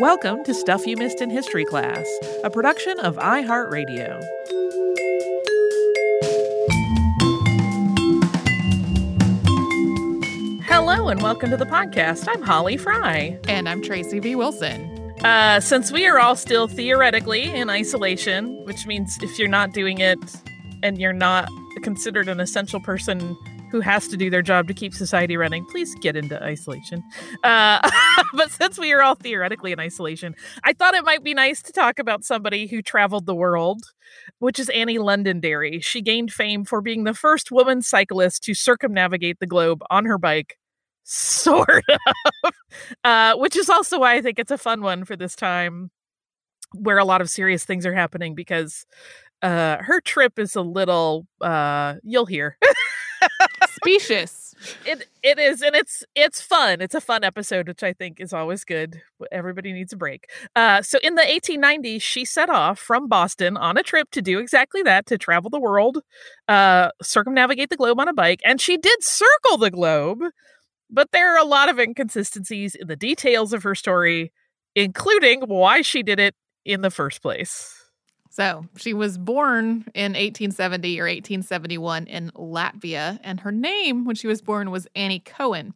Welcome 0.00 0.44
to 0.44 0.54
Stuff 0.54 0.86
You 0.86 0.96
Missed 0.96 1.20
in 1.20 1.28
History 1.28 1.64
Class, 1.64 2.06
a 2.44 2.50
production 2.50 3.00
of 3.00 3.16
iHeartRadio. 3.16 4.24
Hello 10.62 11.08
and 11.08 11.20
welcome 11.20 11.50
to 11.50 11.56
the 11.56 11.66
podcast. 11.66 12.28
I'm 12.28 12.42
Holly 12.42 12.76
Fry. 12.76 13.40
And 13.48 13.68
I'm 13.68 13.82
Tracy 13.82 14.20
V. 14.20 14.36
Wilson. 14.36 15.12
Uh, 15.24 15.58
since 15.58 15.90
we 15.90 16.06
are 16.06 16.20
all 16.20 16.36
still 16.36 16.68
theoretically 16.68 17.52
in 17.52 17.68
isolation, 17.68 18.64
which 18.66 18.86
means 18.86 19.18
if 19.20 19.36
you're 19.36 19.48
not 19.48 19.72
doing 19.72 19.98
it 19.98 20.18
and 20.84 21.00
you're 21.00 21.12
not 21.12 21.48
considered 21.82 22.28
an 22.28 22.38
essential 22.38 22.78
person 22.78 23.36
who 23.70 23.80
has 23.80 24.08
to 24.08 24.16
do 24.16 24.30
their 24.30 24.42
job 24.42 24.68
to 24.68 24.74
keep 24.74 24.94
society 24.94 25.36
running, 25.36 25.64
please 25.66 25.94
get 25.96 26.16
into 26.16 26.42
isolation. 26.42 27.02
Uh, 27.44 27.88
but 28.34 28.50
since 28.50 28.78
we 28.78 28.92
are 28.92 29.02
all 29.02 29.14
theoretically 29.14 29.72
in 29.72 29.80
isolation, 29.80 30.34
I 30.64 30.72
thought 30.72 30.94
it 30.94 31.04
might 31.04 31.22
be 31.22 31.34
nice 31.34 31.62
to 31.62 31.72
talk 31.72 31.98
about 31.98 32.24
somebody 32.24 32.66
who 32.66 32.82
traveled 32.82 33.26
the 33.26 33.34
world, 33.34 33.82
which 34.38 34.58
is 34.58 34.68
Annie 34.70 34.98
Londonderry. 34.98 35.80
She 35.80 36.02
gained 36.02 36.32
fame 36.32 36.64
for 36.64 36.80
being 36.80 37.04
the 37.04 37.14
first 37.14 37.50
woman 37.50 37.82
cyclist 37.82 38.42
to 38.44 38.54
circumnavigate 38.54 39.38
the 39.40 39.46
globe 39.46 39.82
on 39.90 40.04
her 40.04 40.18
bike. 40.18 40.58
Sort 41.10 41.84
of, 41.88 42.52
uh, 43.02 43.34
which 43.36 43.56
is 43.56 43.70
also 43.70 44.00
why 44.00 44.16
I 44.16 44.20
think 44.20 44.38
it's 44.38 44.50
a 44.50 44.58
fun 44.58 44.82
one 44.82 45.06
for 45.06 45.16
this 45.16 45.34
time 45.34 45.90
where 46.74 46.98
a 46.98 47.04
lot 47.04 47.22
of 47.22 47.30
serious 47.30 47.64
things 47.64 47.86
are 47.86 47.94
happening 47.94 48.34
because 48.34 48.84
uh, 49.42 49.78
her 49.80 50.00
trip 50.00 50.38
is 50.38 50.54
a 50.54 50.60
little, 50.60 51.26
uh, 51.40 51.94
you'll 52.02 52.26
hear. 52.26 52.58
Specious. 53.84 54.54
It 54.84 55.06
it 55.22 55.38
is, 55.38 55.62
and 55.62 55.76
it's 55.76 56.02
it's 56.16 56.40
fun. 56.40 56.80
It's 56.80 56.94
a 56.94 57.00
fun 57.00 57.22
episode, 57.22 57.68
which 57.68 57.82
I 57.84 57.92
think 57.92 58.18
is 58.20 58.32
always 58.32 58.64
good. 58.64 59.00
Everybody 59.30 59.72
needs 59.72 59.92
a 59.92 59.96
break. 59.96 60.28
Uh, 60.56 60.82
so 60.82 60.98
in 61.02 61.14
the 61.14 61.22
1890s, 61.22 62.02
she 62.02 62.24
set 62.24 62.50
off 62.50 62.78
from 62.78 63.08
Boston 63.08 63.56
on 63.56 63.76
a 63.76 63.82
trip 63.84 64.10
to 64.12 64.22
do 64.22 64.38
exactly 64.40 64.82
that, 64.82 65.06
to 65.06 65.18
travel 65.18 65.48
the 65.50 65.60
world, 65.60 65.98
uh, 66.48 66.90
circumnavigate 67.02 67.70
the 67.70 67.76
globe 67.76 68.00
on 68.00 68.08
a 68.08 68.12
bike, 68.12 68.40
and 68.44 68.60
she 68.60 68.76
did 68.76 69.02
circle 69.04 69.58
the 69.58 69.70
globe. 69.70 70.20
But 70.90 71.10
there 71.12 71.34
are 71.34 71.38
a 71.38 71.44
lot 71.44 71.68
of 71.68 71.78
inconsistencies 71.78 72.74
in 72.74 72.88
the 72.88 72.96
details 72.96 73.52
of 73.52 73.62
her 73.62 73.74
story, 73.74 74.32
including 74.74 75.42
why 75.42 75.82
she 75.82 76.02
did 76.02 76.18
it 76.18 76.34
in 76.64 76.80
the 76.80 76.90
first 76.90 77.22
place. 77.22 77.77
So 78.38 78.66
she 78.76 78.94
was 78.94 79.18
born 79.18 79.84
in 79.96 80.12
1870 80.12 81.00
or 81.00 81.06
1871 81.06 82.06
in 82.06 82.30
Latvia, 82.36 83.18
and 83.24 83.40
her 83.40 83.50
name 83.50 84.04
when 84.04 84.14
she 84.14 84.28
was 84.28 84.40
born 84.40 84.70
was 84.70 84.86
Annie 84.94 85.18
Cohen. 85.18 85.74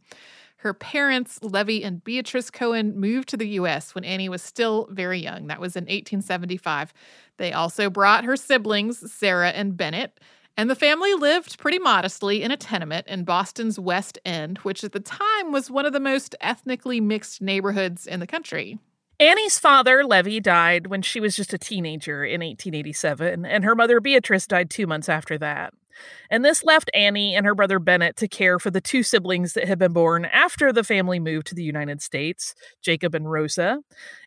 Her 0.58 0.72
parents, 0.72 1.42
Levy 1.42 1.82
and 1.82 2.04
Beatrice 2.04 2.50
Cohen, 2.50 3.00
moved 3.00 3.28
to 3.30 3.36
the 3.36 3.48
U.S. 3.48 3.96
when 3.96 4.04
Annie 4.04 4.28
was 4.28 4.42
still 4.42 4.86
very 4.92 5.18
young. 5.18 5.48
That 5.48 5.60
was 5.60 5.74
in 5.74 5.86
1875. 5.86 6.92
They 7.36 7.52
also 7.52 7.90
brought 7.90 8.24
her 8.24 8.36
siblings, 8.36 9.12
Sarah 9.12 9.50
and 9.50 9.76
Bennett, 9.76 10.20
and 10.56 10.70
the 10.70 10.76
family 10.76 11.14
lived 11.14 11.58
pretty 11.58 11.80
modestly 11.80 12.44
in 12.44 12.52
a 12.52 12.56
tenement 12.56 13.08
in 13.08 13.24
Boston's 13.24 13.80
West 13.80 14.20
End, 14.24 14.58
which 14.58 14.84
at 14.84 14.92
the 14.92 15.00
time 15.00 15.50
was 15.50 15.68
one 15.68 15.84
of 15.84 15.92
the 15.92 15.98
most 15.98 16.36
ethnically 16.40 17.00
mixed 17.00 17.42
neighborhoods 17.42 18.06
in 18.06 18.20
the 18.20 18.26
country. 18.28 18.78
Annie's 19.22 19.56
father, 19.56 20.04
Levy, 20.04 20.40
died 20.40 20.88
when 20.88 21.00
she 21.00 21.20
was 21.20 21.36
just 21.36 21.54
a 21.54 21.58
teenager 21.58 22.24
in 22.24 22.40
1887, 22.40 23.46
and 23.46 23.62
her 23.62 23.76
mother, 23.76 24.00
Beatrice, 24.00 24.48
died 24.48 24.68
two 24.68 24.84
months 24.84 25.08
after 25.08 25.38
that. 25.38 25.72
And 26.28 26.44
this 26.44 26.64
left 26.64 26.90
Annie 26.92 27.36
and 27.36 27.46
her 27.46 27.54
brother 27.54 27.78
Bennett 27.78 28.16
to 28.16 28.26
care 28.26 28.58
for 28.58 28.72
the 28.72 28.80
two 28.80 29.04
siblings 29.04 29.52
that 29.52 29.68
had 29.68 29.78
been 29.78 29.92
born 29.92 30.24
after 30.24 30.72
the 30.72 30.82
family 30.82 31.20
moved 31.20 31.46
to 31.46 31.54
the 31.54 31.62
United 31.62 32.02
States, 32.02 32.56
Jacob 32.80 33.14
and 33.14 33.30
Rosa. 33.30 33.78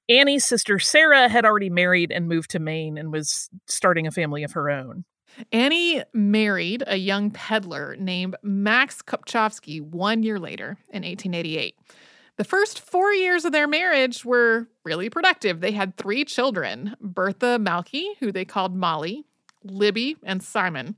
Annie's 0.07 0.45
sister 0.45 0.79
Sarah 0.79 1.27
had 1.27 1.43
already 1.43 1.69
married 1.69 2.09
and 2.09 2.29
moved 2.29 2.51
to 2.51 2.59
Maine 2.59 2.97
and 2.97 3.11
was 3.11 3.49
starting 3.67 4.07
a 4.07 4.11
family 4.11 4.43
of 4.43 4.53
her 4.53 4.69
own. 4.69 5.03
Annie 5.51 6.03
married 6.13 6.85
a 6.87 6.95
young 6.95 7.31
peddler 7.31 7.97
named 7.97 8.37
Max 8.43 9.01
Kopchovsky 9.01 9.81
one 9.81 10.23
year 10.23 10.39
later 10.39 10.77
in 10.87 11.03
1888. 11.03 11.75
The 12.37 12.43
first 12.43 12.81
four 12.81 13.13
years 13.13 13.45
of 13.45 13.53
their 13.53 13.67
marriage 13.67 14.25
were 14.25 14.67
really 14.83 15.09
productive. 15.09 15.61
They 15.61 15.71
had 15.71 15.95
three 15.95 16.25
children 16.25 16.95
Bertha 16.99 17.57
Malky, 17.59 18.17
who 18.19 18.31
they 18.31 18.45
called 18.45 18.75
Molly, 18.75 19.25
Libby, 19.63 20.17
and 20.23 20.43
Simon. 20.43 20.95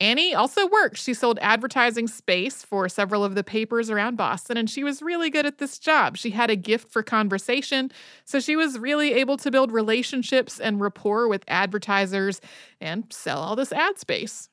Annie 0.00 0.34
also 0.34 0.68
worked. 0.68 0.96
She 0.96 1.12
sold 1.12 1.40
advertising 1.42 2.06
space 2.06 2.62
for 2.62 2.88
several 2.88 3.24
of 3.24 3.34
the 3.34 3.42
papers 3.42 3.90
around 3.90 4.16
Boston, 4.16 4.56
and 4.56 4.70
she 4.70 4.84
was 4.84 5.02
really 5.02 5.28
good 5.28 5.44
at 5.44 5.58
this 5.58 5.78
job. 5.78 6.16
She 6.16 6.30
had 6.30 6.50
a 6.50 6.56
gift 6.56 6.92
for 6.92 7.02
conversation, 7.02 7.90
so 8.24 8.38
she 8.38 8.54
was 8.54 8.78
really 8.78 9.14
able 9.14 9.36
to 9.38 9.50
build 9.50 9.72
relationships 9.72 10.60
and 10.60 10.80
rapport 10.80 11.26
with 11.26 11.42
advertisers 11.48 12.40
and 12.80 13.04
sell 13.10 13.40
all 13.40 13.56
this 13.56 13.72
ad 13.72 13.98
space. 13.98 14.48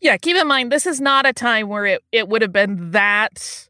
Yeah, 0.00 0.16
keep 0.16 0.36
in 0.36 0.48
mind, 0.48 0.72
this 0.72 0.86
is 0.86 1.00
not 1.00 1.24
a 1.24 1.32
time 1.32 1.68
where 1.68 1.86
it, 1.86 2.04
it 2.10 2.28
would 2.28 2.42
have 2.42 2.52
been 2.52 2.90
that 2.90 3.68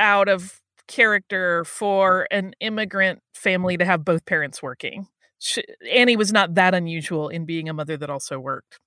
out 0.00 0.28
of 0.28 0.60
character 0.86 1.64
for 1.64 2.26
an 2.30 2.52
immigrant 2.60 3.20
family 3.34 3.76
to 3.76 3.84
have 3.84 4.04
both 4.04 4.24
parents 4.24 4.62
working. 4.62 5.08
She, 5.38 5.62
Annie 5.92 6.16
was 6.16 6.32
not 6.32 6.54
that 6.54 6.74
unusual 6.74 7.28
in 7.28 7.44
being 7.44 7.68
a 7.68 7.74
mother 7.74 7.96
that 7.98 8.08
also 8.08 8.38
worked. 8.38 8.78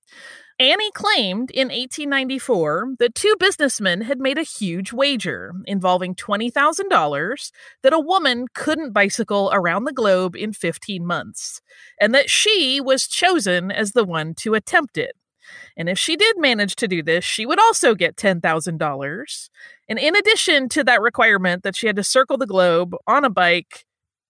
Annie 0.58 0.90
claimed 0.92 1.50
in 1.52 1.68
1894 1.68 2.96
that 2.98 3.14
two 3.14 3.34
businessmen 3.38 4.02
had 4.02 4.18
made 4.18 4.36
a 4.36 4.42
huge 4.42 4.92
wager 4.92 5.54
involving 5.64 6.14
$20,000 6.14 7.50
that 7.82 7.92
a 7.92 8.00
woman 8.00 8.46
couldn't 8.52 8.92
bicycle 8.92 9.50
around 9.54 9.84
the 9.84 9.92
globe 9.92 10.36
in 10.36 10.52
15 10.52 11.06
months, 11.06 11.62
and 11.98 12.14
that 12.14 12.28
she 12.28 12.80
was 12.80 13.06
chosen 13.06 13.70
as 13.70 13.92
the 13.92 14.04
one 14.04 14.34
to 14.34 14.54
attempt 14.54 14.98
it. 14.98 15.12
And 15.80 15.88
if 15.88 15.98
she 15.98 16.14
did 16.14 16.36
manage 16.38 16.76
to 16.76 16.86
do 16.86 17.02
this, 17.02 17.24
she 17.24 17.46
would 17.46 17.58
also 17.58 17.94
get 17.94 18.16
$10,000. 18.16 19.48
And 19.88 19.98
in 19.98 20.14
addition 20.14 20.68
to 20.68 20.84
that 20.84 21.00
requirement 21.00 21.62
that 21.62 21.74
she 21.74 21.86
had 21.86 21.96
to 21.96 22.04
circle 22.04 22.36
the 22.36 22.46
globe 22.46 22.94
on 23.06 23.24
a 23.24 23.30
bike 23.30 23.86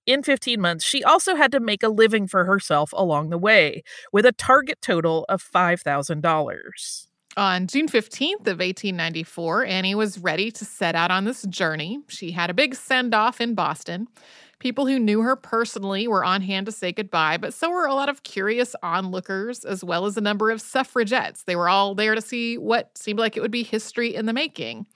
in 0.06 0.22
15 0.22 0.60
months, 0.60 0.84
she 0.84 1.03
also 1.03 1.34
had 1.34 1.50
to 1.50 1.59
make 1.59 1.83
a 1.83 1.89
living 1.89 2.28
for 2.28 2.44
herself 2.44 2.93
along 2.97 3.31
the 3.31 3.37
way 3.37 3.83
with 4.12 4.25
a 4.25 4.31
target 4.31 4.78
total 4.81 5.27
of 5.28 5.43
$5,000. 5.43 7.06
On 7.37 7.66
June 7.66 7.89
15th 7.89 8.47
of 8.47 8.60
1894, 8.60 9.65
Annie 9.65 9.97
was 9.97 10.21
ready 10.21 10.53
to 10.53 10.65
set 10.65 10.94
out 10.94 11.10
on 11.10 11.25
this 11.25 11.43
journey. 11.43 11.99
She 12.06 12.31
had 12.31 12.50
a 12.50 12.55
big 12.55 12.77
send 12.77 13.12
off 13.12 13.41
in 13.41 13.56
Boston. 13.56 14.06
People 14.60 14.87
who 14.87 14.98
knew 14.98 15.22
her 15.22 15.37
personally 15.37 16.06
were 16.06 16.25
on 16.25 16.43
hand 16.43 16.66
to 16.66 16.72
say 16.72 16.93
goodbye, 16.93 17.38
but 17.38 17.54
so 17.54 17.71
were 17.71 17.87
a 17.87 17.94
lot 17.94 18.10
of 18.10 18.22
curious 18.22 18.76
onlookers, 18.82 19.65
as 19.65 19.82
well 19.82 20.04
as 20.04 20.16
a 20.16 20.21
number 20.21 20.50
of 20.50 20.60
suffragettes. 20.60 21.43
They 21.44 21.56
were 21.56 21.69
all 21.69 21.94
there 21.94 22.15
to 22.15 22.21
see 22.21 22.59
what 22.59 22.97
seemed 22.97 23.19
like 23.19 23.37
it 23.37 23.41
would 23.41 23.50
be 23.50 23.62
history 23.62 24.15
in 24.15 24.26
the 24.26 24.34
making. 24.34 24.87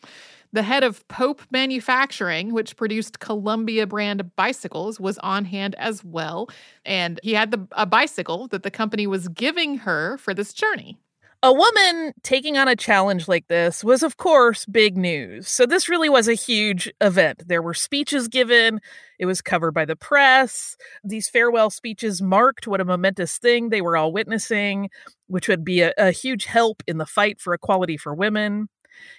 The 0.52 0.62
head 0.62 0.84
of 0.84 1.06
Pope 1.08 1.42
Manufacturing, 1.50 2.52
which 2.52 2.76
produced 2.76 3.18
Columbia 3.18 3.88
brand 3.88 4.36
bicycles, 4.36 5.00
was 5.00 5.18
on 5.18 5.46
hand 5.46 5.74
as 5.76 6.04
well. 6.04 6.48
And 6.84 7.18
he 7.24 7.34
had 7.34 7.50
the, 7.50 7.66
a 7.72 7.86
bicycle 7.86 8.46
that 8.48 8.62
the 8.62 8.70
company 8.70 9.06
was 9.06 9.26
giving 9.28 9.78
her 9.78 10.16
for 10.18 10.32
this 10.32 10.52
journey. 10.52 10.98
A 11.44 11.52
woman 11.52 12.14
taking 12.22 12.56
on 12.56 12.68
a 12.68 12.74
challenge 12.74 13.28
like 13.28 13.48
this 13.48 13.84
was, 13.84 14.02
of 14.02 14.16
course, 14.16 14.64
big 14.64 14.96
news. 14.96 15.46
So, 15.46 15.66
this 15.66 15.90
really 15.90 16.08
was 16.08 16.26
a 16.26 16.32
huge 16.32 16.90
event. 17.02 17.46
There 17.46 17.60
were 17.60 17.74
speeches 17.74 18.28
given, 18.28 18.80
it 19.18 19.26
was 19.26 19.42
covered 19.42 19.72
by 19.72 19.84
the 19.84 19.94
press. 19.94 20.74
These 21.04 21.28
farewell 21.28 21.68
speeches 21.68 22.22
marked 22.22 22.66
what 22.66 22.80
a 22.80 22.84
momentous 22.86 23.36
thing 23.36 23.68
they 23.68 23.82
were 23.82 23.94
all 23.94 24.10
witnessing, 24.10 24.88
which 25.26 25.46
would 25.46 25.66
be 25.66 25.82
a, 25.82 25.92
a 25.98 26.12
huge 26.12 26.46
help 26.46 26.82
in 26.86 26.96
the 26.96 27.04
fight 27.04 27.42
for 27.42 27.52
equality 27.52 27.98
for 27.98 28.14
women. 28.14 28.70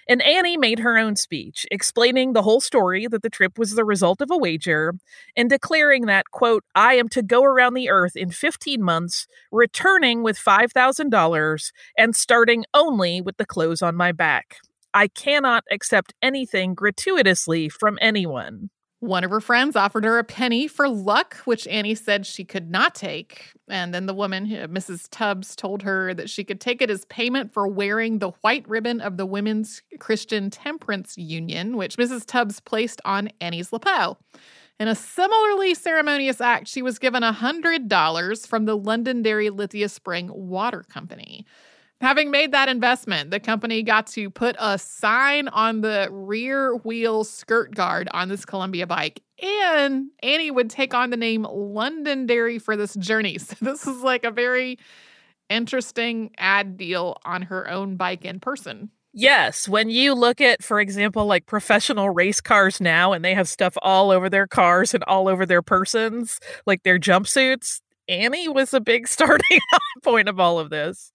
And 0.08 0.22
Annie 0.22 0.56
made 0.56 0.80
her 0.80 0.98
own 0.98 1.16
speech, 1.16 1.66
explaining 1.70 2.32
the 2.32 2.42
whole 2.42 2.60
story 2.60 3.06
that 3.08 3.22
the 3.22 3.30
trip 3.30 3.58
was 3.58 3.74
the 3.74 3.84
result 3.84 4.20
of 4.20 4.30
a 4.30 4.36
wager 4.36 4.94
and 5.36 5.50
declaring 5.50 6.06
that, 6.06 6.30
quote, 6.30 6.64
I 6.74 6.94
am 6.94 7.08
to 7.10 7.22
go 7.22 7.42
around 7.42 7.74
the 7.74 7.90
earth 7.90 8.16
in 8.16 8.30
15 8.30 8.82
months, 8.82 9.26
returning 9.50 10.22
with 10.22 10.38
$5,000 10.38 11.72
and 11.98 12.16
starting 12.16 12.64
only 12.74 13.20
with 13.20 13.36
the 13.36 13.46
clothes 13.46 13.82
on 13.82 13.96
my 13.96 14.12
back. 14.12 14.56
I 14.94 15.08
cannot 15.08 15.64
accept 15.70 16.14
anything 16.22 16.74
gratuitously 16.74 17.68
from 17.68 17.98
anyone. 18.00 18.70
One 19.06 19.22
of 19.22 19.30
her 19.30 19.40
friends 19.40 19.76
offered 19.76 20.02
her 20.02 20.18
a 20.18 20.24
penny 20.24 20.66
for 20.66 20.88
luck, 20.88 21.36
which 21.44 21.68
Annie 21.68 21.94
said 21.94 22.26
she 22.26 22.44
could 22.44 22.72
not 22.72 22.92
take. 22.92 23.52
And 23.68 23.94
then 23.94 24.06
the 24.06 24.14
woman, 24.14 24.46
uh, 24.46 24.66
Mrs. 24.66 25.06
Tubbs, 25.08 25.54
told 25.54 25.82
her 25.82 26.12
that 26.12 26.28
she 26.28 26.42
could 26.42 26.60
take 26.60 26.82
it 26.82 26.90
as 26.90 27.04
payment 27.04 27.52
for 27.52 27.68
wearing 27.68 28.18
the 28.18 28.32
white 28.40 28.68
ribbon 28.68 29.00
of 29.00 29.16
the 29.16 29.24
Women's 29.24 29.80
Christian 30.00 30.50
Temperance 30.50 31.16
Union, 31.16 31.76
which 31.76 31.96
Mrs. 31.96 32.26
Tubbs 32.26 32.58
placed 32.58 33.00
on 33.04 33.30
Annie's 33.40 33.72
lapel. 33.72 34.18
In 34.80 34.88
a 34.88 34.96
similarly 34.96 35.74
ceremonious 35.74 36.40
act, 36.40 36.66
she 36.66 36.82
was 36.82 36.98
given 36.98 37.22
$100 37.22 38.46
from 38.48 38.64
the 38.64 38.76
Londonderry 38.76 39.50
Lithia 39.50 39.88
Spring 39.88 40.30
Water 40.32 40.82
Company. 40.82 41.46
Having 42.02 42.30
made 42.30 42.52
that 42.52 42.68
investment, 42.68 43.30
the 43.30 43.40
company 43.40 43.82
got 43.82 44.06
to 44.08 44.28
put 44.28 44.54
a 44.58 44.78
sign 44.78 45.48
on 45.48 45.80
the 45.80 46.08
rear 46.10 46.76
wheel 46.76 47.24
skirt 47.24 47.74
guard 47.74 48.08
on 48.12 48.28
this 48.28 48.44
Columbia 48.44 48.86
bike. 48.86 49.22
And 49.42 50.10
Annie 50.22 50.50
would 50.50 50.68
take 50.68 50.92
on 50.92 51.08
the 51.08 51.16
name 51.16 51.46
Londonderry 51.50 52.58
for 52.58 52.76
this 52.76 52.94
journey. 52.94 53.38
So 53.46 53.56
this 53.60 53.86
is 53.86 54.02
like 54.02 54.24
a 54.24 54.30
very 54.30 54.78
interesting 55.48 56.32
ad 56.36 56.76
deal 56.76 57.16
on 57.24 57.42
her 57.42 57.68
own 57.68 57.96
bike 57.96 58.24
in 58.24 58.40
person. 58.40 58.90
Yes, 59.14 59.66
when 59.66 59.88
you 59.88 60.12
look 60.12 60.42
at, 60.42 60.62
for 60.62 60.78
example, 60.78 61.24
like 61.24 61.46
professional 61.46 62.10
race 62.10 62.42
cars 62.42 62.78
now, 62.82 63.14
and 63.14 63.24
they 63.24 63.32
have 63.32 63.48
stuff 63.48 63.74
all 63.80 64.10
over 64.10 64.28
their 64.28 64.46
cars 64.46 64.92
and 64.92 65.02
all 65.04 65.28
over 65.28 65.46
their 65.46 65.62
persons, 65.62 66.38
like 66.66 66.82
their 66.82 66.98
jumpsuits, 66.98 67.80
Annie 68.08 68.48
was 68.48 68.74
a 68.74 68.80
big 68.80 69.08
starting 69.08 69.60
point 70.02 70.28
of 70.28 70.38
all 70.38 70.58
of 70.58 70.70
this 70.70 71.12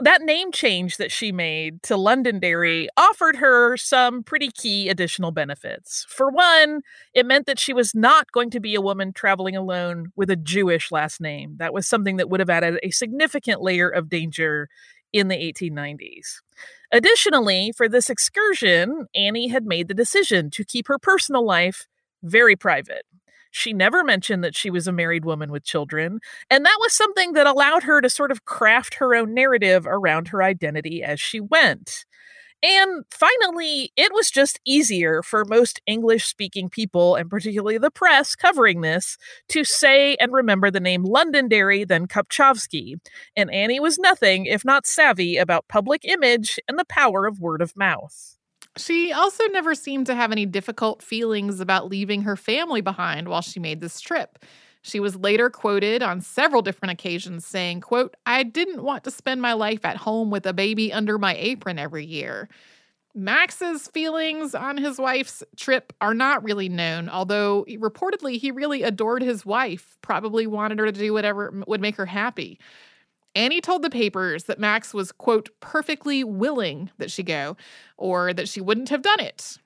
that 0.00 0.22
name 0.22 0.52
change 0.52 0.98
that 0.98 1.10
she 1.10 1.32
made 1.32 1.82
to 1.84 1.96
Londonderry 1.96 2.88
offered 2.96 3.36
her 3.36 3.76
some 3.76 4.22
pretty 4.22 4.50
key 4.50 4.88
additional 4.88 5.30
benefits. 5.30 6.04
For 6.08 6.30
one, 6.30 6.82
it 7.14 7.24
meant 7.24 7.46
that 7.46 7.58
she 7.58 7.72
was 7.72 7.94
not 7.94 8.30
going 8.32 8.50
to 8.50 8.60
be 8.60 8.74
a 8.74 8.80
woman 8.80 9.12
traveling 9.12 9.56
alone 9.56 10.12
with 10.14 10.28
a 10.28 10.36
Jewish 10.36 10.92
last 10.92 11.20
name. 11.20 11.56
That 11.58 11.72
was 11.72 11.86
something 11.86 12.16
that 12.16 12.28
would 12.28 12.40
have 12.40 12.50
added 12.50 12.78
a 12.82 12.90
significant 12.90 13.62
layer 13.62 13.88
of 13.88 14.10
danger 14.10 14.68
in 15.12 15.28
the 15.28 15.36
1890s. 15.36 16.40
Additionally, 16.92 17.72
for 17.74 17.88
this 17.88 18.10
excursion, 18.10 19.06
Annie 19.14 19.48
had 19.48 19.64
made 19.64 19.88
the 19.88 19.94
decision 19.94 20.50
to 20.50 20.64
keep 20.64 20.88
her 20.88 20.98
personal 20.98 21.44
life 21.44 21.86
very 22.22 22.54
private. 22.54 23.06
She 23.56 23.72
never 23.72 24.04
mentioned 24.04 24.44
that 24.44 24.54
she 24.54 24.68
was 24.68 24.86
a 24.86 24.92
married 24.92 25.24
woman 25.24 25.50
with 25.50 25.64
children, 25.64 26.20
and 26.50 26.66
that 26.66 26.76
was 26.78 26.92
something 26.92 27.32
that 27.32 27.46
allowed 27.46 27.84
her 27.84 28.02
to 28.02 28.10
sort 28.10 28.30
of 28.30 28.44
craft 28.44 28.96
her 28.96 29.14
own 29.14 29.32
narrative 29.32 29.86
around 29.86 30.28
her 30.28 30.42
identity 30.42 31.02
as 31.02 31.22
she 31.22 31.40
went. 31.40 32.04
And 32.62 33.04
finally, 33.10 33.92
it 33.96 34.12
was 34.12 34.30
just 34.30 34.60
easier 34.66 35.22
for 35.22 35.46
most 35.46 35.80
English 35.86 36.26
speaking 36.26 36.68
people, 36.68 37.14
and 37.16 37.30
particularly 37.30 37.78
the 37.78 37.90
press 37.90 38.36
covering 38.36 38.82
this, 38.82 39.16
to 39.48 39.64
say 39.64 40.16
and 40.16 40.34
remember 40.34 40.70
the 40.70 40.78
name 40.78 41.02
Londonderry 41.04 41.84
than 41.84 42.08
Kopchovsky. 42.08 42.96
And 43.36 43.50
Annie 43.50 43.80
was 43.80 43.98
nothing 43.98 44.44
if 44.44 44.66
not 44.66 44.84
savvy 44.84 45.38
about 45.38 45.66
public 45.66 46.04
image 46.04 46.58
and 46.68 46.78
the 46.78 46.84
power 46.84 47.24
of 47.24 47.40
word 47.40 47.62
of 47.62 47.74
mouth. 47.74 48.35
She 48.76 49.12
also 49.12 49.44
never 49.48 49.74
seemed 49.74 50.06
to 50.06 50.14
have 50.14 50.32
any 50.32 50.44
difficult 50.44 51.02
feelings 51.02 51.60
about 51.60 51.88
leaving 51.88 52.22
her 52.22 52.36
family 52.36 52.80
behind 52.82 53.28
while 53.28 53.40
she 53.40 53.58
made 53.58 53.80
this 53.80 54.00
trip. 54.00 54.38
She 54.82 55.00
was 55.00 55.16
later 55.16 55.50
quoted 55.50 56.02
on 56.02 56.20
several 56.20 56.62
different 56.62 56.92
occasions 56.92 57.46
saying, 57.46 57.80
quote, 57.80 58.16
I 58.24 58.42
didn't 58.44 58.82
want 58.82 59.02
to 59.04 59.10
spend 59.10 59.42
my 59.42 59.54
life 59.54 59.84
at 59.84 59.96
home 59.96 60.30
with 60.30 60.46
a 60.46 60.52
baby 60.52 60.92
under 60.92 61.18
my 61.18 61.34
apron 61.36 61.78
every 61.78 62.04
year. 62.04 62.48
Max's 63.14 63.88
feelings 63.88 64.54
on 64.54 64.76
his 64.76 64.98
wife's 64.98 65.42
trip 65.56 65.94
are 66.02 66.12
not 66.12 66.44
really 66.44 66.68
known, 66.68 67.08
although 67.08 67.64
reportedly 67.68 68.38
he 68.38 68.50
really 68.50 68.82
adored 68.82 69.22
his 69.22 69.46
wife, 69.46 69.96
probably 70.02 70.46
wanted 70.46 70.78
her 70.78 70.86
to 70.86 70.92
do 70.92 71.14
whatever 71.14 71.62
would 71.66 71.80
make 71.80 71.96
her 71.96 72.06
happy. 72.06 72.60
Annie 73.36 73.60
told 73.60 73.82
the 73.82 73.90
papers 73.90 74.44
that 74.44 74.58
Max 74.58 74.94
was, 74.94 75.12
quote, 75.12 75.50
perfectly 75.60 76.24
willing 76.24 76.90
that 76.96 77.10
she 77.10 77.22
go, 77.22 77.56
or 77.98 78.32
that 78.32 78.48
she 78.48 78.60
wouldn't 78.60 78.88
have 78.88 79.02
done 79.02 79.20
it. 79.20 79.58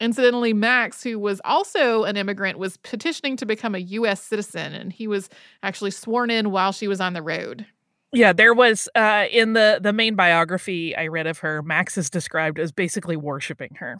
Incidentally, 0.00 0.52
Max, 0.52 1.02
who 1.02 1.18
was 1.18 1.40
also 1.44 2.04
an 2.04 2.16
immigrant, 2.16 2.58
was 2.58 2.78
petitioning 2.78 3.36
to 3.36 3.46
become 3.46 3.74
a 3.74 3.78
U.S. 3.78 4.22
citizen, 4.22 4.72
and 4.72 4.92
he 4.92 5.06
was 5.06 5.28
actually 5.62 5.90
sworn 5.90 6.30
in 6.30 6.50
while 6.50 6.72
she 6.72 6.88
was 6.88 7.00
on 7.00 7.12
the 7.12 7.22
road. 7.22 7.66
Yeah, 8.12 8.32
there 8.32 8.54
was 8.54 8.88
uh, 8.94 9.26
in 9.30 9.52
the 9.52 9.78
the 9.82 9.92
main 9.92 10.14
biography 10.14 10.96
I 10.96 11.08
read 11.08 11.26
of 11.26 11.40
her. 11.40 11.62
Max 11.62 11.98
is 11.98 12.08
described 12.08 12.58
as 12.58 12.72
basically 12.72 13.16
worshiping 13.16 13.76
her. 13.80 13.98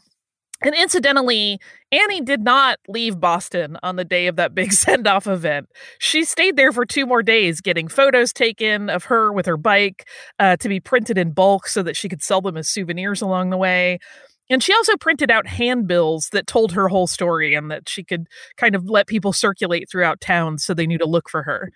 And 0.62 0.74
incidentally, 0.74 1.60
Annie 1.92 2.20
did 2.20 2.42
not 2.42 2.80
leave 2.88 3.20
Boston 3.20 3.76
on 3.82 3.96
the 3.96 4.04
day 4.04 4.26
of 4.26 4.36
that 4.36 4.54
big 4.54 4.72
send 4.74 5.06
off 5.06 5.26
event. 5.26 5.68
She 5.98 6.24
stayed 6.24 6.56
there 6.56 6.72
for 6.72 6.84
two 6.84 7.06
more 7.06 7.22
days, 7.22 7.60
getting 7.60 7.88
photos 7.88 8.32
taken 8.32 8.90
of 8.90 9.04
her 9.04 9.32
with 9.32 9.46
her 9.46 9.56
bike 9.56 10.08
uh, 10.38 10.56
to 10.56 10.68
be 10.68 10.80
printed 10.80 11.16
in 11.16 11.30
bulk 11.30 11.68
so 11.68 11.82
that 11.82 11.96
she 11.96 12.08
could 12.08 12.22
sell 12.22 12.40
them 12.40 12.56
as 12.56 12.68
souvenirs 12.68 13.22
along 13.22 13.50
the 13.50 13.56
way. 13.56 13.98
And 14.50 14.62
she 14.62 14.72
also 14.72 14.96
printed 14.96 15.30
out 15.30 15.46
handbills 15.46 16.30
that 16.30 16.46
told 16.46 16.72
her 16.72 16.88
whole 16.88 17.06
story 17.06 17.54
and 17.54 17.70
that 17.70 17.88
she 17.88 18.02
could 18.02 18.26
kind 18.56 18.74
of 18.74 18.88
let 18.88 19.06
people 19.06 19.32
circulate 19.32 19.90
throughout 19.90 20.20
town 20.20 20.58
so 20.58 20.72
they 20.72 20.86
knew 20.86 20.98
to 20.98 21.06
look 21.06 21.28
for 21.28 21.42
her. 21.42 21.70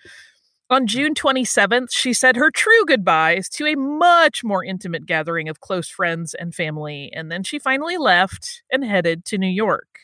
On 0.73 0.87
June 0.87 1.13
27th, 1.13 1.93
she 1.93 2.15
said 2.15 2.37
her 2.37 2.51
true 2.51 2.87
goodbyes 2.87 3.47
to 3.51 3.67
a 3.67 3.75
much 3.75 4.43
more 4.43 4.65
intimate 4.65 5.05
gathering 5.05 5.51
of 5.51 5.61
close 5.61 5.87
friends 5.87 6.33
and 6.33 6.55
family, 6.55 7.11
and 7.13 7.31
then 7.31 7.43
she 7.43 7.59
finally 7.59 7.99
left 7.99 8.63
and 8.73 8.83
headed 8.83 9.27
to 9.27 9.37
New 9.37 9.51
York. 9.51 9.99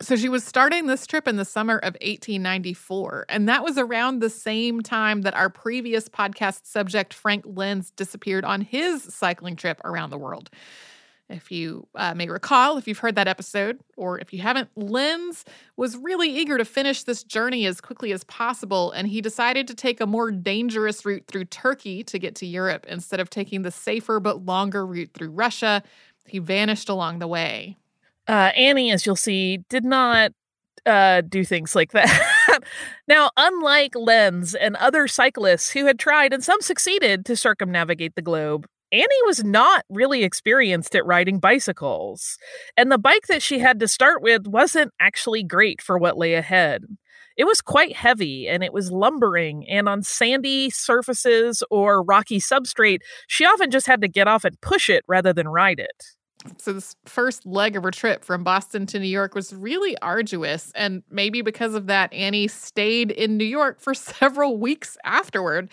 So 0.00 0.16
she 0.16 0.30
was 0.30 0.42
starting 0.42 0.86
this 0.86 1.06
trip 1.06 1.28
in 1.28 1.36
the 1.36 1.44
summer 1.44 1.76
of 1.76 1.92
1894, 2.00 3.26
and 3.28 3.46
that 3.50 3.62
was 3.62 3.76
around 3.76 4.20
the 4.20 4.30
same 4.30 4.80
time 4.80 5.20
that 5.22 5.34
our 5.34 5.50
previous 5.50 6.08
podcast 6.08 6.64
subject, 6.64 7.12
Frank 7.12 7.44
Lenz, 7.46 7.90
disappeared 7.90 8.46
on 8.46 8.62
his 8.62 9.02
cycling 9.02 9.56
trip 9.56 9.78
around 9.84 10.08
the 10.08 10.16
world. 10.16 10.48
If 11.34 11.50
you 11.50 11.88
uh, 11.96 12.14
may 12.14 12.28
recall, 12.28 12.78
if 12.78 12.86
you've 12.86 12.98
heard 12.98 13.16
that 13.16 13.26
episode, 13.26 13.80
or 13.96 14.20
if 14.20 14.32
you 14.32 14.40
haven't, 14.40 14.70
Lenz 14.76 15.44
was 15.76 15.96
really 15.96 16.28
eager 16.30 16.56
to 16.56 16.64
finish 16.64 17.02
this 17.02 17.24
journey 17.24 17.66
as 17.66 17.80
quickly 17.80 18.12
as 18.12 18.22
possible, 18.24 18.92
and 18.92 19.08
he 19.08 19.20
decided 19.20 19.66
to 19.66 19.74
take 19.74 20.00
a 20.00 20.06
more 20.06 20.30
dangerous 20.30 21.04
route 21.04 21.24
through 21.26 21.46
Turkey 21.46 22.04
to 22.04 22.18
get 22.20 22.36
to 22.36 22.46
Europe 22.46 22.86
instead 22.88 23.18
of 23.18 23.30
taking 23.30 23.62
the 23.62 23.72
safer 23.72 24.20
but 24.20 24.46
longer 24.46 24.86
route 24.86 25.10
through 25.12 25.30
Russia. 25.30 25.82
He 26.24 26.38
vanished 26.38 26.88
along 26.88 27.18
the 27.18 27.26
way. 27.26 27.76
Uh, 28.28 28.52
Annie, 28.56 28.92
as 28.92 29.04
you'll 29.04 29.16
see, 29.16 29.58
did 29.68 29.84
not 29.84 30.32
uh, 30.86 31.20
do 31.22 31.44
things 31.44 31.74
like 31.74 31.92
that. 31.92 32.62
now, 33.08 33.30
unlike 33.36 33.96
Lenz 33.96 34.54
and 34.54 34.76
other 34.76 35.08
cyclists 35.08 35.70
who 35.70 35.86
had 35.86 35.98
tried 35.98 36.32
and 36.32 36.44
some 36.44 36.60
succeeded 36.60 37.26
to 37.26 37.36
circumnavigate 37.36 38.14
the 38.14 38.22
globe, 38.22 38.66
Annie 38.94 39.22
was 39.26 39.42
not 39.42 39.84
really 39.88 40.22
experienced 40.22 40.94
at 40.94 41.04
riding 41.04 41.40
bicycles, 41.40 42.38
and 42.76 42.92
the 42.92 42.98
bike 42.98 43.26
that 43.26 43.42
she 43.42 43.58
had 43.58 43.80
to 43.80 43.88
start 43.88 44.22
with 44.22 44.46
wasn't 44.46 44.92
actually 45.00 45.42
great 45.42 45.82
for 45.82 45.98
what 45.98 46.16
lay 46.16 46.34
ahead. 46.34 46.84
It 47.36 47.42
was 47.42 47.60
quite 47.60 47.96
heavy 47.96 48.46
and 48.46 48.62
it 48.62 48.72
was 48.72 48.92
lumbering, 48.92 49.68
and 49.68 49.88
on 49.88 50.04
sandy 50.04 50.70
surfaces 50.70 51.64
or 51.72 52.04
rocky 52.04 52.38
substrate, 52.38 53.00
she 53.26 53.44
often 53.44 53.72
just 53.72 53.88
had 53.88 54.00
to 54.02 54.06
get 54.08 54.28
off 54.28 54.44
and 54.44 54.60
push 54.60 54.88
it 54.88 55.02
rather 55.08 55.32
than 55.32 55.48
ride 55.48 55.80
it. 55.80 56.04
So, 56.58 56.74
this 56.74 56.96
first 57.06 57.46
leg 57.46 57.76
of 57.76 57.82
her 57.84 57.90
trip 57.90 58.24
from 58.24 58.44
Boston 58.44 58.86
to 58.86 58.98
New 58.98 59.08
York 59.08 59.34
was 59.34 59.54
really 59.54 59.96
arduous. 59.98 60.72
And 60.74 61.02
maybe 61.10 61.42
because 61.42 61.74
of 61.74 61.86
that, 61.86 62.12
Annie 62.12 62.48
stayed 62.48 63.10
in 63.10 63.36
New 63.36 63.44
York 63.44 63.80
for 63.80 63.94
several 63.94 64.58
weeks 64.58 64.96
afterward. 65.04 65.70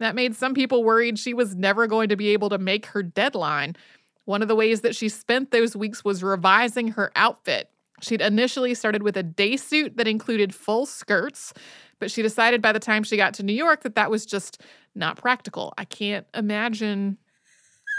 That 0.00 0.14
made 0.14 0.34
some 0.34 0.54
people 0.54 0.82
worried 0.82 1.18
she 1.18 1.34
was 1.34 1.54
never 1.54 1.86
going 1.86 2.08
to 2.08 2.16
be 2.16 2.28
able 2.30 2.48
to 2.48 2.58
make 2.58 2.86
her 2.86 3.02
deadline. 3.02 3.76
One 4.24 4.42
of 4.42 4.48
the 4.48 4.56
ways 4.56 4.80
that 4.80 4.96
she 4.96 5.08
spent 5.08 5.50
those 5.50 5.76
weeks 5.76 6.04
was 6.04 6.22
revising 6.22 6.88
her 6.88 7.12
outfit. 7.14 7.70
She'd 8.00 8.20
initially 8.20 8.74
started 8.74 9.02
with 9.02 9.16
a 9.16 9.22
day 9.22 9.56
suit 9.56 9.96
that 9.96 10.08
included 10.08 10.54
full 10.54 10.86
skirts, 10.86 11.52
but 11.98 12.10
she 12.10 12.22
decided 12.22 12.60
by 12.60 12.72
the 12.72 12.80
time 12.80 13.02
she 13.02 13.16
got 13.16 13.34
to 13.34 13.42
New 13.42 13.52
York 13.52 13.82
that 13.82 13.94
that 13.94 14.10
was 14.10 14.26
just 14.26 14.60
not 14.94 15.16
practical. 15.16 15.72
I 15.78 15.84
can't 15.84 16.26
imagine 16.34 17.18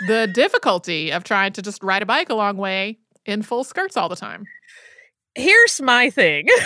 the 0.07 0.29
difficulty 0.33 1.11
of 1.11 1.23
trying 1.23 1.53
to 1.53 1.61
just 1.61 1.83
ride 1.83 2.01
a 2.01 2.05
bike 2.05 2.29
a 2.29 2.35
long 2.35 2.57
way 2.57 2.97
in 3.25 3.41
full 3.41 3.63
skirts 3.63 3.97
all 3.97 4.09
the 4.09 4.15
time. 4.15 4.45
Here's 5.35 5.81
my 5.81 6.09
thing. 6.09 6.47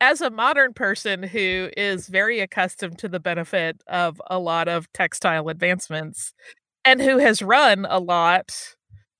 as 0.00 0.20
a 0.20 0.30
modern 0.30 0.74
person 0.74 1.22
who 1.22 1.70
is 1.76 2.08
very 2.08 2.40
accustomed 2.40 2.98
to 2.98 3.08
the 3.08 3.20
benefit 3.20 3.82
of 3.86 4.20
a 4.28 4.38
lot 4.38 4.68
of 4.68 4.92
textile 4.92 5.48
advancements 5.48 6.32
and 6.84 7.00
who 7.00 7.18
has 7.18 7.42
run 7.42 7.86
a 7.88 7.98
lot, 7.98 8.74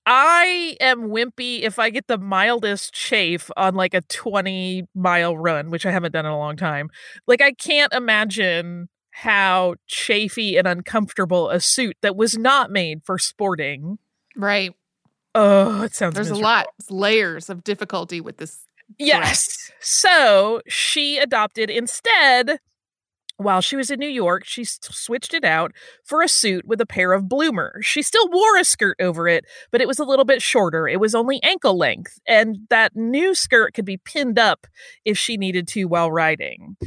I 0.05 0.75
am 0.81 1.09
wimpy 1.09 1.61
if 1.61 1.79
I 1.79 1.89
get 1.89 2.07
the 2.07 2.17
mildest 2.17 2.93
chafe 2.93 3.49
on 3.55 3.75
like 3.75 3.93
a 3.93 4.01
20 4.01 4.85
mile 4.95 5.37
run, 5.37 5.69
which 5.69 5.85
I 5.85 5.91
haven't 5.91 6.11
done 6.11 6.25
in 6.25 6.31
a 6.31 6.37
long 6.37 6.57
time. 6.57 6.89
Like, 7.27 7.41
I 7.41 7.53
can't 7.53 7.93
imagine 7.93 8.89
how 9.13 9.75
chafy 9.87 10.57
and 10.57 10.67
uncomfortable 10.67 11.49
a 11.49 11.59
suit 11.59 11.95
that 12.01 12.15
was 12.15 12.37
not 12.37 12.71
made 12.71 13.03
for 13.03 13.17
sporting. 13.17 13.99
Right. 14.35 14.73
Oh, 15.35 15.83
it 15.83 15.93
sounds 15.93 16.15
There's 16.15 16.29
miserable. 16.29 16.41
a 16.41 16.49
lot, 16.49 16.67
layers 16.89 17.49
of 17.49 17.63
difficulty 17.63 18.21
with 18.21 18.37
this 18.37 18.59
Yes. 18.99 19.71
So 19.79 20.61
she 20.67 21.17
adopted 21.17 21.69
instead, 21.69 22.59
while 23.37 23.61
she 23.61 23.75
was 23.75 23.89
in 23.89 23.99
New 23.99 24.09
York, 24.09 24.45
she 24.45 24.63
switched 24.63 25.33
it 25.33 25.43
out 25.43 25.71
for 26.03 26.21
a 26.21 26.27
suit 26.27 26.65
with 26.67 26.79
a 26.79 26.85
pair 26.85 27.13
of 27.13 27.27
bloomers. 27.27 27.85
She 27.85 28.01
still 28.01 28.29
wore 28.29 28.57
a 28.57 28.63
skirt 28.63 28.97
over 28.99 29.27
it, 29.27 29.45
but 29.71 29.81
it 29.81 29.87
was 29.87 29.99
a 29.99 30.03
little 30.05 30.25
bit 30.25 30.41
shorter. 30.41 30.87
It 30.87 30.99
was 30.99 31.15
only 31.15 31.41
ankle 31.43 31.77
length, 31.77 32.19
and 32.27 32.59
that 32.69 32.95
new 32.95 33.33
skirt 33.33 33.73
could 33.73 33.85
be 33.85 33.97
pinned 33.97 34.37
up 34.37 34.67
if 35.05 35.17
she 35.17 35.37
needed 35.37 35.67
to 35.69 35.85
while 35.85 36.11
riding. 36.11 36.77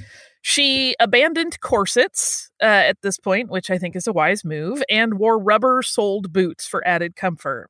She 0.49 0.95
abandoned 1.01 1.59
corsets 1.59 2.53
uh, 2.63 2.67
at 2.67 3.03
this 3.03 3.19
point, 3.19 3.51
which 3.51 3.69
I 3.69 3.79
think 3.79 3.97
is 3.97 4.07
a 4.07 4.13
wise 4.13 4.45
move, 4.45 4.81
and 4.89 5.15
wore 5.19 5.41
rubber 5.41 5.83
soled 5.83 6.33
boots 6.33 6.69
for 6.69 6.87
added 6.87 7.17
comfort. 7.17 7.69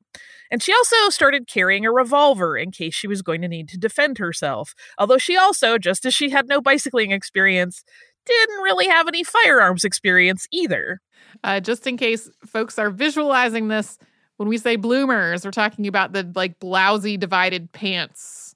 And 0.51 0.61
she 0.61 0.71
also 0.71 1.09
started 1.09 1.47
carrying 1.47 1.87
a 1.87 1.91
revolver 1.91 2.55
in 2.55 2.69
case 2.69 2.93
she 2.93 3.07
was 3.07 3.23
going 3.23 3.41
to 3.41 3.47
need 3.47 3.67
to 3.69 3.79
defend 3.79 4.19
herself. 4.19 4.75
Although 4.99 5.17
she 5.17 5.35
also, 5.35 5.79
just 5.79 6.05
as 6.05 6.13
she 6.13 6.29
had 6.29 6.47
no 6.47 6.61
bicycling 6.61 7.09
experience, 7.09 7.83
didn't 8.27 8.61
really 8.61 8.87
have 8.87 9.07
any 9.07 9.23
firearms 9.23 9.83
experience 9.83 10.45
either. 10.51 11.01
Uh, 11.43 11.59
just 11.59 11.87
in 11.87 11.97
case 11.97 12.29
folks 12.45 12.77
are 12.77 12.91
visualizing 12.91 13.69
this, 13.69 13.97
when 14.35 14.47
we 14.47 14.59
say 14.59 14.75
bloomers, 14.75 15.43
we're 15.43 15.49
talking 15.49 15.87
about 15.87 16.13
the 16.13 16.31
like 16.35 16.59
blousy 16.59 17.19
divided 17.19 17.71
pants 17.71 18.53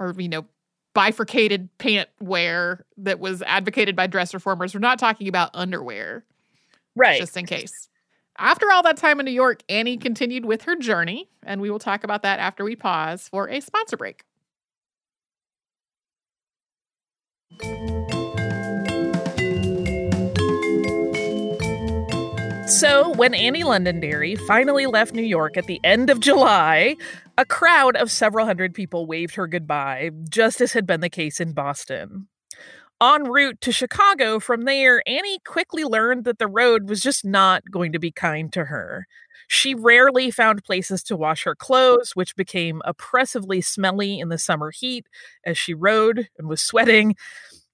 or, 0.00 0.16
you 0.18 0.28
know, 0.28 0.46
bifurcated 0.94 1.68
pant 1.78 2.08
wear 2.20 2.84
that 2.98 3.18
was 3.18 3.42
advocated 3.42 3.96
by 3.96 4.06
dress 4.06 4.34
reformers. 4.34 4.74
We're 4.74 4.80
not 4.80 4.98
talking 4.98 5.28
about 5.28 5.50
underwear. 5.54 6.24
Right. 6.94 7.20
Just 7.20 7.36
in 7.36 7.46
case. 7.46 7.88
After 8.38 8.70
all 8.72 8.82
that 8.82 8.96
time 8.96 9.20
in 9.20 9.26
New 9.26 9.32
York, 9.32 9.62
Annie 9.68 9.96
continued 9.96 10.44
with 10.44 10.62
her 10.62 10.76
journey, 10.76 11.28
and 11.42 11.60
we 11.60 11.70
will 11.70 11.78
talk 11.78 12.02
about 12.02 12.22
that 12.22 12.40
after 12.40 12.64
we 12.64 12.76
pause 12.76 13.28
for 13.28 13.48
a 13.48 13.60
sponsor 13.60 13.96
break. 13.96 14.24
So, 22.78 23.12
when 23.14 23.34
Annie 23.34 23.64
Londonderry 23.64 24.34
finally 24.34 24.86
left 24.86 25.12
New 25.12 25.22
York 25.22 25.56
at 25.58 25.66
the 25.66 25.78
end 25.84 26.08
of 26.08 26.20
July, 26.20 26.96
a 27.36 27.44
crowd 27.44 27.96
of 27.96 28.10
several 28.10 28.46
hundred 28.46 28.72
people 28.72 29.06
waved 29.06 29.34
her 29.34 29.46
goodbye, 29.46 30.10
just 30.28 30.60
as 30.60 30.72
had 30.72 30.86
been 30.86 31.00
the 31.00 31.10
case 31.10 31.38
in 31.38 31.52
Boston. 31.52 32.28
En 33.02 33.24
route 33.24 33.60
to 33.60 33.72
Chicago 33.72 34.40
from 34.40 34.62
there, 34.62 35.02
Annie 35.06 35.38
quickly 35.44 35.84
learned 35.84 36.24
that 36.24 36.38
the 36.38 36.48
road 36.48 36.88
was 36.88 37.02
just 37.02 37.24
not 37.24 37.62
going 37.70 37.92
to 37.92 37.98
be 37.98 38.10
kind 38.10 38.52
to 38.54 38.64
her. 38.64 39.06
She 39.48 39.74
rarely 39.74 40.30
found 40.30 40.64
places 40.64 41.02
to 41.04 41.16
wash 41.16 41.44
her 41.44 41.54
clothes, 41.54 42.12
which 42.14 42.36
became 42.36 42.80
oppressively 42.86 43.60
smelly 43.60 44.18
in 44.18 44.30
the 44.30 44.38
summer 44.38 44.70
heat 44.70 45.06
as 45.44 45.58
she 45.58 45.74
rode 45.74 46.28
and 46.38 46.48
was 46.48 46.62
sweating. 46.62 47.16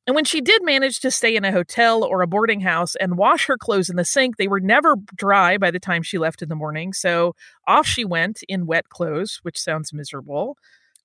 And 0.09 0.15
when 0.15 0.25
she 0.25 0.41
did 0.41 0.65
manage 0.65 1.01
to 1.01 1.11
stay 1.11 1.37
in 1.37 1.45
a 1.45 1.53
hotel 1.53 2.03
or 2.03 2.23
a 2.23 2.27
boarding 2.27 2.63
house 2.63 2.97
and 2.97 3.19
wash 3.19 3.45
her 3.45 3.59
clothes 3.59 3.91
in 3.91 3.97
the 3.97 4.07
sink, 4.07 4.39
they 4.39 4.49
were 4.49 4.59
never 4.59 4.97
dry 5.15 5.59
by 5.59 5.71
the 5.71 5.79
time 5.79 6.03
she 6.03 6.17
left 6.17 6.41
in 6.41 6.49
the 6.49 6.55
morning. 6.55 6.95
So 6.95 7.35
off 7.67 7.87
she 7.87 8.07
went 8.07 8.43
in 8.49 8.65
wet 8.65 8.89
clothes, 8.89 9.41
which 9.43 9.61
sounds 9.61 9.93
miserable. 9.93 10.57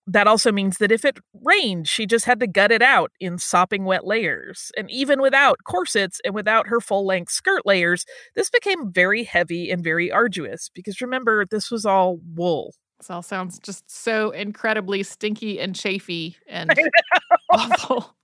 That 0.07 0.25
also 0.25 0.53
means 0.53 0.77
that 0.77 0.89
if 0.89 1.03
it 1.03 1.17
rained, 1.43 1.86
she 1.89 2.05
just 2.05 2.24
had 2.24 2.39
to 2.39 2.48
gut 2.48 2.72
it 2.72 2.81
out 2.81 3.12
in 3.19 3.39
sopping 3.39 3.83
wet 3.83 4.07
layers. 4.07 4.72
And 4.77 4.89
even 4.89 5.22
without 5.22 5.57
corsets 5.65 6.22
and 6.24 6.33
without 6.33 6.67
her 6.67 6.79
full 6.79 7.05
length 7.05 7.33
skirt 7.33 7.65
layers, 7.65 8.05
this 8.36 8.50
became 8.50 8.89
very 8.89 9.25
heavy 9.25 9.69
and 9.69 9.83
very 9.83 10.13
arduous 10.13 10.69
because 10.74 11.01
remember, 11.01 11.45
this 11.45 11.69
was 11.69 11.86
all 11.86 12.19
wool. 12.33 12.74
This 13.00 13.10
all 13.10 13.22
sounds 13.22 13.60
just 13.60 13.91
so 13.91 14.29
incredibly 14.29 15.03
stinky 15.03 15.60
and 15.60 15.75
chafy 15.75 16.38
and 16.48 16.74
awful. 17.51 18.15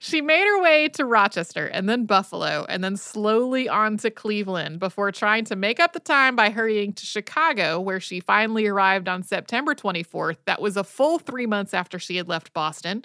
She 0.00 0.20
made 0.20 0.46
her 0.46 0.60
way 0.60 0.88
to 0.88 1.04
Rochester 1.04 1.66
and 1.66 1.88
then 1.88 2.04
Buffalo 2.04 2.66
and 2.68 2.82
then 2.82 2.96
slowly 2.96 3.68
on 3.68 3.96
to 3.98 4.10
Cleveland 4.10 4.78
before 4.78 5.12
trying 5.12 5.44
to 5.46 5.56
make 5.56 5.80
up 5.80 5.92
the 5.92 6.00
time 6.00 6.36
by 6.36 6.50
hurrying 6.50 6.92
to 6.94 7.06
Chicago, 7.06 7.80
where 7.80 8.00
she 8.00 8.20
finally 8.20 8.66
arrived 8.66 9.08
on 9.08 9.22
September 9.22 9.74
24th. 9.74 10.36
That 10.46 10.60
was 10.60 10.76
a 10.76 10.84
full 10.84 11.18
three 11.18 11.46
months 11.46 11.74
after 11.74 11.98
she 11.98 12.16
had 12.16 12.28
left 12.28 12.52
Boston. 12.52 13.04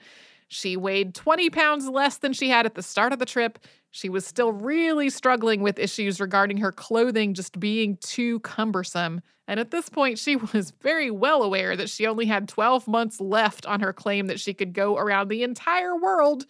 She 0.50 0.76
weighed 0.76 1.14
20 1.14 1.52
pounds 1.52 1.88
less 1.88 2.18
than 2.18 2.34
she 2.34 2.50
had 2.50 2.66
at 2.66 2.74
the 2.74 2.82
start 2.82 3.14
of 3.14 3.20
the 3.20 3.26
trip. 3.26 3.60
She 3.92 4.10
was 4.10 4.26
still 4.26 4.52
really 4.52 5.10
struggling 5.12 5.62
with 5.62 5.78
issues 5.78 6.20
regarding 6.20 6.58
her 6.58 6.72
clothing 6.72 7.36
just 7.36 7.60
being 7.60 7.98
too 7.98 8.40
cumbersome. 8.40 9.22
And 9.48 9.60
at 9.60 9.70
this 9.70 9.90
point, 9.90 10.18
she 10.18 10.36
was 10.54 10.74
very 10.82 11.12
well 11.12 11.44
aware 11.44 11.76
that 11.76 11.90
she 11.90 12.08
only 12.08 12.26
had 12.26 12.48
12 12.48 12.88
months 12.88 13.22
left 13.22 13.68
on 13.68 13.80
her 13.80 13.94
claim 13.94 14.26
that 14.28 14.40
she 14.40 14.56
could 14.56 14.74
go 14.74 14.98
around 14.98 15.28
the 15.28 15.44
entire 15.44 15.96
world 15.96 16.48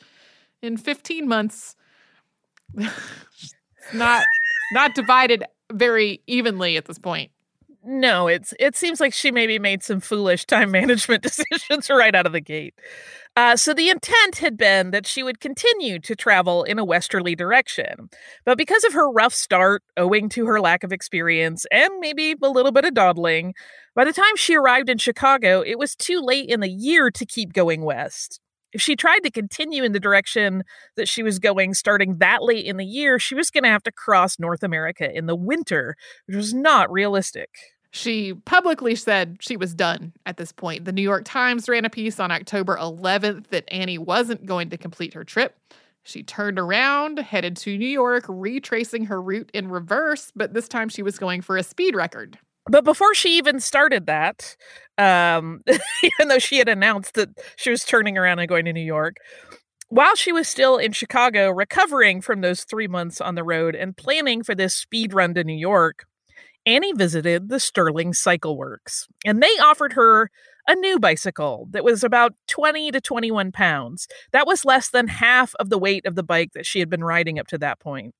in 0.61 0.77
15 0.77 1.27
months. 1.27 1.75
not 3.93 4.23
not 4.71 4.95
divided 4.95 5.43
very 5.73 6.21
evenly 6.25 6.77
at 6.77 6.85
this 6.85 6.99
point. 6.99 7.31
No, 7.83 8.27
it's 8.27 8.53
it 8.59 8.75
seems 8.75 8.99
like 8.99 9.13
she 9.13 9.31
maybe 9.31 9.57
made 9.57 9.83
some 9.83 10.01
foolish 10.01 10.45
time 10.45 10.71
management 10.79 11.23
decisions 11.49 11.89
right 11.89 12.13
out 12.13 12.25
of 12.25 12.33
the 12.33 12.41
gate. 12.41 12.75
Uh, 13.37 13.55
so 13.55 13.73
the 13.73 13.89
intent 13.89 14.37
had 14.37 14.57
been 14.57 14.91
that 14.91 15.07
she 15.07 15.23
would 15.23 15.39
continue 15.39 15.99
to 15.99 16.15
travel 16.15 16.63
in 16.63 16.77
a 16.77 16.83
westerly 16.83 17.35
direction. 17.35 18.09
But 18.43 18.57
because 18.57 18.83
of 18.83 18.93
her 18.93 19.09
rough 19.09 19.33
start, 19.33 19.81
owing 19.95 20.27
to 20.29 20.45
her 20.45 20.59
lack 20.59 20.83
of 20.83 20.91
experience 20.91 21.65
and 21.71 21.99
maybe 21.99 22.35
a 22.41 22.49
little 22.49 22.73
bit 22.73 22.85
of 22.85 22.93
dawdling, 22.93 23.53
by 23.95 24.03
the 24.03 24.13
time 24.13 24.35
she 24.35 24.55
arrived 24.55 24.89
in 24.89 24.97
Chicago, 24.97 25.61
it 25.61 25.79
was 25.79 25.95
too 25.95 26.19
late 26.19 26.49
in 26.49 26.59
the 26.59 26.69
year 26.69 27.09
to 27.11 27.25
keep 27.25 27.53
going 27.53 27.83
west. 27.83 28.41
If 28.71 28.81
she 28.81 28.95
tried 28.95 29.19
to 29.19 29.31
continue 29.31 29.83
in 29.83 29.93
the 29.93 29.99
direction 29.99 30.63
that 30.95 31.07
she 31.07 31.23
was 31.23 31.39
going 31.39 31.73
starting 31.73 32.17
that 32.17 32.43
late 32.43 32.65
in 32.65 32.77
the 32.77 32.85
year, 32.85 33.17
she 33.19 33.35
was 33.35 33.49
going 33.49 33.63
to 33.63 33.69
have 33.69 33.83
to 33.83 33.91
cross 33.91 34.39
North 34.39 34.63
America 34.63 35.11
in 35.11 35.25
the 35.25 35.35
winter, 35.35 35.95
which 36.27 36.35
was 36.35 36.53
not 36.53 36.91
realistic. 36.91 37.49
She 37.91 38.35
publicly 38.45 38.93
said 38.93 39.37
she 39.39 39.57
was 39.57 39.73
done 39.73 40.13
at 40.25 40.37
this 40.37 40.51
point. 40.51 40.85
The 40.85 40.91
New 40.91 41.01
York 41.01 41.23
Times 41.25 41.67
ran 41.67 41.85
a 41.85 41.89
piece 41.89 42.19
on 42.19 42.29
October 42.29 42.77
11th 42.77 43.47
that 43.47 43.65
Annie 43.71 43.97
wasn't 43.97 44.45
going 44.45 44.69
to 44.69 44.77
complete 44.77 45.15
her 45.15 45.23
trip. 45.23 45.55
She 46.03 46.21
turned 46.21 46.59
around, 46.59 47.17
headed 47.19 47.57
to 47.57 47.77
New 47.77 47.87
York, 47.87 48.25
retracing 48.27 49.05
her 49.05 49.21
route 49.21 49.49
in 49.53 49.69
reverse, 49.69 50.31
but 50.35 50.53
this 50.53 50.67
time 50.67 50.89
she 50.89 51.03
was 51.03 51.17
going 51.17 51.41
for 51.41 51.57
a 51.57 51.63
speed 51.63 51.95
record. 51.95 52.37
But 52.69 52.83
before 52.83 53.13
she 53.15 53.37
even 53.37 53.59
started 53.59 54.05
that, 54.05 54.55
um, 54.97 55.63
even 56.03 56.27
though 56.27 56.39
she 56.39 56.57
had 56.57 56.69
announced 56.69 57.15
that 57.15 57.29
she 57.55 57.69
was 57.69 57.83
turning 57.83 58.17
around 58.17 58.39
and 58.39 58.47
going 58.47 58.65
to 58.65 58.73
New 58.73 58.81
York, 58.81 59.17
while 59.89 60.15
she 60.15 60.31
was 60.31 60.47
still 60.47 60.77
in 60.77 60.91
Chicago, 60.91 61.49
recovering 61.49 62.21
from 62.21 62.41
those 62.41 62.63
three 62.63 62.87
months 62.87 63.19
on 63.19 63.33
the 63.35 63.43
road 63.43 63.75
and 63.75 63.97
planning 63.97 64.43
for 64.43 64.53
this 64.53 64.75
speed 64.75 65.13
run 65.13 65.33
to 65.33 65.43
New 65.43 65.57
York, 65.57 66.05
Annie 66.65 66.93
visited 66.93 67.49
the 67.49 67.59
Sterling 67.59 68.13
Cycle 68.13 68.55
Works, 68.55 69.07
and 69.25 69.41
they 69.41 69.57
offered 69.59 69.93
her 69.93 70.29
a 70.69 70.75
new 70.75 70.99
bicycle 70.99 71.67
that 71.71 71.83
was 71.83 72.03
about 72.03 72.35
20 72.47 72.91
to 72.91 73.01
21 73.01 73.51
pounds. 73.51 74.07
That 74.31 74.45
was 74.45 74.63
less 74.63 74.91
than 74.91 75.07
half 75.07 75.55
of 75.55 75.69
the 75.69 75.79
weight 75.79 76.05
of 76.05 76.13
the 76.13 76.21
bike 76.21 76.51
that 76.53 76.67
she 76.67 76.79
had 76.79 76.91
been 76.91 77.03
riding 77.03 77.39
up 77.39 77.47
to 77.47 77.57
that 77.57 77.79
point. 77.79 78.13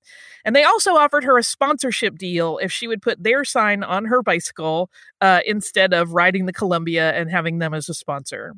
And 0.44 0.56
they 0.56 0.63
also 0.63 0.96
offered 0.96 1.24
her 1.24 1.38
a 1.38 1.44
sponsorship 1.44 2.18
deal 2.18 2.58
if 2.58 2.72
she 2.72 2.88
would 2.88 3.03
put 3.03 3.22
their 3.22 3.46
sign 3.46 3.84
on 3.84 4.06
her 4.06 4.24
bicycle 4.24 4.89
uh, 5.22 5.41
instead 5.46 5.94
of 5.94 6.13
riding 6.13 6.48
the 6.48 6.53
Columbia 6.53 7.12
and 7.13 7.29
having 7.29 7.60
them 7.60 7.75
as 7.75 7.88
a 7.88 7.94
sponsor. 7.94 8.56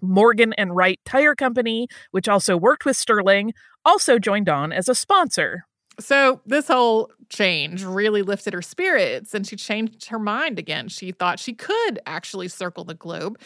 Morgan 0.00 0.52
and 0.52 0.76
Wright 0.76 1.00
Tire 1.04 1.34
Company, 1.34 1.88
which 2.12 2.28
also 2.28 2.56
worked 2.56 2.84
with 2.84 2.96
Sterling, 2.96 3.52
also 3.84 4.20
joined 4.20 4.48
on 4.48 4.72
as 4.72 4.88
a 4.88 4.94
sponsor. 4.94 5.66
So, 6.00 6.40
this 6.46 6.68
whole 6.68 7.10
change 7.28 7.84
really 7.84 8.22
lifted 8.22 8.54
her 8.54 8.62
spirits 8.62 9.34
and 9.34 9.46
she 9.46 9.56
changed 9.56 10.06
her 10.06 10.18
mind 10.18 10.58
again. 10.58 10.88
She 10.88 11.12
thought 11.12 11.38
she 11.38 11.52
could 11.52 12.00
actually 12.06 12.48
circle 12.48 12.84
the 12.84 12.94
globe. 12.94 13.38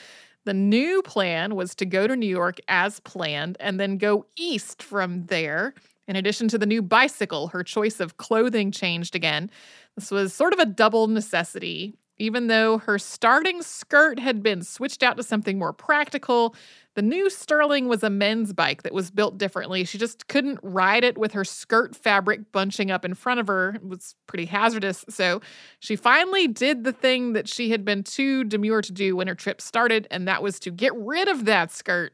The 0.44 0.54
new 0.54 1.02
plan 1.02 1.54
was 1.54 1.74
to 1.76 1.86
go 1.86 2.06
to 2.06 2.16
New 2.16 2.28
York 2.28 2.58
as 2.68 3.00
planned 3.00 3.56
and 3.60 3.80
then 3.80 3.98
go 3.98 4.26
east 4.36 4.82
from 4.82 5.26
there. 5.26 5.74
In 6.06 6.16
addition 6.16 6.48
to 6.48 6.58
the 6.58 6.66
new 6.66 6.82
bicycle, 6.82 7.48
her 7.48 7.62
choice 7.62 7.98
of 7.98 8.18
clothing 8.18 8.70
changed 8.70 9.14
again. 9.14 9.50
This 9.96 10.10
was 10.10 10.34
sort 10.34 10.52
of 10.52 10.58
a 10.58 10.66
double 10.66 11.08
necessity. 11.08 11.96
Even 12.18 12.46
though 12.46 12.78
her 12.78 12.98
starting 12.98 13.60
skirt 13.60 14.20
had 14.20 14.42
been 14.42 14.62
switched 14.62 15.02
out 15.02 15.16
to 15.16 15.22
something 15.22 15.58
more 15.58 15.72
practical, 15.72 16.54
the 16.94 17.02
new 17.02 17.28
Sterling 17.28 17.88
was 17.88 18.02
a 18.02 18.10
men's 18.10 18.52
bike 18.52 18.82
that 18.82 18.94
was 18.94 19.10
built 19.10 19.36
differently. 19.38 19.84
She 19.84 19.98
just 19.98 20.28
couldn't 20.28 20.60
ride 20.62 21.04
it 21.04 21.18
with 21.18 21.32
her 21.32 21.44
skirt 21.44 21.96
fabric 21.96 22.52
bunching 22.52 22.90
up 22.90 23.04
in 23.04 23.14
front 23.14 23.40
of 23.40 23.48
her. 23.48 23.74
It 23.74 23.84
was 23.84 24.14
pretty 24.26 24.44
hazardous. 24.46 25.04
So 25.08 25.40
she 25.80 25.96
finally 25.96 26.46
did 26.46 26.84
the 26.84 26.92
thing 26.92 27.32
that 27.32 27.48
she 27.48 27.70
had 27.70 27.84
been 27.84 28.04
too 28.04 28.44
demure 28.44 28.82
to 28.82 28.92
do 28.92 29.16
when 29.16 29.26
her 29.26 29.34
trip 29.34 29.60
started, 29.60 30.06
and 30.10 30.28
that 30.28 30.42
was 30.42 30.60
to 30.60 30.70
get 30.70 30.94
rid 30.94 31.28
of 31.28 31.44
that 31.46 31.72
skirt 31.72 32.12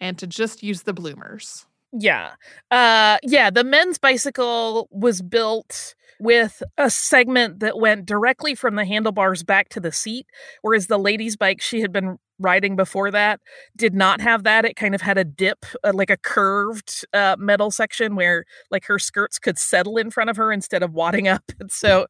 and 0.00 0.18
to 0.18 0.26
just 0.26 0.62
use 0.62 0.82
the 0.82 0.92
bloomers. 0.92 1.66
Yeah. 1.92 2.32
Uh 2.70 3.16
yeah, 3.22 3.50
the 3.50 3.64
men's 3.64 3.98
bicycle 3.98 4.88
was 4.90 5.22
built 5.22 5.94
with 6.20 6.62
a 6.76 6.90
segment 6.90 7.60
that 7.60 7.78
went 7.78 8.04
directly 8.04 8.54
from 8.54 8.74
the 8.74 8.84
handlebars 8.84 9.42
back 9.42 9.68
to 9.70 9.80
the 9.80 9.92
seat, 9.92 10.26
whereas 10.62 10.88
the 10.88 10.98
ladies' 10.98 11.36
bike 11.36 11.60
she 11.60 11.80
had 11.80 11.92
been 11.92 12.18
riding 12.38 12.76
before 12.76 13.10
that 13.10 13.40
did 13.76 13.94
not 13.94 14.20
have 14.20 14.44
that. 14.44 14.64
It 14.64 14.76
kind 14.76 14.94
of 14.94 15.00
had 15.00 15.18
a 15.18 15.24
dip, 15.24 15.64
uh, 15.84 15.92
like 15.94 16.10
a 16.10 16.16
curved 16.16 17.04
uh, 17.12 17.36
metal 17.38 17.70
section 17.70 18.16
where 18.16 18.44
like 18.70 18.84
her 18.86 18.98
skirts 18.98 19.38
could 19.38 19.58
settle 19.58 19.96
in 19.96 20.10
front 20.10 20.30
of 20.30 20.36
her 20.36 20.52
instead 20.52 20.82
of 20.82 20.92
wadding 20.92 21.28
up. 21.28 21.42
And 21.60 21.72
so 21.72 22.06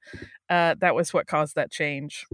uh, 0.50 0.74
that 0.80 0.94
was 0.94 1.14
what 1.14 1.26
caused 1.26 1.54
that 1.54 1.70
change. 1.70 2.26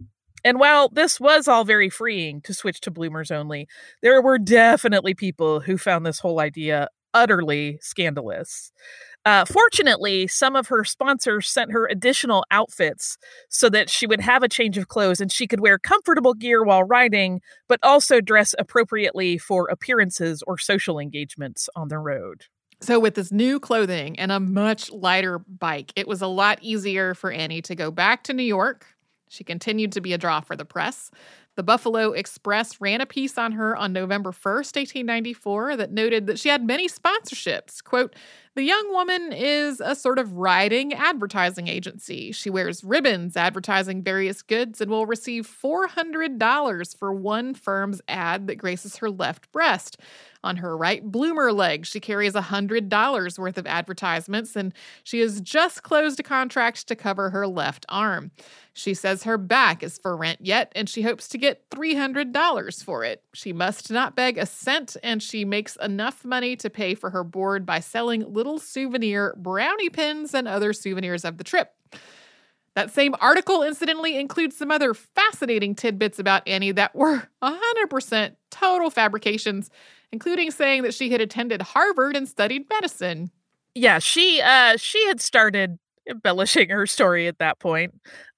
And 0.44 0.58
while 0.58 0.88
this 0.88 1.20
was 1.20 1.46
all 1.46 1.64
very 1.64 1.88
freeing 1.88 2.40
to 2.42 2.52
switch 2.52 2.80
to 2.80 2.90
bloomers 2.90 3.30
only, 3.30 3.68
there 4.02 4.20
were 4.20 4.38
definitely 4.38 5.14
people 5.14 5.60
who 5.60 5.78
found 5.78 6.04
this 6.04 6.18
whole 6.18 6.40
idea 6.40 6.88
utterly 7.14 7.78
scandalous. 7.80 8.72
Uh, 9.24 9.44
fortunately, 9.46 10.26
some 10.26 10.54
of 10.54 10.66
her 10.68 10.84
sponsors 10.84 11.48
sent 11.48 11.72
her 11.72 11.86
additional 11.86 12.44
outfits 12.50 13.16
so 13.48 13.70
that 13.70 13.88
she 13.88 14.06
would 14.06 14.20
have 14.20 14.42
a 14.42 14.48
change 14.48 14.76
of 14.76 14.88
clothes 14.88 15.20
and 15.20 15.32
she 15.32 15.46
could 15.46 15.60
wear 15.60 15.78
comfortable 15.78 16.34
gear 16.34 16.62
while 16.62 16.84
riding, 16.84 17.40
but 17.66 17.80
also 17.82 18.20
dress 18.20 18.54
appropriately 18.58 19.38
for 19.38 19.66
appearances 19.68 20.42
or 20.46 20.58
social 20.58 20.98
engagements 20.98 21.70
on 21.74 21.88
the 21.88 21.98
road. 21.98 22.44
So, 22.80 23.00
with 23.00 23.14
this 23.14 23.32
new 23.32 23.58
clothing 23.58 24.18
and 24.18 24.30
a 24.30 24.40
much 24.40 24.90
lighter 24.90 25.38
bike, 25.38 25.92
it 25.96 26.06
was 26.06 26.20
a 26.20 26.26
lot 26.26 26.58
easier 26.60 27.14
for 27.14 27.32
Annie 27.32 27.62
to 27.62 27.74
go 27.74 27.90
back 27.90 28.24
to 28.24 28.34
New 28.34 28.42
York. 28.42 28.84
She 29.30 29.42
continued 29.42 29.92
to 29.92 30.02
be 30.02 30.12
a 30.12 30.18
draw 30.18 30.40
for 30.40 30.54
the 30.54 30.66
press. 30.66 31.10
The 31.56 31.62
Buffalo 31.62 32.12
Express 32.12 32.80
ran 32.80 33.00
a 33.00 33.06
piece 33.06 33.38
on 33.38 33.52
her 33.52 33.76
on 33.76 33.92
November 33.92 34.32
1st, 34.32 34.76
1894, 34.76 35.76
that 35.76 35.92
noted 35.92 36.26
that 36.26 36.38
she 36.38 36.48
had 36.48 36.66
many 36.66 36.88
sponsorships. 36.88 37.82
Quote, 37.82 38.14
the 38.54 38.62
young 38.62 38.92
woman 38.92 39.32
is 39.32 39.80
a 39.80 39.96
sort 39.96 40.18
of 40.18 40.32
riding 40.34 40.92
advertising 40.92 41.66
agency. 41.66 42.30
She 42.30 42.50
wears 42.50 42.84
ribbons 42.84 43.36
advertising 43.36 44.02
various 44.02 44.42
goods 44.42 44.80
and 44.80 44.90
will 44.90 45.06
receive 45.06 45.46
$400 45.46 46.96
for 46.96 47.12
one 47.12 47.54
firm's 47.54 48.00
ad 48.06 48.46
that 48.46 48.56
graces 48.56 48.96
her 48.98 49.10
left 49.10 49.50
breast. 49.50 49.98
On 50.44 50.58
her 50.58 50.76
right 50.76 51.02
bloomer 51.02 51.52
leg, 51.52 51.86
she 51.86 52.00
carries 52.00 52.34
$100 52.34 53.38
worth 53.38 53.56
of 53.56 53.66
advertisements, 53.66 54.54
and 54.54 54.74
she 55.02 55.20
has 55.20 55.40
just 55.40 55.82
closed 55.82 56.20
a 56.20 56.22
contract 56.22 56.86
to 56.86 56.94
cover 56.94 57.30
her 57.30 57.46
left 57.46 57.86
arm. 57.88 58.30
She 58.74 58.92
says 58.92 59.22
her 59.22 59.38
back 59.38 59.82
is 59.82 59.96
for 59.96 60.14
rent 60.14 60.40
yet, 60.42 60.70
and 60.76 60.86
she 60.86 61.00
hopes 61.00 61.28
to 61.28 61.38
get 61.38 61.70
$300 61.70 62.84
for 62.84 63.04
it. 63.04 63.22
She 63.32 63.54
must 63.54 63.90
not 63.90 64.14
beg 64.14 64.36
a 64.36 64.44
cent, 64.44 64.98
and 65.02 65.22
she 65.22 65.46
makes 65.46 65.76
enough 65.76 66.26
money 66.26 66.56
to 66.56 66.68
pay 66.68 66.94
for 66.94 67.08
her 67.08 67.24
board 67.24 67.64
by 67.64 67.80
selling 67.80 68.30
little 68.44 68.58
souvenir 68.58 69.34
brownie 69.36 69.90
pins 69.90 70.34
and 70.34 70.46
other 70.46 70.72
souvenirs 70.72 71.24
of 71.24 71.38
the 71.38 71.44
trip. 71.44 71.72
That 72.74 72.90
same 72.92 73.14
article, 73.20 73.62
incidentally, 73.62 74.18
includes 74.18 74.56
some 74.56 74.70
other 74.70 74.94
fascinating 74.94 75.74
tidbits 75.74 76.18
about 76.18 76.46
Annie 76.46 76.72
that 76.72 76.94
were 76.94 77.28
100% 77.42 78.36
total 78.50 78.90
fabrications, 78.90 79.70
including 80.12 80.50
saying 80.50 80.82
that 80.82 80.94
she 80.94 81.10
had 81.10 81.20
attended 81.20 81.62
Harvard 81.62 82.16
and 82.16 82.28
studied 82.28 82.68
medicine. 82.68 83.30
Yeah, 83.74 83.98
she 83.98 84.40
uh 84.40 84.76
she 84.76 85.04
had 85.06 85.20
started 85.20 85.78
embellishing 86.08 86.68
her 86.68 86.86
story 86.86 87.26
at 87.26 87.38
that 87.38 87.58
point. 87.58 87.94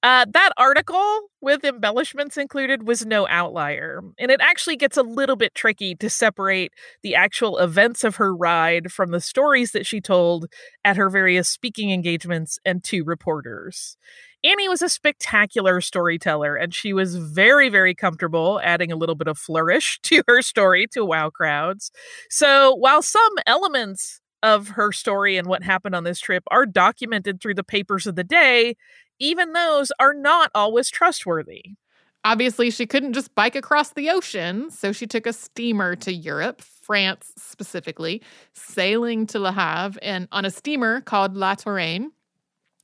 Uh, 0.06 0.24
that 0.32 0.50
article 0.56 1.22
with 1.40 1.64
embellishments 1.64 2.36
included 2.36 2.86
was 2.86 3.04
no 3.04 3.26
outlier, 3.26 4.00
and 4.20 4.30
it 4.30 4.40
actually 4.40 4.76
gets 4.76 4.96
a 4.96 5.02
little 5.02 5.34
bit 5.34 5.52
tricky 5.52 5.96
to 5.96 6.08
separate 6.08 6.72
the 7.02 7.16
actual 7.16 7.58
events 7.58 8.04
of 8.04 8.14
her 8.14 8.32
ride 8.32 8.92
from 8.92 9.10
the 9.10 9.20
stories 9.20 9.72
that 9.72 9.84
she 9.84 10.00
told 10.00 10.46
at 10.84 10.96
her 10.96 11.10
various 11.10 11.48
speaking 11.48 11.90
engagements 11.90 12.56
and 12.64 12.84
to 12.84 13.02
reporters. 13.02 13.96
Annie 14.44 14.68
was 14.68 14.80
a 14.80 14.88
spectacular 14.88 15.80
storyteller, 15.80 16.54
and 16.54 16.72
she 16.72 16.92
was 16.92 17.16
very, 17.16 17.68
very 17.68 17.92
comfortable 17.92 18.60
adding 18.62 18.92
a 18.92 18.96
little 18.96 19.16
bit 19.16 19.26
of 19.26 19.36
flourish 19.36 19.98
to 20.04 20.22
her 20.28 20.40
story 20.40 20.86
to 20.92 21.04
wow 21.04 21.30
crowds. 21.30 21.90
So 22.30 22.76
while 22.76 23.02
some 23.02 23.32
elements 23.44 24.20
of 24.42 24.68
her 24.68 24.92
story 24.92 25.36
and 25.36 25.48
what 25.48 25.64
happened 25.64 25.96
on 25.96 26.04
this 26.04 26.20
trip 26.20 26.44
are 26.52 26.66
documented 26.66 27.40
through 27.40 27.54
the 27.54 27.64
papers 27.64 28.06
of 28.06 28.14
the 28.14 28.22
day, 28.22 28.76
even 29.18 29.52
those 29.52 29.92
are 29.98 30.14
not 30.14 30.50
always 30.54 30.90
trustworthy. 30.90 31.76
Obviously, 32.24 32.70
she 32.70 32.86
couldn't 32.86 33.12
just 33.12 33.34
bike 33.36 33.54
across 33.54 33.90
the 33.90 34.10
ocean, 34.10 34.70
so 34.70 34.90
she 34.90 35.06
took 35.06 35.26
a 35.26 35.32
steamer 35.32 35.94
to 35.94 36.12
Europe, 36.12 36.60
France 36.60 37.32
specifically, 37.36 38.20
sailing 38.52 39.26
to 39.28 39.38
Le 39.38 39.52
Havre 39.52 40.00
and 40.02 40.26
on 40.32 40.44
a 40.44 40.50
steamer 40.50 41.00
called 41.00 41.36
La 41.36 41.54
Touraine. 41.54 42.08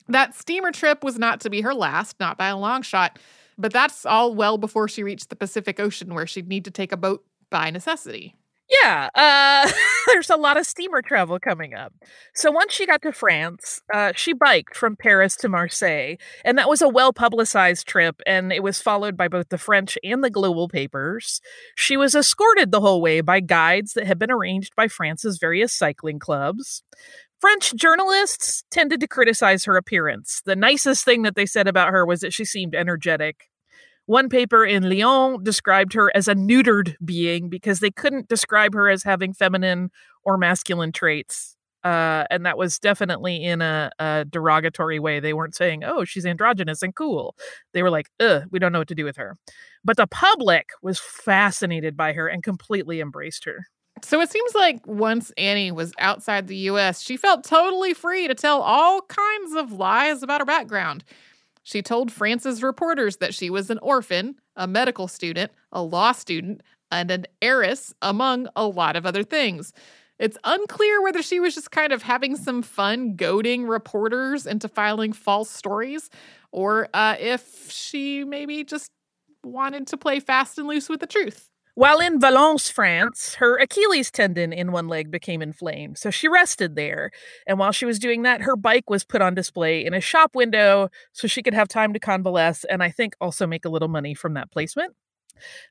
That 0.08 0.36
steamer 0.36 0.70
trip 0.70 1.02
was 1.02 1.18
not 1.18 1.40
to 1.40 1.50
be 1.50 1.60
her 1.62 1.74
last, 1.74 2.20
not 2.20 2.38
by 2.38 2.48
a 2.48 2.56
long 2.56 2.82
shot, 2.82 3.18
but 3.58 3.72
that's 3.72 4.06
all 4.06 4.34
well 4.34 4.58
before 4.58 4.88
she 4.88 5.02
reached 5.02 5.28
the 5.28 5.36
Pacific 5.36 5.80
Ocean 5.80 6.14
where 6.14 6.26
she'd 6.26 6.48
need 6.48 6.64
to 6.64 6.70
take 6.70 6.92
a 6.92 6.96
boat 6.96 7.24
by 7.50 7.70
necessity. 7.70 8.36
Yeah, 8.69 9.11
uh, 9.14 9.71
there's 10.07 10.31
a 10.31 10.37
lot 10.37 10.57
of 10.57 10.66
steamer 10.66 11.02
travel 11.02 11.38
coming 11.38 11.75
up. 11.75 11.92
So 12.35 12.50
once 12.50 12.73
she 12.73 12.87
got 12.87 13.03
to 13.03 13.12
France, 13.12 13.81
uh, 13.92 14.12
she 14.14 14.33
biked 14.33 14.77
from 14.77 14.96
Paris 14.96 15.37
to 15.37 15.48
Marseille, 15.48 16.16
and 16.44 16.57
that 16.57 16.68
was 16.68 16.81
a 16.81 16.88
well 16.88 17.12
publicized 17.12 17.87
trip, 17.87 18.22
and 18.27 18.53
it 18.53 18.62
was 18.62 18.81
followed 18.81 19.16
by 19.16 19.29
both 19.29 19.51
the 19.51 19.59
French 19.59 19.98
and 20.03 20.25
the 20.25 20.31
global 20.31 20.68
papers. 20.68 21.40
She 21.77 21.96
was 21.96 22.14
escorted 22.14 22.70
the 22.70 22.81
whole 22.81 23.03
way 23.03 23.20
by 23.20 23.40
guides 23.40 23.92
that 23.92 24.07
had 24.07 24.18
been 24.18 24.31
arranged 24.31 24.75
by 24.75 24.88
France's 24.88 25.38
various 25.38 25.72
cycling 25.72 26.18
clubs. 26.18 26.83
French 27.40 27.75
journalists 27.75 28.62
tended 28.70 29.01
to 29.01 29.09
criticize 29.09 29.64
her 29.64 29.77
appearance. 29.77 30.40
The 30.44 30.55
nicest 30.57 31.05
thing 31.05 31.22
that 31.22 31.35
they 31.35 31.44
said 31.46 31.66
about 31.66 31.90
her 31.90 32.07
was 32.07 32.20
that 32.20 32.33
she 32.33 32.44
seemed 32.44 32.75
energetic 32.75 33.48
one 34.12 34.29
paper 34.29 34.62
in 34.62 34.90
Lyon 34.90 35.42
described 35.42 35.94
her 35.94 36.14
as 36.14 36.29
a 36.29 36.35
neutered 36.35 36.96
being 37.03 37.48
because 37.48 37.81
they 37.81 37.90
couldn't 37.90 38.29
describe 38.29 38.75
her 38.75 38.90
as 38.90 39.03
having 39.03 39.33
feminine 39.33 39.90
or 40.22 40.37
masculine 40.37 40.92
traits. 40.92 41.57
Uh, 41.83 42.25
and 42.31 42.44
that 42.44 42.59
was 42.59 42.79
definitely 42.79 43.42
in 43.42 43.62
a, 43.62 43.90
a, 43.98 44.27
derogatory 44.29 44.98
way. 44.98 45.18
They 45.18 45.33
weren't 45.33 45.57
saying, 45.57 45.83
"Oh, 45.83 46.05
she's 46.05 46.27
androgynous 46.27 46.83
and 46.83 46.94
cool." 46.94 47.35
They 47.72 47.83
were 47.83 47.90
like, 47.90 48.09
"Ugh, 48.20 48.44
we 48.51 48.59
don't 48.59 48.70
know 48.70 48.81
what 48.81 48.88
to 48.88 48.94
do 48.94 49.05
with 49.05 49.16
her." 49.16 49.37
But 49.83 49.96
the 49.96 50.07
public 50.07 50.68
was 50.83 51.01
fascinated 51.01 51.96
by 51.96 52.12
her 52.12 52.29
and 52.29 52.42
completely 52.42 53.01
embraced 53.01 53.46
her. 53.46 53.66
So 54.05 54.20
it 54.20 54.31
seems 54.31 54.55
like 54.55 54.87
once 54.87 55.33
Annie 55.38 55.72
was 55.72 55.92
outside 55.98 56.46
the 56.48 56.57
U.S., 56.57 57.01
she 57.01 57.16
felt 57.16 57.44
totally 57.44 57.94
free 57.94 58.29
to 58.29 58.35
tell 58.35 58.61
all 58.61 59.01
kinds 59.03 59.55
of 59.55 59.72
lies 59.72 60.22
about 60.22 60.40
her 60.40 60.44
background. 60.44 61.03
She 61.62 61.83
told 61.83 62.11
France's 62.11 62.62
reporters 62.62 63.18
that 63.18 63.35
she 63.35 63.51
was 63.51 63.70
an 63.70 63.79
orphan, 63.79 64.37
a 64.57 64.66
medical 64.66 65.09
student, 65.09 65.53
a 65.70 65.83
law 65.83 66.12
student, 66.12 66.62
and 66.90 67.11
an 67.11 67.27
heiress, 67.40 67.94
among 68.03 68.48
a 68.57 68.66
lot 68.66 68.96
of 68.96 69.07
other 69.07 69.22
things. 69.22 69.72
It's 70.18 70.37
unclear 70.44 71.03
whether 71.03 71.22
she 71.22 71.40
was 71.40 71.55
just 71.55 71.70
kind 71.70 71.92
of 71.92 72.03
having 72.03 72.37
some 72.37 72.62
fun 72.62 73.16
goading 73.16 73.66
reporters 73.66 74.46
into 74.46 74.68
filing 74.68 75.12
false 75.12 75.51
stories, 75.51 76.11
or 76.53 76.88
uh, 76.94 77.16
if 77.18 77.70
she 77.70 78.25
maybe 78.25 78.62
just 78.62 78.88
wanted 79.44 79.87
to 79.88 79.96
play 79.96 80.20
fast 80.20 80.59
and 80.59 80.68
loose 80.68 80.88
with 80.88 81.01
the 81.01 81.07
truth. 81.07 81.48
While 81.74 82.00
in 82.00 82.20
Valence, 82.20 82.68
France, 82.68 83.37
her 83.37 83.56
Achilles 83.58 84.11
tendon 84.11 84.52
in 84.52 84.72
one 84.72 84.88
leg 84.88 85.11
became 85.11 85.40
inflamed, 85.40 85.96
so 85.96 86.11
she 86.11 86.28
rested 86.28 86.76
there. 86.76 87.11
And 87.46 87.58
while 87.58 87.72
she 87.72 87.87
was 87.87 87.98
doing 87.98 88.22
that, 88.22 88.42
her 88.42 88.56
bike 88.56 88.90
was 88.90 89.04
put 89.04 89.22
on 89.22 89.35
display 89.35 89.82
in 89.82 89.94
a 89.94 90.00
shop 90.00 90.35
window 90.35 90.90
so 91.12 91.26
she 91.26 91.42
could 91.42 91.54
have 91.54 91.68
time 91.68 91.94
to 91.94 91.98
convalesce 91.98 92.64
and 92.64 92.82
I 92.82 92.90
think 92.90 93.14
also 93.22 93.46
make 93.46 93.64
a 93.64 93.70
little 93.70 93.88
money 93.88 94.12
from 94.12 94.35
that 94.35 94.50
placement. 94.50 94.94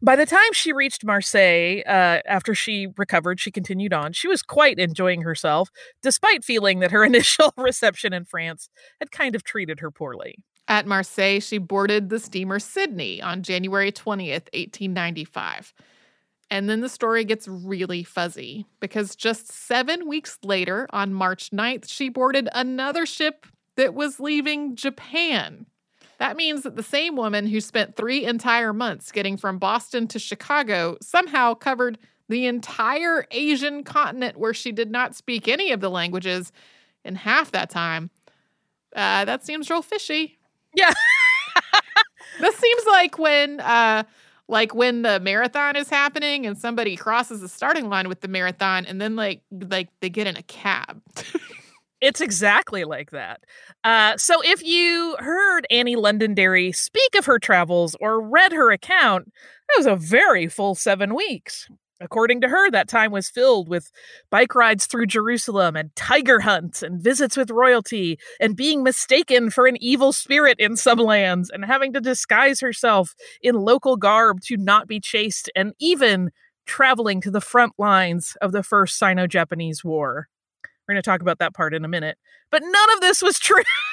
By 0.02 0.16
the 0.16 0.26
time 0.26 0.54
she 0.54 0.74
reached 0.74 1.06
Marseille, 1.06 1.82
uh, 1.86 2.20
after 2.26 2.56
she 2.56 2.88
recovered, 2.98 3.40
she 3.40 3.52
continued 3.52 3.94
on. 3.94 4.14
She 4.14 4.28
was 4.28 4.42
quite 4.42 4.80
enjoying 4.80 5.22
herself, 5.22 5.70
despite 6.02 6.44
feeling 6.44 6.80
that 6.80 6.92
her 6.92 7.04
initial 7.06 7.54
reception 7.58 8.12
in 8.12 8.26
France 8.26 8.70
had 9.00 9.12
kind 9.12 9.36
of 9.36 9.44
treated 9.44 9.80
her 9.82 9.92
poorly. 9.92 10.44
At 10.72 10.88
Marseille, 10.88 11.42
she 11.42 11.58
boarded 11.58 12.08
the 12.08 12.18
steamer 12.18 12.58
Sydney 12.58 13.22
on 13.22 13.44
January 13.44 13.92
20th, 13.92 14.48
1895. 14.54 15.74
And 16.50 16.70
then 16.70 16.80
the 16.80 16.88
story 16.88 17.26
gets 17.26 17.46
really 17.46 18.06
fuzzy 18.06 18.66
because 18.80 19.18
just 19.18 19.52
seven 19.52 20.08
weeks 20.08 20.40
later, 20.44 20.88
on 20.92 21.14
March 21.14 21.50
9th, 21.50 21.90
she 21.90 22.08
boarded 22.08 22.48
another 22.54 23.06
ship 23.06 23.46
that 23.76 23.94
was 23.94 24.22
leaving 24.22 24.78
Japan. 24.78 25.66
That 26.20 26.38
means 26.38 26.64
that 26.64 26.78
the 26.78 26.84
same 26.84 27.18
woman 27.18 27.48
who 27.48 27.60
spent 27.60 27.98
three 27.98 28.24
entire 28.24 28.72
months 28.72 29.12
getting 29.12 29.36
from 29.36 29.58
Boston 29.58 30.08
to 30.08 30.20
Chicago 30.20 30.96
somehow 31.02 31.54
covered 31.54 31.98
the 32.30 32.46
entire 32.46 33.28
Asian 33.32 33.84
continent 33.84 34.38
where 34.38 34.54
she 34.54 34.72
did 34.72 34.90
not 34.90 35.16
speak 35.16 35.50
any 35.50 35.74
of 35.74 35.82
the 35.82 35.90
languages 35.90 36.54
in 37.04 37.16
half 37.16 37.52
that 37.52 37.70
time. 37.70 38.10
Uh, 38.96 39.26
that 39.26 39.46
seems 39.46 39.70
real 39.70 39.82
fishy. 39.82 40.38
Yeah. 40.76 40.94
this 42.40 42.56
seems 42.56 42.84
like 42.88 43.18
when 43.18 43.60
uh, 43.60 44.04
like 44.48 44.74
when 44.76 45.02
the 45.02 45.20
marathon 45.20 45.76
is 45.76 45.90
happening 45.90 46.46
and 46.46 46.58
somebody 46.58 46.96
crosses 46.96 47.42
the 47.42 47.50
starting 47.50 47.90
line 47.90 48.08
with 48.10 48.22
the 48.22 48.28
marathon 48.28 48.86
and 48.86 49.02
then 49.02 49.16
like 49.16 49.42
like 49.52 49.90
they 50.02 50.10
get 50.10 50.28
in 50.28 50.38
a 50.38 50.44
cab. 50.44 51.02
it's 52.02 52.22
exactly 52.22 52.84
like 52.84 53.12
that. 53.12 53.42
Uh, 53.84 54.18
so 54.18 54.42
if 54.44 54.64
you 54.64 55.16
heard 55.20 55.66
Annie 55.70 55.96
Londonderry 55.96 56.72
speak 56.72 57.16
of 57.16 57.26
her 57.26 57.40
travels 57.40 57.96
or 58.00 58.22
read 58.22 58.52
her 58.52 58.72
account, 58.72 59.26
that 59.26 59.78
was 59.78 59.86
a 59.86 59.96
very 59.96 60.48
full 60.48 60.76
seven 60.76 61.16
weeks. 61.16 61.68
According 62.02 62.42
to 62.42 62.50
her, 62.50 62.72
that 62.72 62.88
time 62.88 63.12
was 63.12 63.30
filled 63.30 63.70
with 63.70 63.92
bike 64.32 64.56
rides 64.56 64.88
through 64.88 65.06
Jerusalem 65.06 65.76
and 65.76 65.96
tiger 65.96 66.40
hunts 66.40 66.82
and 66.82 67.02
visits 67.02 67.38
with 67.38 67.52
royalty 67.52 68.18
and 68.40 68.56
being 68.56 68.84
mistaken 68.84 69.52
for 69.52 69.68
an 69.68 69.78
evil 69.80 70.12
spirit 70.12 70.60
in 70.60 70.76
some 70.76 70.98
lands 70.98 71.52
and 71.52 71.64
having 71.64 71.94
to 71.94 72.02
disguise 72.02 72.60
herself 72.60 73.14
in 73.42 73.56
local 73.56 73.98
garb 73.98 74.42
to 74.46 74.58
not 74.58 74.88
be 74.88 75.00
chased 75.00 75.52
and 75.56 75.74
even 75.80 76.32
traveling 76.66 77.22
to 77.22 77.32
the 77.32 77.42
front 77.42 77.74
lines 77.78 78.36
of 78.42 78.52
the 78.52 78.64
first 78.64 78.98
Sino 78.98 79.28
Japanese 79.28 79.84
War. 79.84 80.28
We're 80.88 80.96
going 80.96 81.04
to 81.04 81.10
talk 81.10 81.22
about 81.22 81.40
that 81.40 81.54
part 81.54 81.74
in 81.74 81.86
a 81.86 81.88
minute. 81.88 82.18
But 82.50 82.64
none 82.64 82.94
of 82.94 83.02
this 83.02 83.22
was 83.22 83.40
true. 83.40 83.64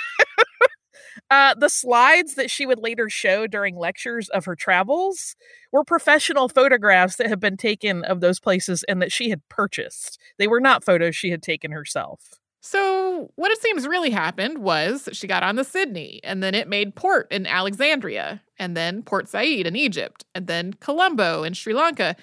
Uh, 1.31 1.55
the 1.55 1.69
slides 1.69 2.35
that 2.35 2.51
she 2.51 2.67
would 2.67 2.79
later 2.79 3.09
show 3.09 3.47
during 3.47 3.77
lectures 3.77 4.29
of 4.31 4.45
her 4.45 4.57
travels 4.57 5.37
were 5.73 5.85
professional 5.85 6.49
photographs 6.49 7.17
that 7.17 7.29
had 7.29 7.41
been 7.41 7.57
taken 7.57 8.05
of 8.05 8.21
those 8.21 8.41
places 8.41 8.85
and 8.89 9.03
that 9.03 9.13
she 9.13 9.31
had 9.31 9.47
purchased. 9.49 10.19
They 10.39 10.47
were 10.47 10.61
not 10.61 10.85
photos 10.85 11.17
she 11.17 11.31
had 11.31 11.43
taken 11.43 11.73
herself. 11.73 12.39
So, 12.61 13.31
what 13.37 13.53
it 13.53 13.63
seems 13.63 13.87
really 13.87 14.11
happened 14.11 14.59
was 14.59 15.09
she 15.13 15.27
got 15.27 15.43
on 15.45 15.57
the 15.57 15.65
Sydney, 15.65 16.21
and 16.25 16.43
then 16.43 16.55
it 16.55 16.69
made 16.69 16.97
port 16.97 17.31
in 17.31 17.47
Alexandria, 17.47 18.43
and 18.59 18.77
then 18.77 19.03
Port 19.03 19.29
Said 19.29 19.67
in 19.67 19.77
Egypt, 19.77 20.25
and 20.35 20.49
then 20.49 20.75
Colombo 20.75 21.45
in 21.45 21.55
Sri 21.55 21.73
Lanka. 21.73 22.17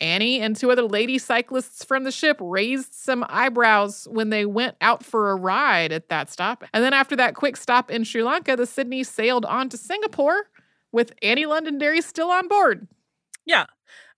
Annie 0.00 0.40
and 0.40 0.56
two 0.56 0.70
other 0.70 0.82
lady 0.82 1.18
cyclists 1.18 1.84
from 1.84 2.04
the 2.04 2.10
ship 2.10 2.36
raised 2.40 2.94
some 2.94 3.24
eyebrows 3.28 4.08
when 4.10 4.30
they 4.30 4.46
went 4.46 4.76
out 4.80 5.04
for 5.04 5.30
a 5.30 5.36
ride 5.36 5.92
at 5.92 6.08
that 6.08 6.30
stop. 6.30 6.64
And 6.72 6.82
then 6.82 6.92
after 6.92 7.16
that 7.16 7.34
quick 7.34 7.56
stop 7.56 7.90
in 7.90 8.04
Sri 8.04 8.22
Lanka, 8.22 8.56
the 8.56 8.66
Sydney 8.66 9.04
sailed 9.04 9.44
on 9.44 9.68
to 9.68 9.76
Singapore 9.76 10.48
with 10.92 11.12
Annie 11.22 11.46
Londonderry 11.46 12.00
still 12.00 12.30
on 12.30 12.48
board. 12.48 12.88
Yeah. 13.44 13.66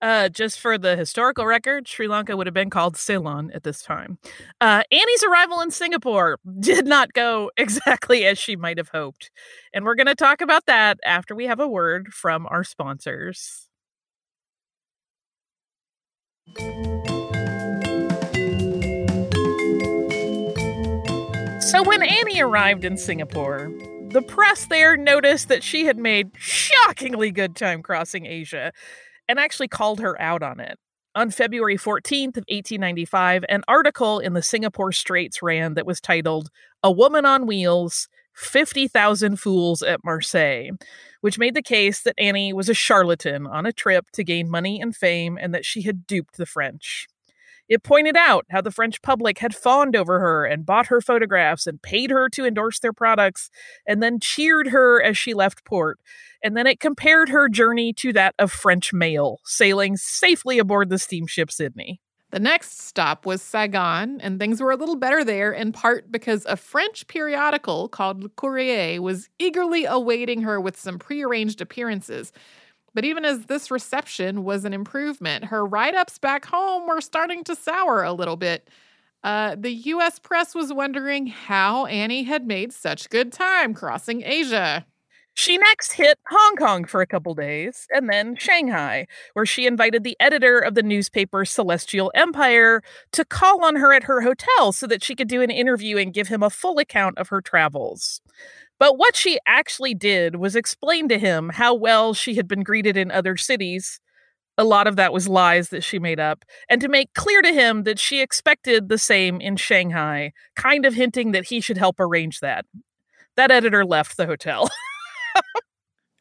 Uh, 0.03 0.29
just 0.29 0.61
for 0.61 0.77
the 0.77 0.97
historical 0.97 1.47
record, 1.47 1.89
Sri 1.89 2.09
Lanka 2.09 2.37
would 2.37 2.47
have 2.47 2.53
been 2.55 2.69
called 2.69 2.97
Ceylon 2.97 3.51
at 3.55 3.63
this 3.63 3.81
time. 3.81 4.19
Uh, 4.61 4.83
Annie's 4.93 5.25
arrival 5.25 5.61
in 5.61 5.71
Singapore 5.71 6.39
did 6.61 6.87
not 6.87 7.15
go 7.15 7.51
exactly 7.57 8.27
as 8.27 8.39
she 8.39 8.55
might 8.55 8.77
have 8.77 8.91
hoped. 8.91 9.31
And 9.73 9.85
we're 9.85 9.95
going 9.95 10.07
to 10.07 10.15
talk 10.15 10.41
about 10.41 10.67
that 10.67 10.99
after 11.05 11.35
we 11.35 11.47
have 11.47 11.61
a 11.61 11.69
word 11.69 12.13
from 12.13 12.47
our 12.47 12.65
sponsors. 12.65 13.64
So 21.75 21.83
when 21.83 22.03
Annie 22.03 22.41
arrived 22.41 22.85
in 22.85 22.97
Singapore, 22.97 23.73
the 24.11 24.23
press 24.23 24.67
there 24.67 24.97
noticed 24.97 25.49
that 25.49 25.65
she 25.65 25.87
had 25.87 25.97
made 25.97 26.31
shockingly 26.37 27.33
good 27.33 27.57
time 27.57 27.83
crossing 27.83 28.27
Asia 28.27 28.71
and 29.29 29.41
actually 29.41 29.69
called 29.69 29.99
her 30.01 30.21
out 30.21 30.43
on 30.43 30.61
it. 30.61 30.79
On 31.17 31.31
February 31.31 31.77
14th 31.77 32.37
of 32.37 32.45
1895, 32.49 33.45
an 33.49 33.63
article 33.67 34.19
in 34.19 34.35
the 34.35 34.43
Singapore 34.43 34.93
Straits 34.93 35.43
ran 35.43 35.75
that 35.75 35.87
was 35.87 36.01
titled 36.01 36.51
A 36.83 36.93
Woman 36.93 37.25
on 37.25 37.47
Wheels 37.47 38.09
50,000 38.35 39.41
Fools 39.41 39.83
at 39.83 40.05
Marseille, 40.05 40.71
which 41.25 41.39
made 41.39 41.55
the 41.55 41.63
case 41.63 42.03
that 42.03 42.15
Annie 42.19 42.53
was 42.53 42.69
a 42.69 42.75
charlatan 42.75 43.47
on 43.47 43.65
a 43.65 43.73
trip 43.73 44.11
to 44.13 44.23
gain 44.23 44.51
money 44.51 44.79
and 44.79 44.95
fame 44.95 45.39
and 45.41 45.55
that 45.55 45.65
she 45.65 45.81
had 45.81 46.07
duped 46.07 46.37
the 46.37 46.45
French. 46.45 47.07
It 47.67 47.83
pointed 47.83 48.15
out 48.15 48.45
how 48.51 48.61
the 48.61 48.71
French 48.71 49.01
public 49.01 49.39
had 49.39 49.55
fawned 49.55 49.97
over 49.97 50.21
her 50.21 50.45
and 50.45 50.67
bought 50.67 50.89
her 50.89 51.01
photographs 51.01 51.67
and 51.67 51.81
paid 51.81 52.11
her 52.11 52.29
to 52.29 52.45
endorse 52.45 52.79
their 52.79 52.93
products 52.93 53.49
and 53.89 54.03
then 54.03 54.21
cheered 54.21 54.67
her 54.67 55.03
as 55.03 55.17
she 55.17 55.33
left 55.33 55.65
port. 55.65 55.99
And 56.43 56.55
then 56.59 56.67
it 56.67 56.79
compared 56.79 57.31
her 57.31 57.49
journey 57.49 57.95
to 57.95 58.13
that 58.13 58.35
of 58.39 58.53
French 58.53 58.93
mail, 58.93 59.39
sailing 59.47 59.97
safely 59.97 60.59
aboard 60.59 60.91
the 60.91 60.99
steamship 60.99 61.51
Sydney. 61.51 62.03
The 62.35 62.41
next 62.41 62.81
stop 62.81 63.27
was 63.27 63.43
Saigon, 63.43 64.21
and 64.21 64.41
things 64.41 64.61
were 64.61 64.73
a 64.73 64.77
little 64.77 64.97
better 64.97 65.23
there, 65.23 65.53
in 65.53 65.71
part 65.71 66.11
because 66.11 66.45
a 66.47 66.57
French 66.57 67.07
periodical 67.07 67.89
called 67.89 68.25
Le 68.25 68.29
Courrier 68.29 69.01
was 69.01 69.29
eagerly 69.39 69.85
awaiting 69.85 70.43
her 70.43 70.61
with 70.61 70.77
some 70.77 70.99
prearranged 70.99 71.61
appearances. 71.61 72.33
But 72.93 73.05
even 73.05 73.25
as 73.25 73.47
this 73.47 73.71
reception 73.71 74.43
was 74.43 74.65
an 74.65 74.73
improvement, 74.73 75.45
her 75.45 75.65
write 75.65 75.95
ups 75.95 76.19
back 76.19 76.47
home 76.47 76.89
were 76.89 77.01
starting 77.01 77.45
to 77.45 77.55
sour 77.55 78.03
a 78.03 78.13
little 78.13 78.37
bit. 78.37 78.69
Uh, 79.23 79.55
the 79.57 79.71
US 79.71 80.19
press 80.19 80.57
was 80.57 80.73
wondering 80.73 81.29
how 81.29 81.87
Annie 81.87 82.25
had 82.25 82.49
made 82.49 82.73
such 82.73 83.11
good 83.11 83.33
time 83.33 83.75
crossing 83.75 84.25
Asia. 84.25 84.85
She 85.37 85.59
next 85.59 85.93
hit 85.95 86.19
Hong 86.29 86.55
Kong 86.55 86.85
for 86.85 87.01
a 87.01 87.07
couple 87.07 87.35
days, 87.35 87.89
and 87.91 88.09
then 88.09 88.37
Shanghai, 88.37 89.09
where 89.33 89.45
she 89.45 89.67
invited 89.67 90.05
the 90.05 90.17
editor 90.21 90.61
of 90.61 90.75
the 90.75 90.83
newspaper 90.83 91.45
Celestial 91.45 92.13
Empire 92.15 92.83
to 93.13 93.25
call 93.25 93.65
on 93.65 93.75
her 93.77 93.93
at 93.93 94.05
her 94.05 94.21
hotel 94.21 94.71
so 94.71 94.87
that 94.87 95.03
she 95.03 95.17
could 95.17 95.27
do 95.27 95.43
an 95.43 95.51
interview 95.51 95.97
and 95.99 96.15
give 96.15 96.29
him 96.29 96.45
a 96.45 96.51
full 96.51 96.79
account 96.79 97.19
of 97.19 97.29
her 97.31 97.41
travels. 97.41 98.21
But 98.79 98.97
what 98.97 99.17
she 99.17 99.41
actually 99.45 99.93
did 99.93 100.37
was 100.37 100.55
explain 100.55 101.09
to 101.09 101.19
him 101.19 101.51
how 101.51 101.75
well 101.75 102.15
she 102.15 102.37
had 102.37 102.47
been 102.47 102.63
greeted 102.63 102.97
in 102.97 103.11
other 103.11 103.37
cities. 103.37 104.01
A 104.57 104.65
lot 104.65 104.87
of 104.87 104.95
that 104.97 105.13
was 105.13 105.29
lies 105.29 105.71
that 105.71 105.83
she 105.83 105.99
made 105.99 106.21
up, 106.21 106.45
and 106.69 106.81
to 106.81 106.89
make 106.89 107.13
clear 107.15 107.43
to 107.43 107.53
him 107.53 107.83
that 107.83 107.99
she 107.99 108.21
expected 108.21 108.89
the 108.89 108.99
same 108.99 109.41
in 109.41 109.57
Shanghai, 109.57 110.33
kind 110.55 110.87
of 110.87 110.95
hinting 110.95 111.33
that 111.33 111.47
he 111.47 111.61
should 111.61 111.77
help 111.77 111.99
arrange 111.99 112.39
that. 112.39 112.67
That 113.37 113.51
editor 113.51 113.85
left 113.85 114.17
the 114.17 114.27
hotel. 114.27 114.71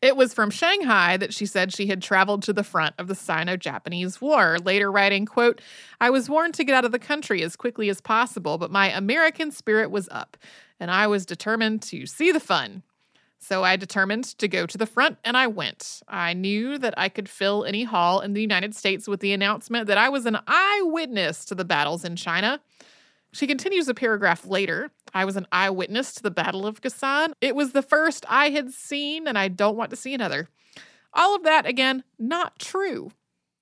It 0.01 0.17
was 0.17 0.33
from 0.33 0.49
Shanghai 0.49 1.15
that 1.15 1.33
she 1.33 1.45
said 1.45 1.73
she 1.73 1.87
had 1.87 2.01
traveled 2.01 2.43
to 2.43 2.51
the 2.51 2.63
front 2.65 2.93
of 2.97 3.07
the 3.07 3.15
Sino-Japanese 3.15 4.19
War, 4.19 4.57
later 4.59 4.91
writing, 4.91 5.25
quote, 5.25 5.61
I 6.01 6.09
was 6.09 6.29
warned 6.29 6.55
to 6.55 6.65
get 6.65 6.75
out 6.75 6.83
of 6.83 6.91
the 6.91 6.99
country 6.99 7.41
as 7.41 7.55
quickly 7.55 7.87
as 7.87 8.01
possible, 8.01 8.57
but 8.57 8.69
my 8.69 8.89
American 8.89 9.49
spirit 9.49 9.91
was 9.91 10.09
up, 10.11 10.35
and 10.77 10.91
I 10.91 11.07
was 11.07 11.25
determined 11.25 11.81
to 11.83 12.05
see 12.05 12.33
the 12.33 12.41
fun. 12.41 12.83
So 13.39 13.63
I 13.63 13.77
determined 13.77 14.25
to 14.39 14.47
go 14.49 14.65
to 14.65 14.77
the 14.77 14.85
front, 14.85 15.19
and 15.23 15.37
I 15.37 15.47
went. 15.47 16.01
I 16.07 16.33
knew 16.33 16.77
that 16.79 16.93
I 16.97 17.07
could 17.07 17.29
fill 17.29 17.63
any 17.63 17.85
hall 17.85 18.19
in 18.19 18.33
the 18.33 18.41
United 18.41 18.75
States 18.75 19.07
with 19.07 19.21
the 19.21 19.31
announcement 19.31 19.87
that 19.87 19.97
I 19.97 20.09
was 20.09 20.25
an 20.25 20.37
eyewitness 20.47 21.45
to 21.45 21.55
the 21.55 21.63
battles 21.63 22.03
in 22.03 22.17
China. 22.17 22.59
She 23.31 23.47
continues 23.47 23.87
a 23.87 23.93
paragraph 23.93 24.45
later. 24.45 24.91
I 25.13 25.25
was 25.25 25.35
an 25.35 25.47
eyewitness 25.51 26.13
to 26.15 26.23
the 26.23 26.31
Battle 26.31 26.65
of 26.65 26.81
Khasan. 26.81 27.33
It 27.41 27.55
was 27.55 27.71
the 27.71 27.81
first 27.81 28.25
I 28.27 28.49
had 28.49 28.71
seen, 28.71 29.27
and 29.27 29.37
I 29.37 29.47
don't 29.47 29.77
want 29.77 29.89
to 29.91 29.95
see 29.95 30.13
another. 30.13 30.47
All 31.13 31.35
of 31.35 31.43
that, 31.43 31.65
again, 31.65 32.03
not 32.17 32.57
true. 32.57 33.11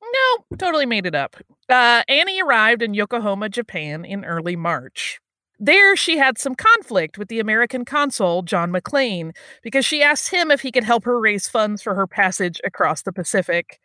No, 0.02 0.58
totally 0.58 0.86
made 0.86 1.06
it 1.06 1.16
up. 1.16 1.36
Uh, 1.70 2.04
Annie 2.08 2.42
arrived 2.42 2.82
in 2.82 2.94
Yokohama, 2.94 3.50
Japan 3.50 4.04
in 4.06 4.26
early 4.26 4.56
March. 4.56 5.20
There, 5.60 5.96
she 5.96 6.18
had 6.18 6.40
some 6.40 6.56
conflict 6.56 7.20
with 7.20 7.28
the 7.28 7.40
American 7.40 7.86
consul, 7.86 8.42
John 8.42 8.72
McLean, 8.72 9.32
because 9.62 9.86
she 9.86 10.02
asked 10.02 10.32
him 10.32 10.50
if 10.50 10.62
he 10.62 10.72
could 10.72 10.84
help 10.84 11.04
her 11.04 11.20
raise 11.20 11.48
funds 11.48 11.84
for 11.84 11.94
her 11.94 12.08
passage 12.08 12.60
across 12.64 13.04
the 13.04 13.14
Pacific 13.14 13.80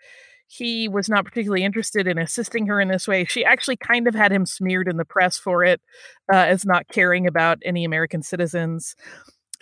he 0.49 0.89
was 0.89 1.09
not 1.09 1.25
particularly 1.25 1.65
interested 1.65 2.07
in 2.07 2.19
assisting 2.19 2.67
her 2.67 2.81
in 2.81 2.89
this 2.89 3.09
way. 3.09 3.25
She 3.25 3.45
actually 3.45 3.77
kind 3.77 4.07
of 4.07 4.15
had 4.15 4.33
him 4.33 4.47
smeared 4.47 4.89
in 4.89 4.97
the 4.97 5.05
press 5.05 5.39
for 5.39 5.65
it 5.65 5.81
uh, 6.33 6.37
as 6.37 6.65
not 6.65 6.89
caring 6.89 7.27
about 7.27 7.59
any 7.65 7.85
American 7.85 8.23
citizens. 8.23 8.95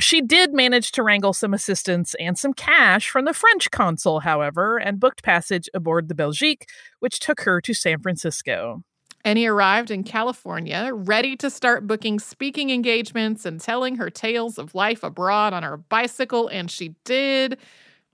She 0.01 0.21
did 0.21 0.53
manage 0.53 0.93
to 0.93 1.03
wrangle 1.03 1.33
some 1.33 1.55
assistance 1.55 2.15
and 2.19 2.37
some 2.37 2.53
cash 2.53 3.09
from 3.09 3.25
the 3.25 3.33
French 3.33 3.71
consul, 3.71 4.21
however, 4.21 4.77
and 4.79 4.99
booked 4.99 5.23
passage 5.23 5.69
aboard 5.73 6.09
the 6.09 6.15
Belgique, 6.15 6.67
which 6.99 7.21
took 7.21 7.43
her 7.43 7.61
to 7.61 7.75
San 7.75 8.01
Francisco. 8.01 8.83
And 9.25 9.39
he 9.39 9.47
arrived 9.47 9.91
in 9.91 10.05
California, 10.05 10.91
ready 10.93 11.35
to 11.37 11.49
start 11.49 11.87
booking 11.87 12.19
speaking 12.19 12.69
engagements 12.69 13.47
and 13.47 13.59
telling 13.59 13.97
her 13.97 14.11
tales 14.11 14.59
of 14.59 14.75
life 14.75 15.03
abroad 15.03 15.55
on 15.55 15.63
her 15.63 15.79
bicycle, 15.79 16.49
and 16.49 16.71
she 16.71 16.95
did. 17.05 17.59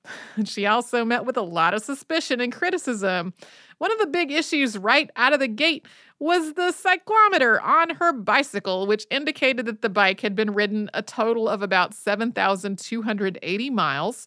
She 0.44 0.66
also 0.66 1.04
met 1.04 1.24
with 1.24 1.36
a 1.36 1.42
lot 1.42 1.74
of 1.74 1.82
suspicion 1.82 2.40
and 2.40 2.52
criticism. 2.52 3.34
One 3.78 3.92
of 3.92 3.98
the 3.98 4.06
big 4.06 4.30
issues 4.30 4.76
right 4.76 5.10
out 5.16 5.32
of 5.32 5.40
the 5.40 5.48
gate 5.48 5.86
was 6.18 6.54
the 6.54 6.72
cyclometer 6.72 7.62
on 7.62 7.90
her 7.96 8.12
bicycle, 8.12 8.86
which 8.86 9.06
indicated 9.10 9.66
that 9.66 9.82
the 9.82 9.88
bike 9.88 10.20
had 10.20 10.34
been 10.34 10.52
ridden 10.52 10.90
a 10.92 11.02
total 11.02 11.48
of 11.48 11.62
about 11.62 11.94
7,280 11.94 13.70
miles. 13.70 14.26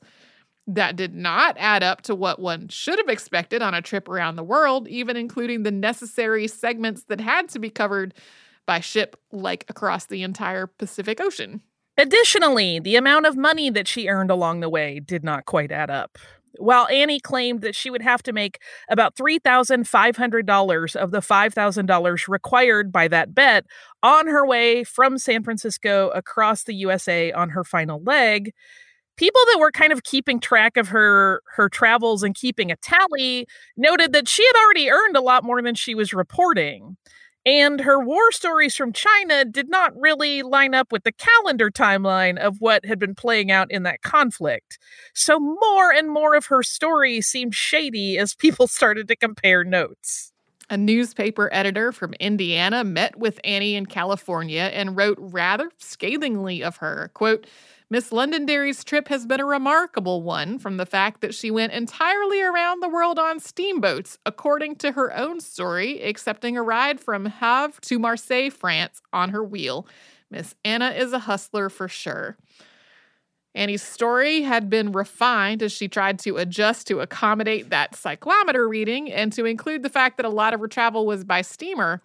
That 0.66 0.96
did 0.96 1.14
not 1.14 1.58
add 1.60 1.84
up 1.84 2.02
to 2.04 2.16
what 2.16 2.40
one 2.40 2.70
should 2.70 2.98
have 2.98 3.10
expected 3.10 3.62
on 3.62 3.74
a 3.74 3.82
trip 3.82 4.08
around 4.08 4.38
the 4.38 4.44
world, 4.44 4.88
even 4.88 5.18
including 5.18 5.64
the 5.64 5.72
necessary 5.72 6.48
segments 6.48 7.04
that 7.10 7.20
had 7.20 7.50
to 7.50 7.60
be 7.60 7.70
covered 7.70 8.14
by 8.66 8.80
ship, 8.80 9.20
like 9.32 9.66
across 9.70 10.06
the 10.06 10.24
entire 10.24 10.66
Pacific 10.66 11.20
Ocean. 11.20 11.62
Additionally, 11.98 12.80
the 12.80 12.96
amount 12.96 13.26
of 13.26 13.38
money 13.38 13.70
that 13.70 13.88
she 13.88 14.08
earned 14.08 14.32
along 14.32 14.60
the 14.60 14.70
way 14.70 15.00
did 15.00 15.24
not 15.24 15.46
quite 15.46 15.72
add 15.72 15.90
up. 15.90 16.18
While 16.60 16.88
Annie 16.88 17.20
claimed 17.20 17.62
that 17.62 17.76
she 17.76 17.90
would 17.90 18.02
have 18.04 18.22
to 18.24 18.34
make 18.34 18.60
about 18.90 19.16
$3,500 19.16 20.96
of 20.96 21.12
the 21.12 21.22
$5,000 21.22 22.28
required 22.28 22.92
by 22.92 23.08
that 23.08 23.34
bet 23.34 23.66
on 24.04 24.28
her 24.28 24.46
way 24.46 24.84
from 24.84 25.18
San 25.18 25.44
Francisco 25.44 26.10
across 26.10 26.64
the 26.64 26.76
USA 26.76 27.32
on 27.32 27.50
her 27.50 27.64
final 27.64 28.02
leg, 28.04 28.54
people 29.18 29.42
that 29.52 29.60
were 29.60 29.72
kind 29.72 29.94
of 29.94 30.04
keeping 30.04 30.40
track 30.40 30.78
of 30.78 30.90
her 30.90 31.42
her 31.56 31.70
travels 31.70 32.24
and 32.24 32.36
keeping 32.36 32.72
a 32.72 32.76
tally 32.78 33.48
noted 33.78 34.14
that 34.14 34.28
she 34.28 34.46
had 34.46 34.56
already 34.64 34.90
earned 34.90 35.18
a 35.18 35.22
lot 35.22 35.44
more 35.44 35.62
than 35.62 35.76
she 35.76 35.96
was 35.96 36.14
reporting. 36.14 36.98
And 37.46 37.82
her 37.82 38.00
war 38.00 38.32
stories 38.32 38.76
from 38.76 38.94
China 38.94 39.44
did 39.44 39.70
not 39.70 39.92
really 40.00 40.44
line 40.44 40.74
up 40.74 40.92
with 40.92 41.04
the 41.04 41.12
calendar 41.12 41.70
timeline 41.70 42.38
of 42.38 42.62
what 42.62 42.86
had 42.86 43.00
been 43.00 43.16
playing 43.16 43.52
out 43.52 43.70
in 43.70 43.84
that 43.84 44.02
conflict. 44.02 44.80
So 45.14 45.40
more 45.40 45.92
and 45.92 46.10
more 46.10 46.36
of 46.36 46.46
her 46.46 46.64
story 46.64 47.22
seemed 47.22 47.54
shady 47.54 48.18
as 48.18 48.34
people 48.44 48.68
started 48.68 49.08
to 49.10 49.16
compare 49.16 49.64
notes. 49.64 50.32
A 50.70 50.78
newspaper 50.78 51.50
editor 51.52 51.92
from 51.92 52.14
Indiana 52.14 52.86
met 52.86 53.18
with 53.18 53.40
Annie 53.44 53.76
in 53.76 53.86
California 53.86 54.72
and 54.74 54.96
wrote 54.96 55.18
rather 55.20 55.70
scathingly 55.78 56.64
of 56.64 56.78
her. 56.78 57.12
Quote, 57.14 57.46
Miss 57.94 58.12
Londonderry's 58.12 58.84
trip 58.84 59.08
has 59.10 59.28
been 59.28 59.40
a 59.40 59.46
remarkable 59.46 60.24
one 60.24 60.58
from 60.58 60.78
the 60.78 60.86
fact 60.88 61.22
that 61.22 61.36
she 61.36 61.52
went 61.52 61.74
entirely 61.74 62.42
around 62.42 62.80
the 62.80 62.90
world 62.90 63.20
on 63.20 63.40
steamboats, 63.40 64.18
according 64.26 64.78
to 64.78 64.94
her 64.94 65.16
own 65.16 65.40
story, 65.40 66.02
accepting 66.02 66.58
a 66.58 66.64
ride 66.64 67.00
from 67.00 67.28
Havre 67.28 67.80
to 67.82 68.00
Marseille, 68.00 68.50
France, 68.50 69.00
on 69.14 69.30
her 69.30 69.44
wheel. 69.44 69.86
Miss 70.32 70.56
Anna 70.66 70.90
is 70.90 71.14
a 71.14 71.20
hustler 71.20 71.70
for 71.70 71.88
sure. 71.88 72.36
Annie's 73.54 73.84
story 73.84 74.42
had 74.42 74.72
been 74.72 74.92
refined 74.92 75.62
as 75.62 75.72
she 75.72 75.88
tried 75.88 76.18
to 76.18 76.38
adjust 76.38 76.88
to 76.88 77.00
accommodate 77.00 77.70
that 77.70 77.92
cyclometer 77.92 78.68
reading 78.68 79.12
and 79.12 79.32
to 79.34 79.46
include 79.46 79.84
the 79.84 79.88
fact 79.88 80.18
that 80.18 80.26
a 80.26 80.30
lot 80.30 80.56
of 80.56 80.60
her 80.62 80.68
travel 80.68 81.06
was 81.06 81.24
by 81.24 81.44
steamer. 81.44 82.02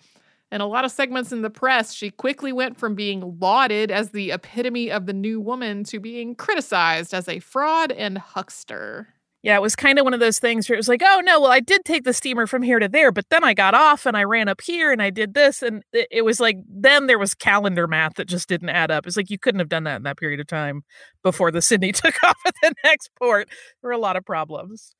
In 0.50 0.62
a 0.62 0.66
lot 0.66 0.84
of 0.86 0.90
segments 0.90 1.30
in 1.30 1.42
the 1.42 1.50
press, 1.50 1.92
she 1.92 2.10
quickly 2.10 2.52
went 2.52 2.78
from 2.78 2.94
being 2.94 3.38
lauded 3.38 3.90
as 3.90 4.10
the 4.10 4.30
epitome 4.30 4.90
of 4.90 5.04
the 5.04 5.12
new 5.12 5.40
woman 5.40 5.84
to 5.84 6.00
being 6.00 6.34
criticized 6.34 7.12
as 7.12 7.28
a 7.28 7.38
fraud 7.38 7.92
and 7.92 8.16
huckster. 8.16 9.08
Yeah, 9.42 9.56
it 9.56 9.62
was 9.62 9.76
kind 9.76 9.98
of 9.98 10.04
one 10.04 10.14
of 10.14 10.20
those 10.20 10.40
things 10.40 10.68
where 10.68 10.74
it 10.74 10.78
was 10.78 10.88
like, 10.88 11.02
oh 11.04 11.20
no, 11.24 11.40
well, 11.40 11.50
I 11.50 11.60
did 11.60 11.84
take 11.84 12.02
the 12.04 12.12
steamer 12.12 12.46
from 12.46 12.62
here 12.62 12.80
to 12.80 12.88
there, 12.88 13.12
but 13.12 13.26
then 13.30 13.44
I 13.44 13.54
got 13.54 13.72
off 13.72 14.04
and 14.04 14.16
I 14.16 14.24
ran 14.24 14.48
up 14.48 14.60
here 14.60 14.90
and 14.90 15.00
I 15.00 15.10
did 15.10 15.34
this. 15.34 15.62
And 15.62 15.84
it, 15.92 16.08
it 16.10 16.22
was 16.22 16.40
like, 16.40 16.56
then 16.68 17.06
there 17.06 17.20
was 17.20 17.34
calendar 17.34 17.86
math 17.86 18.14
that 18.14 18.26
just 18.26 18.48
didn't 18.48 18.70
add 18.70 18.90
up. 18.90 19.06
It's 19.06 19.16
like 19.16 19.30
you 19.30 19.38
couldn't 19.38 19.60
have 19.60 19.68
done 19.68 19.84
that 19.84 19.96
in 19.96 20.02
that 20.04 20.16
period 20.18 20.40
of 20.40 20.48
time 20.48 20.82
before 21.22 21.52
the 21.52 21.62
Sydney 21.62 21.92
took 21.92 22.14
off 22.24 22.36
at 22.46 22.54
the 22.62 22.74
next 22.82 23.10
port. 23.16 23.48
There 23.80 23.88
were 23.88 23.92
a 23.92 23.98
lot 23.98 24.16
of 24.16 24.24
problems. 24.24 24.94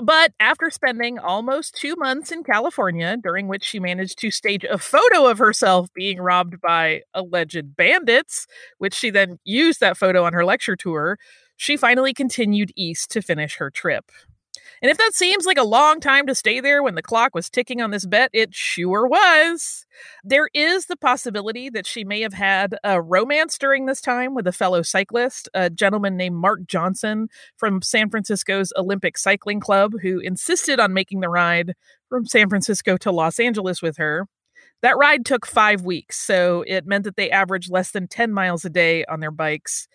But 0.00 0.32
after 0.38 0.70
spending 0.70 1.18
almost 1.18 1.74
two 1.74 1.96
months 1.96 2.30
in 2.30 2.44
California, 2.44 3.16
during 3.20 3.48
which 3.48 3.64
she 3.64 3.80
managed 3.80 4.18
to 4.20 4.30
stage 4.30 4.64
a 4.64 4.78
photo 4.78 5.26
of 5.26 5.38
herself 5.38 5.88
being 5.92 6.20
robbed 6.20 6.60
by 6.60 7.02
alleged 7.14 7.76
bandits, 7.76 8.46
which 8.78 8.94
she 8.94 9.10
then 9.10 9.38
used 9.44 9.80
that 9.80 9.96
photo 9.96 10.24
on 10.24 10.32
her 10.34 10.44
lecture 10.44 10.76
tour, 10.76 11.18
she 11.56 11.76
finally 11.76 12.14
continued 12.14 12.70
east 12.76 13.10
to 13.10 13.22
finish 13.22 13.56
her 13.56 13.70
trip. 13.70 14.04
And 14.82 14.90
if 14.90 14.98
that 14.98 15.14
seems 15.14 15.44
like 15.44 15.58
a 15.58 15.64
long 15.64 16.00
time 16.00 16.26
to 16.26 16.34
stay 16.34 16.60
there 16.60 16.82
when 16.82 16.94
the 16.94 17.02
clock 17.02 17.34
was 17.34 17.50
ticking 17.50 17.80
on 17.80 17.90
this 17.90 18.06
bet, 18.06 18.30
it 18.32 18.54
sure 18.54 19.06
was. 19.08 19.86
There 20.22 20.48
is 20.54 20.86
the 20.86 20.96
possibility 20.96 21.68
that 21.70 21.86
she 21.86 22.04
may 22.04 22.20
have 22.20 22.34
had 22.34 22.76
a 22.84 23.02
romance 23.02 23.58
during 23.58 23.86
this 23.86 24.00
time 24.00 24.34
with 24.34 24.46
a 24.46 24.52
fellow 24.52 24.82
cyclist, 24.82 25.48
a 25.54 25.68
gentleman 25.68 26.16
named 26.16 26.36
Mark 26.36 26.60
Johnson 26.66 27.28
from 27.56 27.82
San 27.82 28.08
Francisco's 28.08 28.72
Olympic 28.76 29.18
Cycling 29.18 29.60
Club, 29.60 29.94
who 30.02 30.20
insisted 30.20 30.78
on 30.78 30.92
making 30.92 31.20
the 31.20 31.28
ride 31.28 31.74
from 32.08 32.26
San 32.26 32.48
Francisco 32.48 32.96
to 32.98 33.10
Los 33.10 33.40
Angeles 33.40 33.82
with 33.82 33.96
her. 33.96 34.26
That 34.80 34.96
ride 34.96 35.24
took 35.24 35.44
five 35.44 35.82
weeks, 35.82 36.16
so 36.16 36.62
it 36.68 36.86
meant 36.86 37.02
that 37.02 37.16
they 37.16 37.30
averaged 37.30 37.70
less 37.70 37.90
than 37.90 38.06
10 38.06 38.32
miles 38.32 38.64
a 38.64 38.70
day 38.70 39.04
on 39.06 39.18
their 39.18 39.32
bikes 39.32 39.88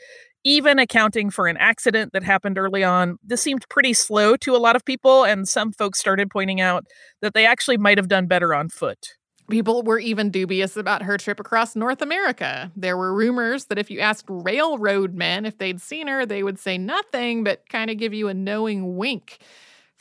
even 0.43 0.79
accounting 0.79 1.29
for 1.29 1.47
an 1.47 1.57
accident 1.57 2.13
that 2.13 2.23
happened 2.23 2.57
early 2.57 2.83
on, 2.83 3.17
this 3.23 3.41
seemed 3.41 3.67
pretty 3.69 3.93
slow 3.93 4.35
to 4.37 4.55
a 4.55 4.57
lot 4.57 4.75
of 4.75 4.85
people, 4.85 5.23
and 5.23 5.47
some 5.47 5.71
folks 5.71 5.99
started 5.99 6.29
pointing 6.29 6.59
out 6.59 6.85
that 7.21 7.33
they 7.33 7.45
actually 7.45 7.77
might 7.77 7.97
have 7.97 8.07
done 8.07 8.27
better 8.27 8.53
on 8.53 8.69
foot. 8.69 9.15
People 9.49 9.83
were 9.83 9.99
even 9.99 10.29
dubious 10.29 10.77
about 10.77 11.03
her 11.03 11.17
trip 11.17 11.39
across 11.39 11.75
North 11.75 12.01
America. 12.01 12.71
There 12.75 12.95
were 12.95 13.13
rumors 13.13 13.65
that 13.65 13.77
if 13.77 13.91
you 13.91 13.99
asked 13.99 14.25
railroad 14.29 15.13
men 15.13 15.45
if 15.45 15.57
they'd 15.57 15.81
seen 15.81 16.07
her, 16.07 16.25
they 16.25 16.43
would 16.43 16.59
say 16.59 16.77
nothing 16.77 17.43
but 17.43 17.67
kind 17.67 17.91
of 17.91 17.97
give 17.97 18.13
you 18.13 18.29
a 18.29 18.33
knowing 18.33 18.95
wink. 18.95 19.39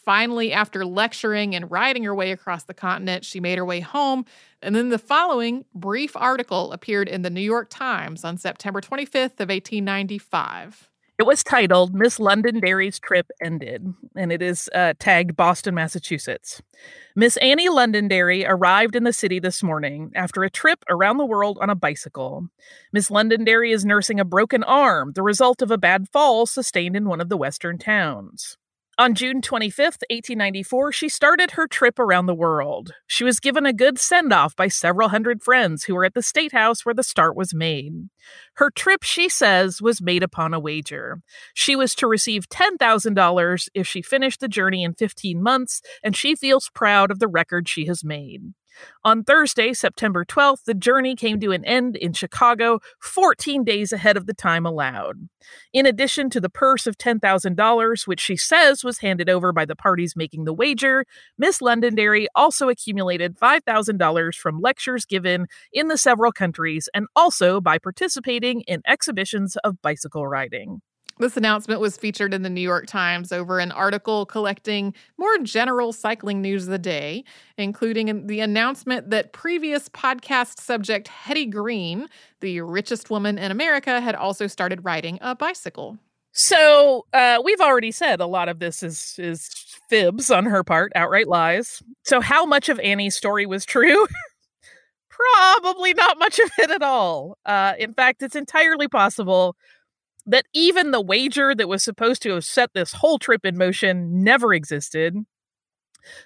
Finally, 0.05 0.53
after 0.53 0.85
lecturing 0.85 1.55
and 1.55 1.71
riding 1.71 2.03
her 2.05 2.15
way 2.15 2.33
across 2.33 2.65
the 2.65 2.75
continent, 2.75 3.25
she 3.25 3.38
made 3.38 3.59
her 3.59 3.65
way 3.65 3.81
home. 3.81 4.25
And 4.61 4.75
then 4.75 4.88
the 4.88 4.99
following 4.99 5.65
brief 5.75 6.17
article 6.17 6.73
appeared 6.73 7.09
in 7.09 7.23
the 7.23 7.31
New 7.31 7.41
York 7.41 7.69
Times 7.71 8.25
on 8.25 8.37
September 8.37 8.81
25th 8.81 9.38
of 9.38 9.49
1895. 9.49 10.88
It 11.19 11.27
was 11.27 11.45
titled 11.45 11.95
Miss 11.95 12.19
Londonderry's 12.19 12.99
Trip 12.99 13.31
Ended, 13.41 13.95
and 14.17 14.33
it 14.33 14.43
is 14.43 14.69
uh, 14.75 14.95
tagged 14.99 15.37
Boston, 15.37 15.75
Massachusetts. 15.75 16.61
Miss 17.15 17.37
Annie 17.37 17.69
Londonderry 17.69 18.45
arrived 18.45 18.97
in 18.97 19.05
the 19.05 19.12
city 19.12 19.38
this 19.38 19.62
morning 19.62 20.11
after 20.17 20.43
a 20.43 20.51
trip 20.51 20.83
around 20.91 21.19
the 21.19 21.27
world 21.27 21.59
on 21.61 21.71
a 21.71 21.77
bicycle. 21.77 22.49
Miss 22.93 23.09
Londonderry 23.09 23.71
is 23.71 23.85
nursing 23.85 24.19
a 24.19 24.25
broken 24.25 24.65
arm, 24.65 25.12
the 25.15 25.23
result 25.23 25.62
of 25.62 25.71
a 25.71 25.79
bad 25.79 26.09
fall 26.09 26.45
sustained 26.45 26.97
in 26.97 27.05
one 27.09 27.21
of 27.21 27.29
the 27.29 27.37
western 27.37 27.79
towns. 27.79 28.57
On 29.03 29.17
June 29.17 29.41
25th, 29.41 30.05
1894, 30.11 30.93
she 30.93 31.09
started 31.09 31.51
her 31.51 31.67
trip 31.67 31.99
around 31.99 32.27
the 32.27 32.37
world. 32.37 32.93
She 33.09 33.25
was 33.25 33.41
given 33.41 33.67
a 33.67 33.73
good 33.73 33.99
send 33.99 34.33
off 34.33 34.55
by 34.55 34.69
several 34.69 35.09
hundred 35.09 35.43
friends 35.43 35.83
who 35.83 35.97
were 35.97 36.05
at 36.05 36.15
the 36.15 36.23
State 36.23 36.53
House 36.53 36.87
where 36.87 36.95
the 36.95 37.03
start 37.03 37.35
was 37.35 37.53
made. 37.53 37.95
Her 38.55 38.71
trip, 38.71 39.03
she 39.03 39.29
says, 39.29 39.83
was 39.83 40.01
made 40.01 40.23
upon 40.23 40.55
a 40.55 40.61
wager. 40.61 41.21
She 41.53 41.75
was 41.75 41.97
to 41.97 42.07
receive 42.07 42.49
$10,000 42.49 43.69
if 43.75 43.88
she 43.88 44.03
finished 44.03 44.38
the 44.38 44.47
journey 44.47 44.85
in 44.85 44.95
15 44.95 45.43
months, 45.43 45.83
and 46.05 46.15
she 46.15 46.37
feels 46.37 46.71
proud 46.73 47.11
of 47.11 47.19
the 47.19 47.27
record 47.27 47.69
she 47.69 47.87
has 47.87 48.05
made. 48.05 48.55
On 49.05 49.25
Thursday, 49.25 49.73
September 49.73 50.25
12th, 50.25 50.65
the 50.65 50.75
journey 50.75 51.15
came 51.15 51.41
to 51.41 51.53
an 51.53 51.65
end 51.65 51.97
in 51.97 52.13
Chicago 52.13 52.81
14 53.01 53.65
days 53.65 53.93
ahead 53.93 54.17
of 54.17 54.27
the 54.27 54.35
time 54.35 54.65
allowed. 54.67 55.29
In 55.73 55.87
addition 55.87 56.31
to 56.31 56.41
the 56.41 56.49
purse 56.49 56.87
of 56.87 56.99
$10,000, 56.99 58.07
which 58.07 58.21
she 58.21 58.37
says 58.37 58.85
was 58.85 58.99
handed 58.99 59.29
over 59.29 59.53
by 59.53 59.65
the 59.65 59.77
parties 59.77 60.15
making 60.17 60.45
the 60.45 60.55
wager, 60.55 61.05
Miss 61.39 61.61
Londonderry 61.61 62.29
also 62.35 62.69
accumulated 62.69 63.39
$5,000 63.39 64.35
from 64.35 64.61
lectures 64.61 65.05
given 65.05 65.47
in 65.73 65.89
the 65.89 65.99
several 65.99 66.33
countries 66.33 66.89
and 66.95 67.07
also 67.17 67.61
by 67.61 67.79
participating 67.79 68.61
in 68.63 68.83
exhibitions 68.87 69.57
of 69.65 69.81
bicycle 69.83 70.27
riding. 70.27 70.81
This 71.23 71.37
announcement 71.37 71.81
was 71.81 71.97
featured 71.97 72.35
in 72.35 72.43
the 72.43 72.51
New 72.51 72.61
York 72.61 72.89
Times 72.89 73.31
over 73.31 73.61
an 73.61 73.71
article 73.71 74.27
collecting 74.27 74.93
more 75.19 75.39
general 75.39 75.93
cycling 75.93 76.43
news 76.43 76.65
of 76.65 76.71
the 76.71 76.81
day, 76.81 77.23
including 77.57 78.27
the 78.27 78.41
announcement 78.41 79.11
that 79.11 79.33
previous 79.33 79.89
podcast 79.89 80.59
subject 80.59 81.07
Hetty 81.07 81.47
Green, 81.47 82.09
the 82.41 82.61
richest 82.63 83.09
woman 83.09 83.39
in 83.39 83.53
America, 83.53 84.01
had 84.01 84.17
also 84.17 84.49
started 84.49 84.85
riding 84.85 85.21
a 85.21 85.37
bicycle. 85.37 85.97
So 86.33 87.07
uh, 87.13 87.41
we've 87.45 87.61
already 87.61 87.93
said 87.93 88.21
a 88.21 88.27
lot 88.27 88.49
of 88.49 88.59
this 88.59 88.83
is 88.83 89.15
is 89.17 89.49
fibs 89.89 90.29
on 90.29 90.45
her 90.47 90.65
part, 90.65 90.91
outright 90.97 91.29
lies. 91.29 91.85
So 92.03 92.21
how 92.21 92.45
much 92.45 92.69
of 92.69 92.81
Annie's 92.81 93.15
story 93.15 93.47
was 93.47 93.65
true? 93.65 94.09
Probably 95.09 95.95
not 95.95 96.19
much 96.19 96.41
of 96.41 96.51
it 96.59 96.73
at 96.73 96.83
all. 96.83 97.39
Uh, 97.47 97.75
in 97.79 97.95
fact, 97.95 98.25
it's 98.25 98.35
entirely 98.35 98.89
possible 98.89 99.55
that 100.27 100.47
even 100.53 100.91
the 100.91 101.01
wager 101.01 101.55
that 101.55 101.69
was 101.69 101.83
supposed 101.83 102.23
to 102.23 102.31
have 102.31 102.45
set 102.45 102.71
this 102.75 102.93
whole 102.93 103.19
trip 103.19 103.45
in 103.45 103.57
motion 103.57 104.23
never 104.23 104.55
existed. 104.55 105.17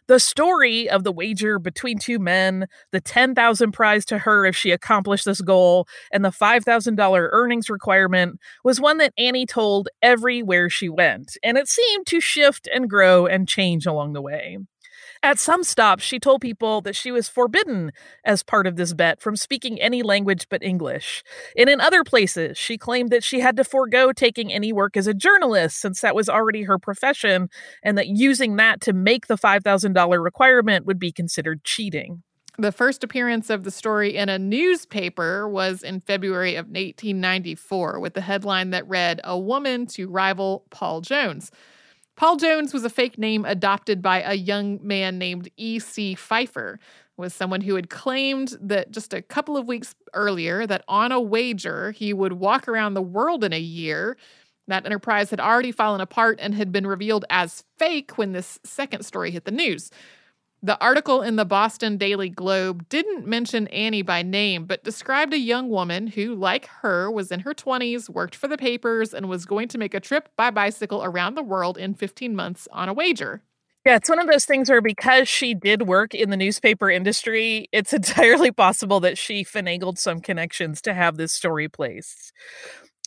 The 0.08 0.18
story 0.18 0.88
of 0.88 1.04
the 1.04 1.12
wager 1.12 1.58
between 1.58 1.98
two 1.98 2.18
men, 2.18 2.66
the 2.92 3.00
10,000 3.00 3.72
prize 3.72 4.04
to 4.06 4.18
her 4.18 4.46
if 4.46 4.56
she 4.56 4.70
accomplished 4.70 5.24
this 5.24 5.40
goal, 5.40 5.86
and 6.10 6.24
the 6.24 6.30
$5,000 6.30 7.28
earnings 7.32 7.68
requirement 7.68 8.40
was 8.64 8.80
one 8.80 8.98
that 8.98 9.12
Annie 9.18 9.46
told 9.46 9.88
everywhere 10.02 10.70
she 10.70 10.88
went, 10.88 11.36
and 11.42 11.58
it 11.58 11.68
seemed 11.68 12.06
to 12.06 12.20
shift 12.20 12.68
and 12.74 12.88
grow 12.88 13.26
and 13.26 13.48
change 13.48 13.86
along 13.86 14.14
the 14.14 14.22
way. 14.22 14.58
At 15.26 15.40
some 15.40 15.64
stops, 15.64 16.04
she 16.04 16.20
told 16.20 16.40
people 16.40 16.80
that 16.82 16.94
she 16.94 17.10
was 17.10 17.28
forbidden 17.28 17.90
as 18.24 18.44
part 18.44 18.64
of 18.64 18.76
this 18.76 18.94
bet 18.94 19.20
from 19.20 19.34
speaking 19.34 19.80
any 19.80 20.04
language 20.04 20.46
but 20.48 20.62
English. 20.62 21.24
And 21.58 21.68
in 21.68 21.80
other 21.80 22.04
places, 22.04 22.56
she 22.56 22.78
claimed 22.78 23.10
that 23.10 23.24
she 23.24 23.40
had 23.40 23.56
to 23.56 23.64
forego 23.64 24.12
taking 24.12 24.52
any 24.52 24.72
work 24.72 24.96
as 24.96 25.08
a 25.08 25.14
journalist 25.14 25.80
since 25.80 26.00
that 26.00 26.14
was 26.14 26.28
already 26.28 26.62
her 26.62 26.78
profession, 26.78 27.48
and 27.82 27.98
that 27.98 28.06
using 28.06 28.54
that 28.54 28.80
to 28.82 28.92
make 28.92 29.26
the 29.26 29.34
$5,000 29.34 30.22
requirement 30.22 30.86
would 30.86 31.00
be 31.00 31.10
considered 31.10 31.64
cheating. 31.64 32.22
The 32.56 32.70
first 32.70 33.02
appearance 33.02 33.50
of 33.50 33.64
the 33.64 33.72
story 33.72 34.16
in 34.16 34.28
a 34.28 34.38
newspaper 34.38 35.48
was 35.48 35.82
in 35.82 36.02
February 36.02 36.54
of 36.54 36.66
1894 36.66 37.98
with 37.98 38.14
the 38.14 38.20
headline 38.20 38.70
that 38.70 38.86
read, 38.86 39.20
A 39.24 39.36
Woman 39.36 39.86
to 39.86 40.08
Rival 40.08 40.66
Paul 40.70 41.00
Jones. 41.00 41.50
Paul 42.16 42.36
Jones 42.36 42.72
was 42.72 42.82
a 42.82 42.90
fake 42.90 43.18
name 43.18 43.44
adopted 43.44 44.00
by 44.00 44.22
a 44.22 44.32
young 44.32 44.80
man 44.82 45.18
named 45.18 45.50
E.C. 45.58 46.14
Pfeiffer, 46.14 46.80
was 47.18 47.34
someone 47.34 47.60
who 47.60 47.74
had 47.74 47.90
claimed 47.90 48.56
that 48.60 48.90
just 48.90 49.12
a 49.12 49.22
couple 49.22 49.56
of 49.56 49.66
weeks 49.66 49.94
earlier 50.14 50.66
that 50.66 50.84
on 50.88 51.12
a 51.12 51.20
wager 51.20 51.90
he 51.92 52.12
would 52.12 52.34
walk 52.34 52.68
around 52.68 52.94
the 52.94 53.02
world 53.02 53.44
in 53.44 53.52
a 53.52 53.60
year. 53.60 54.16
That 54.66 54.84
enterprise 54.84 55.30
had 55.30 55.40
already 55.40 55.72
fallen 55.72 56.00
apart 56.00 56.38
and 56.40 56.54
had 56.54 56.72
been 56.72 56.86
revealed 56.86 57.24
as 57.30 57.64
fake 57.78 58.18
when 58.18 58.32
this 58.32 58.58
second 58.64 59.04
story 59.04 59.30
hit 59.30 59.44
the 59.44 59.50
news. 59.50 59.90
The 60.62 60.80
article 60.80 61.20
in 61.22 61.36
the 61.36 61.44
Boston 61.44 61.98
Daily 61.98 62.30
Globe 62.30 62.88
didn't 62.88 63.26
mention 63.26 63.68
Annie 63.68 64.02
by 64.02 64.22
name, 64.22 64.64
but 64.64 64.82
described 64.82 65.34
a 65.34 65.38
young 65.38 65.68
woman 65.68 66.06
who, 66.06 66.34
like 66.34 66.66
her, 66.80 67.10
was 67.10 67.30
in 67.30 67.40
her 67.40 67.54
20s, 67.54 68.08
worked 68.08 68.34
for 68.34 68.48
the 68.48 68.56
papers, 68.56 69.12
and 69.12 69.28
was 69.28 69.44
going 69.44 69.68
to 69.68 69.78
make 69.78 69.92
a 69.92 70.00
trip 70.00 70.30
by 70.36 70.50
bicycle 70.50 71.04
around 71.04 71.34
the 71.34 71.42
world 71.42 71.76
in 71.76 71.94
15 71.94 72.34
months 72.34 72.66
on 72.72 72.88
a 72.88 72.94
wager. 72.94 73.42
Yeah, 73.84 73.96
it's 73.96 74.08
one 74.08 74.18
of 74.18 74.26
those 74.26 74.46
things 74.46 74.68
where 74.68 74.80
because 74.80 75.28
she 75.28 75.54
did 75.54 75.82
work 75.82 76.14
in 76.14 76.30
the 76.30 76.36
newspaper 76.36 76.90
industry, 76.90 77.68
it's 77.70 77.92
entirely 77.92 78.50
possible 78.50 78.98
that 79.00 79.18
she 79.18 79.44
finagled 79.44 79.98
some 79.98 80.20
connections 80.20 80.80
to 80.82 80.94
have 80.94 81.16
this 81.16 81.32
story 81.32 81.68
placed 81.68 82.32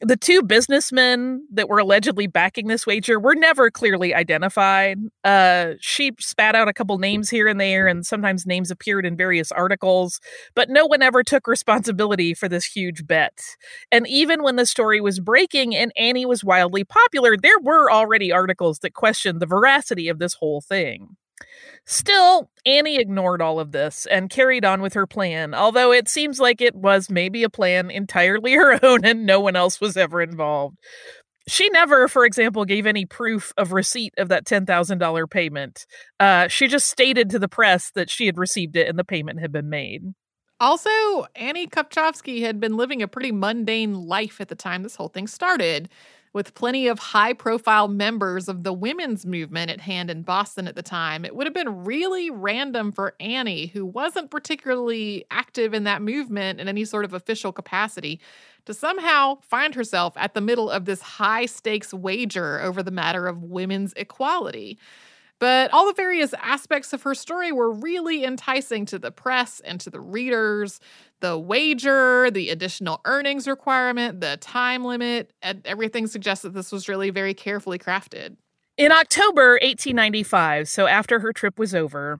the 0.01 0.17
two 0.17 0.41
businessmen 0.41 1.45
that 1.51 1.67
were 1.67 1.79
allegedly 1.79 2.27
backing 2.27 2.67
this 2.67 2.87
wager 2.87 3.19
were 3.19 3.35
never 3.35 3.69
clearly 3.69 4.13
identified. 4.13 4.97
Uh, 5.23 5.73
she 5.81 6.11
spat 6.19 6.55
out 6.55 6.67
a 6.69 6.73
couple 6.73 6.97
names 6.97 7.29
here 7.29 7.47
and 7.47 7.59
there, 7.59 7.87
and 7.87 8.05
sometimes 8.05 8.45
names 8.45 8.71
appeared 8.71 9.05
in 9.05 9.17
various 9.17 9.51
articles, 9.51 10.19
but 10.55 10.69
no 10.69 10.85
one 10.85 11.01
ever 11.01 11.23
took 11.23 11.47
responsibility 11.47 12.33
for 12.33 12.47
this 12.47 12.65
huge 12.65 13.05
bet. 13.05 13.39
And 13.91 14.07
even 14.07 14.41
when 14.41 14.55
the 14.55 14.65
story 14.65 15.01
was 15.01 15.19
breaking 15.19 15.75
and 15.75 15.91
Annie 15.97 16.25
was 16.25 16.43
wildly 16.43 16.83
popular, 16.85 17.35
there 17.35 17.59
were 17.61 17.91
already 17.91 18.31
articles 18.31 18.79
that 18.79 18.93
questioned 18.93 19.41
the 19.41 19.45
veracity 19.45 20.07
of 20.07 20.19
this 20.19 20.35
whole 20.35 20.61
thing. 20.61 21.17
Still, 21.85 22.51
Annie 22.65 22.99
ignored 22.99 23.41
all 23.41 23.59
of 23.59 23.71
this 23.71 24.05
and 24.05 24.29
carried 24.29 24.63
on 24.63 24.81
with 24.81 24.93
her 24.93 25.07
plan, 25.07 25.55
although 25.55 25.91
it 25.91 26.07
seems 26.07 26.39
like 26.39 26.61
it 26.61 26.75
was 26.75 27.09
maybe 27.09 27.43
a 27.43 27.49
plan 27.49 27.89
entirely 27.89 28.53
her 28.55 28.79
own 28.85 29.03
and 29.03 29.25
no 29.25 29.39
one 29.39 29.55
else 29.55 29.81
was 29.81 29.97
ever 29.97 30.21
involved. 30.21 30.77
She 31.47 31.67
never, 31.69 32.07
for 32.07 32.25
example, 32.25 32.63
gave 32.63 32.85
any 32.85 33.05
proof 33.07 33.53
of 33.57 33.73
receipt 33.73 34.13
of 34.19 34.29
that 34.29 34.45
$10,000 34.45 35.29
payment. 35.31 35.87
Uh, 36.19 36.47
she 36.47 36.67
just 36.67 36.87
stated 36.87 37.31
to 37.31 37.39
the 37.39 37.47
press 37.47 37.89
that 37.95 38.09
she 38.09 38.27
had 38.27 38.37
received 38.37 38.75
it 38.75 38.87
and 38.87 38.99
the 38.99 39.03
payment 39.03 39.39
had 39.39 39.51
been 39.51 39.69
made. 39.69 40.03
Also, 40.59 40.89
Annie 41.35 41.67
Kopchovsky 41.67 42.41
had 42.41 42.59
been 42.59 42.77
living 42.77 43.01
a 43.01 43.07
pretty 43.07 43.31
mundane 43.31 43.93
life 43.93 44.39
at 44.39 44.49
the 44.49 44.55
time 44.55 44.83
this 44.83 44.95
whole 44.95 45.07
thing 45.07 45.25
started 45.25 45.89
with 46.31 46.53
plenty 46.53 46.87
of 46.87 46.99
high 46.99 47.33
profile 47.33 47.87
members 47.87 48.47
of 48.47 48.63
the 48.63 48.73
women's 48.73 49.25
movement 49.25 49.71
at 49.71 49.81
hand 49.81 50.11
in 50.11 50.21
Boston 50.21 50.67
at 50.67 50.75
the 50.75 50.83
time, 50.83 51.25
it 51.25 51.35
would 51.35 51.47
have 51.47 51.53
been 51.53 51.83
really 51.83 52.29
random 52.29 52.91
for 52.91 53.15
Annie, 53.19 53.67
who 53.67 53.85
wasn't 53.85 54.29
particularly 54.29 55.25
active 55.31 55.73
in 55.73 55.85
that 55.85 56.01
movement 56.01 56.59
in 56.59 56.67
any 56.67 56.85
sort 56.85 57.05
of 57.05 57.13
official 57.13 57.51
capacity, 57.51 58.19
to 58.65 58.73
somehow 58.73 59.39
find 59.41 59.73
herself 59.73 60.13
at 60.17 60.35
the 60.35 60.41
middle 60.41 60.69
of 60.69 60.85
this 60.85 61.01
high 61.01 61.47
stakes 61.47 61.93
wager 61.93 62.61
over 62.61 62.83
the 62.83 62.91
matter 62.91 63.25
of 63.25 63.41
women's 63.41 63.93
equality. 63.95 64.77
But 65.39 65.71
all 65.73 65.87
the 65.87 65.93
various 65.93 66.33
aspects 66.33 66.91
of 66.91 67.03
her 67.03 67.15
story 67.15 67.51
were 67.51 67.71
really 67.71 68.25
enticing 68.25 68.85
to 68.87 68.99
the 68.99 69.11
press 69.11 69.61
and 69.61 69.79
to 69.81 69.89
the 69.89 70.01
readers. 70.01 70.81
The 71.21 71.37
wager, 71.37 72.29
the 72.29 72.49
additional 72.49 72.99
earnings 73.05 73.47
requirement, 73.47 74.19
the 74.19 74.37
time 74.37 74.83
limit, 74.83 75.31
and 75.41 75.61
everything 75.65 76.07
suggests 76.07 76.43
that 76.43 76.53
this 76.53 76.71
was 76.71 76.89
really 76.89 77.09
very 77.09 77.33
carefully 77.33 77.79
crafted. 77.79 78.35
In 78.77 78.91
October 78.91 79.59
1895, 79.61 80.69
so 80.69 80.87
after 80.87 81.19
her 81.19 81.33
trip 81.33 81.57
was 81.57 81.73
over, 81.73 82.19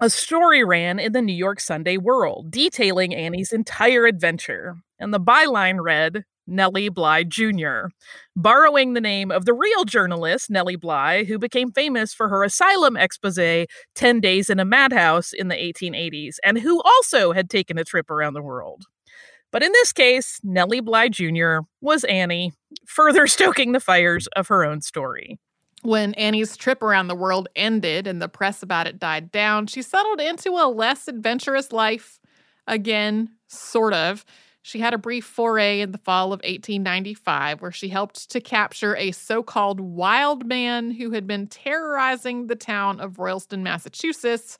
a 0.00 0.10
story 0.10 0.64
ran 0.64 0.98
in 0.98 1.12
the 1.12 1.22
New 1.22 1.34
York 1.34 1.60
Sunday 1.60 1.96
World 1.96 2.50
detailing 2.50 3.14
Annie's 3.14 3.52
entire 3.52 4.06
adventure. 4.06 4.76
And 4.98 5.14
the 5.14 5.20
byline 5.20 5.78
read 5.80 6.24
Nellie 6.46 6.88
Bly 6.88 7.24
Jr., 7.24 7.86
borrowing 8.36 8.92
the 8.92 9.00
name 9.00 9.30
of 9.30 9.44
the 9.44 9.54
real 9.54 9.84
journalist, 9.84 10.50
Nellie 10.50 10.76
Bly, 10.76 11.24
who 11.24 11.38
became 11.38 11.72
famous 11.72 12.12
for 12.12 12.28
her 12.28 12.44
asylum 12.44 12.96
expose, 12.96 13.66
10 13.94 14.20
Days 14.20 14.50
in 14.50 14.60
a 14.60 14.64
Madhouse, 14.64 15.32
in 15.32 15.48
the 15.48 15.54
1880s, 15.54 16.36
and 16.44 16.58
who 16.58 16.80
also 16.82 17.32
had 17.32 17.48
taken 17.48 17.78
a 17.78 17.84
trip 17.84 18.10
around 18.10 18.34
the 18.34 18.42
world. 18.42 18.84
But 19.50 19.62
in 19.62 19.70
this 19.72 19.92
case, 19.92 20.40
Nellie 20.42 20.80
Bly 20.80 21.08
Jr. 21.08 21.58
was 21.80 22.02
Annie, 22.04 22.52
further 22.86 23.26
stoking 23.28 23.72
the 23.72 23.80
fires 23.80 24.26
of 24.34 24.48
her 24.48 24.64
own 24.64 24.80
story. 24.80 25.38
When 25.82 26.14
Annie's 26.14 26.56
trip 26.56 26.82
around 26.82 27.08
the 27.08 27.14
world 27.14 27.48
ended 27.54 28.06
and 28.06 28.20
the 28.20 28.28
press 28.28 28.62
about 28.62 28.86
it 28.86 28.98
died 28.98 29.30
down, 29.30 29.66
she 29.66 29.82
settled 29.82 30.20
into 30.20 30.52
a 30.52 30.66
less 30.66 31.08
adventurous 31.08 31.72
life. 31.72 32.18
Again, 32.66 33.28
sort 33.48 33.92
of. 33.92 34.24
She 34.66 34.78
had 34.78 34.94
a 34.94 34.98
brief 34.98 35.26
foray 35.26 35.82
in 35.82 35.92
the 35.92 35.98
fall 35.98 36.28
of 36.32 36.38
1895 36.38 37.60
where 37.60 37.70
she 37.70 37.90
helped 37.90 38.30
to 38.30 38.40
capture 38.40 38.96
a 38.96 39.12
so 39.12 39.42
called 39.42 39.78
wild 39.78 40.46
man 40.46 40.90
who 40.90 41.10
had 41.10 41.26
been 41.26 41.48
terrorizing 41.48 42.46
the 42.46 42.56
town 42.56 42.98
of 42.98 43.18
Royalston, 43.18 43.62
Massachusetts. 43.62 44.56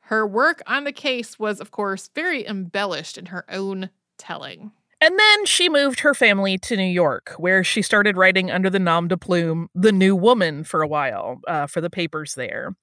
Her 0.00 0.26
work 0.26 0.64
on 0.66 0.82
the 0.82 0.90
case 0.90 1.38
was, 1.38 1.60
of 1.60 1.70
course, 1.70 2.10
very 2.12 2.44
embellished 2.44 3.16
in 3.16 3.26
her 3.26 3.44
own 3.48 3.90
telling. 4.18 4.72
And 5.00 5.16
then 5.16 5.46
she 5.46 5.68
moved 5.68 6.00
her 6.00 6.12
family 6.12 6.58
to 6.58 6.76
New 6.76 6.82
York, 6.82 7.34
where 7.38 7.62
she 7.62 7.82
started 7.82 8.16
writing 8.16 8.50
under 8.50 8.68
the 8.68 8.80
nom 8.80 9.06
de 9.06 9.16
plume 9.16 9.68
The 9.76 9.92
New 9.92 10.16
Woman 10.16 10.64
for 10.64 10.82
a 10.82 10.88
while 10.88 11.38
uh, 11.46 11.68
for 11.68 11.80
the 11.80 11.90
papers 11.90 12.34
there. 12.34 12.74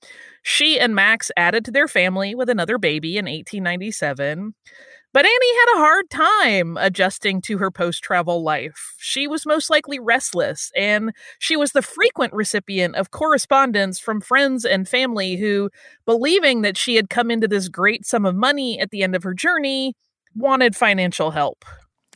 She 0.44 0.80
and 0.80 0.96
Max 0.96 1.30
added 1.36 1.66
to 1.66 1.72
their 1.72 1.90
family 1.90 2.36
with 2.36 2.50
another 2.50 2.78
baby 2.78 3.18
in 3.18 3.26
1897. 3.26 4.54
But 5.14 5.26
Annie 5.26 5.60
had 5.60 5.76
a 5.76 5.80
hard 5.80 6.10
time 6.10 6.76
adjusting 6.76 7.40
to 7.44 7.60
her 7.60 7.70
post 7.70 8.04
travel 8.04 8.42
life. 8.42 8.96
She 8.98 9.28
was 9.28 9.46
most 9.46 9.70
likely 9.70 10.00
restless, 10.00 10.72
and 10.76 11.12
she 11.38 11.56
was 11.56 11.72
the 11.72 11.84
frequent 11.84 12.34
recipient 12.34 12.96
of 12.96 13.12
correspondence 13.12 14.00
from 14.00 14.22
friends 14.22 14.66
and 14.66 14.90
family 14.90 15.36
who, 15.36 15.70
believing 16.08 16.64
that 16.64 16.78
she 16.78 16.96
had 16.96 17.12
come 17.12 17.30
into 17.30 17.48
this 17.48 17.68
great 17.70 18.08
sum 18.08 18.26
of 18.26 18.36
money 18.36 18.80
at 18.80 18.90
the 18.90 19.04
end 19.04 19.16
of 19.16 19.22
her 19.22 19.36
journey, 19.36 19.94
wanted 20.36 20.76
financial 20.76 21.30
help. 21.30 21.64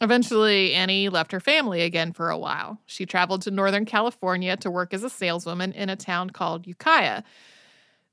Eventually, 0.01 0.73
Annie 0.73 1.09
left 1.09 1.31
her 1.31 1.39
family 1.39 1.81
again 1.81 2.13
for 2.13 2.31
a 2.31 2.37
while. 2.37 2.79
She 2.87 3.05
traveled 3.05 3.43
to 3.43 3.51
Northern 3.51 3.85
California 3.85 4.57
to 4.57 4.71
work 4.71 4.91
as 4.93 5.03
a 5.03 5.09
saleswoman 5.09 5.71
in 5.71 5.89
a 5.89 5.95
town 5.95 6.31
called 6.31 6.65
Ukiah. 6.65 7.21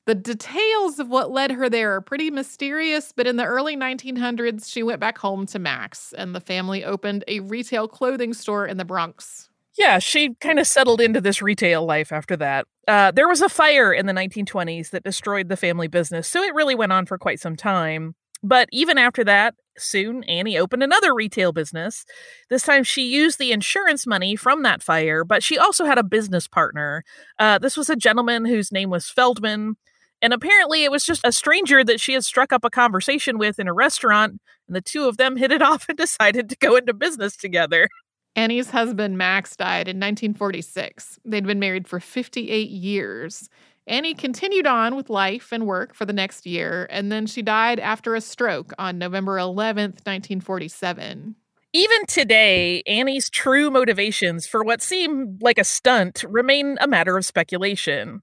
The 0.06 0.14
details 0.14 0.98
of 0.98 1.08
what 1.08 1.30
led 1.30 1.50
her 1.52 1.70
there 1.70 1.94
are 1.94 2.00
pretty 2.02 2.30
mysterious, 2.30 3.10
but 3.10 3.26
in 3.26 3.36
the 3.36 3.44
early 3.44 3.74
1900s, 3.74 4.70
she 4.70 4.82
went 4.82 5.00
back 5.00 5.16
home 5.16 5.46
to 5.46 5.58
Max, 5.58 6.12
and 6.16 6.34
the 6.34 6.40
family 6.40 6.84
opened 6.84 7.24
a 7.26 7.40
retail 7.40 7.88
clothing 7.88 8.34
store 8.34 8.66
in 8.66 8.76
the 8.76 8.84
Bronx. 8.84 9.48
Yeah, 9.78 9.98
she 9.98 10.34
kind 10.34 10.58
of 10.58 10.66
settled 10.66 11.00
into 11.00 11.20
this 11.20 11.40
retail 11.40 11.84
life 11.86 12.12
after 12.12 12.36
that. 12.36 12.66
Uh, 12.86 13.12
there 13.12 13.26
was 13.26 13.40
a 13.40 13.48
fire 13.48 13.92
in 13.92 14.06
the 14.06 14.12
1920s 14.12 14.90
that 14.90 15.04
destroyed 15.04 15.48
the 15.48 15.56
family 15.56 15.88
business, 15.88 16.28
so 16.28 16.42
it 16.42 16.54
really 16.54 16.74
went 16.74 16.92
on 16.92 17.06
for 17.06 17.16
quite 17.16 17.40
some 17.40 17.56
time. 17.56 18.14
But 18.42 18.68
even 18.72 18.98
after 18.98 19.24
that, 19.24 19.54
soon 19.78 20.22
Annie 20.24 20.58
opened 20.58 20.82
another 20.82 21.14
retail 21.14 21.52
business. 21.52 22.04
This 22.50 22.62
time 22.62 22.84
she 22.84 23.02
used 23.02 23.38
the 23.38 23.52
insurance 23.52 24.06
money 24.06 24.36
from 24.36 24.62
that 24.62 24.82
fire, 24.82 25.24
but 25.24 25.42
she 25.42 25.56
also 25.56 25.86
had 25.86 25.96
a 25.96 26.04
business 26.04 26.46
partner. 26.46 27.04
Uh, 27.38 27.58
this 27.58 27.74
was 27.76 27.88
a 27.88 27.96
gentleman 27.96 28.44
whose 28.44 28.70
name 28.70 28.90
was 28.90 29.08
Feldman. 29.08 29.76
And 30.24 30.32
apparently, 30.32 30.84
it 30.84 30.90
was 30.90 31.04
just 31.04 31.20
a 31.22 31.30
stranger 31.30 31.84
that 31.84 32.00
she 32.00 32.14
had 32.14 32.24
struck 32.24 32.50
up 32.50 32.64
a 32.64 32.70
conversation 32.70 33.36
with 33.36 33.58
in 33.58 33.68
a 33.68 33.74
restaurant, 33.74 34.40
and 34.66 34.74
the 34.74 34.80
two 34.80 35.06
of 35.06 35.18
them 35.18 35.36
hit 35.36 35.52
it 35.52 35.60
off 35.70 35.86
and 35.86 35.98
decided 35.98 36.48
to 36.48 36.56
go 36.56 36.76
into 36.76 36.94
business 36.94 37.36
together. 37.36 37.90
Annie's 38.34 38.70
husband, 38.70 39.18
Max, 39.18 39.54
died 39.54 39.86
in 39.86 39.98
1946. 40.00 41.18
They'd 41.26 41.46
been 41.46 41.58
married 41.58 41.86
for 41.86 42.00
58 42.00 42.70
years. 42.70 43.50
Annie 43.86 44.14
continued 44.14 44.66
on 44.66 44.96
with 44.96 45.10
life 45.10 45.52
and 45.52 45.66
work 45.66 45.94
for 45.94 46.06
the 46.06 46.14
next 46.14 46.46
year, 46.46 46.86
and 46.88 47.12
then 47.12 47.26
she 47.26 47.42
died 47.42 47.78
after 47.78 48.14
a 48.14 48.22
stroke 48.22 48.72
on 48.78 48.96
November 48.96 49.36
11th, 49.36 50.06
1947. 50.06 51.34
Even 51.74 52.06
today, 52.06 52.82
Annie's 52.86 53.28
true 53.28 53.70
motivations 53.70 54.46
for 54.46 54.64
what 54.64 54.80
seemed 54.80 55.42
like 55.42 55.58
a 55.58 55.64
stunt 55.64 56.24
remain 56.26 56.78
a 56.80 56.88
matter 56.88 57.18
of 57.18 57.26
speculation. 57.26 58.22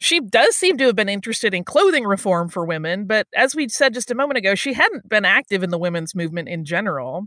She 0.00 0.20
does 0.20 0.56
seem 0.56 0.78
to 0.78 0.86
have 0.86 0.96
been 0.96 1.08
interested 1.10 1.52
in 1.52 1.64
clothing 1.64 2.04
reform 2.04 2.48
for 2.48 2.64
women, 2.64 3.04
but 3.06 3.26
as 3.34 3.54
we 3.54 3.68
said 3.68 3.92
just 3.94 4.10
a 4.10 4.14
moment 4.14 4.38
ago, 4.38 4.54
she 4.54 4.72
hadn't 4.72 5.08
been 5.08 5.26
active 5.26 5.62
in 5.62 5.70
the 5.70 5.78
women's 5.78 6.14
movement 6.14 6.48
in 6.48 6.64
general. 6.64 7.26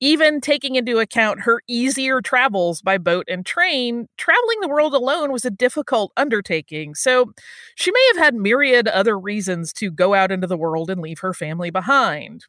Even 0.00 0.40
taking 0.40 0.76
into 0.76 0.98
account 1.00 1.42
her 1.42 1.60
easier 1.68 2.22
travels 2.22 2.82
by 2.82 2.98
boat 2.98 3.26
and 3.28 3.44
train, 3.46 4.08
traveling 4.16 4.60
the 4.62 4.68
world 4.68 4.94
alone 4.94 5.32
was 5.32 5.44
a 5.44 5.50
difficult 5.50 6.12
undertaking. 6.16 6.94
So 6.94 7.32
she 7.76 7.92
may 7.92 8.06
have 8.14 8.24
had 8.24 8.34
myriad 8.36 8.88
other 8.88 9.18
reasons 9.18 9.72
to 9.74 9.90
go 9.90 10.14
out 10.14 10.32
into 10.32 10.46
the 10.46 10.56
world 10.56 10.90
and 10.90 11.02
leave 11.02 11.20
her 11.20 11.34
family 11.34 11.70
behind. 11.70 12.46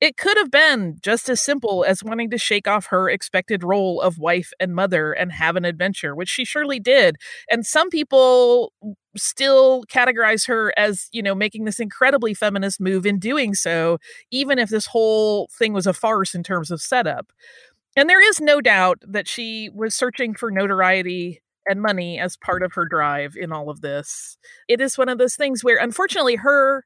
It 0.00 0.16
could 0.16 0.36
have 0.36 0.50
been 0.50 0.98
just 1.02 1.28
as 1.28 1.42
simple 1.42 1.84
as 1.84 2.04
wanting 2.04 2.30
to 2.30 2.38
shake 2.38 2.68
off 2.68 2.86
her 2.86 3.08
expected 3.08 3.64
role 3.64 4.00
of 4.00 4.18
wife 4.18 4.52
and 4.60 4.74
mother 4.74 5.12
and 5.12 5.32
have 5.32 5.56
an 5.56 5.64
adventure, 5.64 6.14
which 6.14 6.28
she 6.28 6.44
surely 6.44 6.78
did. 6.78 7.16
And 7.50 7.64
some 7.64 7.88
people 7.88 8.72
still 9.16 9.84
categorize 9.84 10.46
her 10.46 10.72
as, 10.76 11.08
you 11.12 11.22
know, 11.22 11.34
making 11.34 11.64
this 11.64 11.80
incredibly 11.80 12.34
feminist 12.34 12.80
move 12.80 13.06
in 13.06 13.18
doing 13.18 13.54
so, 13.54 13.98
even 14.30 14.58
if 14.58 14.68
this 14.68 14.86
whole 14.86 15.48
thing 15.58 15.72
was 15.72 15.86
a 15.86 15.92
farce 15.92 16.34
in 16.34 16.42
terms 16.42 16.70
of 16.70 16.80
setup. 16.80 17.32
And 17.96 18.10
there 18.10 18.26
is 18.26 18.40
no 18.40 18.60
doubt 18.60 18.98
that 19.06 19.26
she 19.26 19.70
was 19.74 19.94
searching 19.94 20.34
for 20.34 20.50
notoriety 20.50 21.40
and 21.66 21.80
money 21.82 22.18
as 22.18 22.36
part 22.36 22.62
of 22.62 22.72
her 22.74 22.84
drive 22.84 23.34
in 23.36 23.52
all 23.52 23.70
of 23.70 23.80
this. 23.80 24.36
It 24.68 24.80
is 24.80 24.98
one 24.98 25.08
of 25.08 25.18
those 25.18 25.34
things 25.34 25.64
where, 25.64 25.78
unfortunately, 25.78 26.36
her 26.36 26.84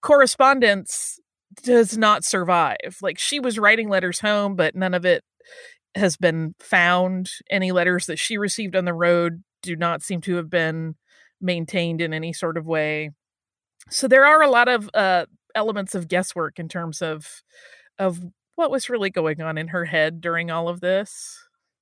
correspondence 0.00 1.18
does 1.62 1.96
not 1.96 2.24
survive. 2.24 2.98
Like 3.02 3.18
she 3.18 3.40
was 3.40 3.58
writing 3.58 3.88
letters 3.88 4.20
home, 4.20 4.56
but 4.56 4.74
none 4.74 4.94
of 4.94 5.04
it 5.04 5.24
has 5.94 6.16
been 6.16 6.54
found. 6.58 7.30
Any 7.50 7.72
letters 7.72 8.06
that 8.06 8.18
she 8.18 8.38
received 8.38 8.76
on 8.76 8.84
the 8.84 8.94
road 8.94 9.42
do 9.62 9.76
not 9.76 10.02
seem 10.02 10.20
to 10.22 10.36
have 10.36 10.50
been 10.50 10.94
maintained 11.44 12.00
in 12.00 12.12
any 12.12 12.32
sort 12.32 12.56
of 12.56 12.66
way. 12.66 13.10
So 13.90 14.08
there 14.08 14.24
are 14.24 14.42
a 14.42 14.50
lot 14.50 14.68
of 14.68 14.90
uh, 14.94 15.26
elements 15.54 15.94
of 15.94 16.08
guesswork 16.08 16.58
in 16.58 16.68
terms 16.68 17.02
of 17.02 17.42
of 17.98 18.20
what 18.56 18.70
was 18.70 18.88
really 18.88 19.10
going 19.10 19.40
on 19.40 19.58
in 19.58 19.68
her 19.68 19.84
head 19.84 20.20
during 20.20 20.50
all 20.50 20.68
of 20.68 20.80
this. 20.80 21.38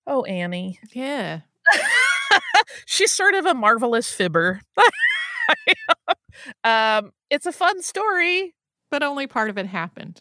Oh, 0.06 0.24
Annie. 0.24 0.78
Yeah. 0.92 1.40
She's 2.86 3.12
sort 3.12 3.34
of 3.34 3.46
a 3.46 3.54
marvelous 3.54 4.12
fibber. 4.12 4.60
um, 6.64 7.12
it's 7.30 7.46
a 7.46 7.52
fun 7.52 7.82
story. 7.82 8.54
But 8.90 9.02
only 9.02 9.26
part 9.26 9.48
of 9.48 9.56
it 9.56 9.64
happened. 9.64 10.20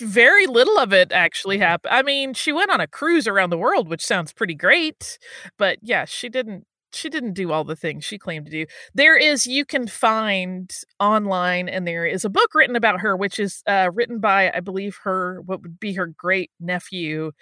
Very 0.00 0.46
little 0.46 0.78
of 0.78 0.92
it 0.92 1.12
actually 1.12 1.56
happened. 1.56 1.94
I 1.94 2.02
mean, 2.02 2.34
she 2.34 2.52
went 2.52 2.70
on 2.70 2.80
a 2.80 2.86
cruise 2.86 3.26
around 3.26 3.48
the 3.48 3.56
world, 3.56 3.88
which 3.88 4.04
sounds 4.04 4.34
pretty 4.34 4.54
great. 4.54 5.18
But 5.56 5.78
yeah, 5.80 6.04
she 6.04 6.28
didn't 6.28 6.66
she 6.92 7.08
didn't 7.08 7.34
do 7.34 7.52
all 7.52 7.64
the 7.64 7.76
things 7.76 8.04
she 8.04 8.18
claimed 8.18 8.46
to 8.46 8.52
do. 8.52 8.66
There 8.94 9.16
is 9.16 9.46
you 9.46 9.64
can 9.64 9.86
find 9.86 10.70
online, 11.00 11.68
and 11.68 11.86
there 11.86 12.06
is 12.06 12.24
a 12.24 12.30
book 12.30 12.54
written 12.54 12.76
about 12.76 13.00
her, 13.00 13.16
which 13.16 13.38
is 13.38 13.62
uh, 13.66 13.90
written 13.92 14.20
by 14.20 14.50
I 14.52 14.60
believe 14.60 14.98
her 15.04 15.42
what 15.44 15.62
would 15.62 15.78
be 15.78 15.94
her 15.94 16.06
great 16.06 16.50
nephew, 16.60 17.32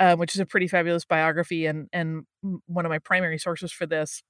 uh, 0.00 0.16
which 0.16 0.34
is 0.34 0.40
a 0.40 0.46
pretty 0.46 0.68
fabulous 0.68 1.04
biography, 1.04 1.66
and 1.66 1.88
and 1.92 2.24
one 2.66 2.84
of 2.86 2.90
my 2.90 2.98
primary 2.98 3.38
sources 3.38 3.72
for 3.72 3.86
this. 3.86 4.22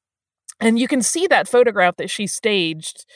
And 0.60 0.78
you 0.78 0.88
can 0.88 1.02
see 1.02 1.26
that 1.28 1.48
photograph 1.48 1.96
that 1.96 2.10
she 2.10 2.26
staged 2.26 3.06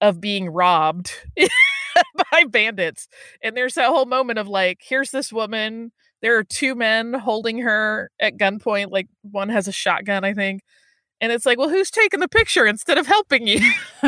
of 0.00 0.20
being 0.20 0.48
robbed 0.50 1.12
by 2.32 2.44
bandits, 2.44 3.08
and 3.42 3.56
there's 3.56 3.74
that 3.74 3.88
whole 3.88 4.06
moment 4.06 4.38
of 4.38 4.48
like, 4.48 4.80
here's 4.82 5.10
this 5.10 5.32
woman. 5.32 5.92
There 6.22 6.36
are 6.38 6.44
two 6.44 6.74
men 6.74 7.12
holding 7.12 7.58
her 7.58 8.10
at 8.18 8.38
gunpoint. 8.38 8.90
Like 8.90 9.06
one 9.22 9.50
has 9.50 9.68
a 9.68 9.72
shotgun, 9.72 10.24
I 10.24 10.32
think 10.32 10.62
and 11.20 11.32
it's 11.32 11.46
like, 11.46 11.58
well, 11.58 11.68
who's 11.68 11.90
taking 11.90 12.20
the 12.20 12.28
picture 12.28 12.66
instead 12.66 12.98
of 12.98 13.06
helping 13.06 13.46
you? 13.46 13.60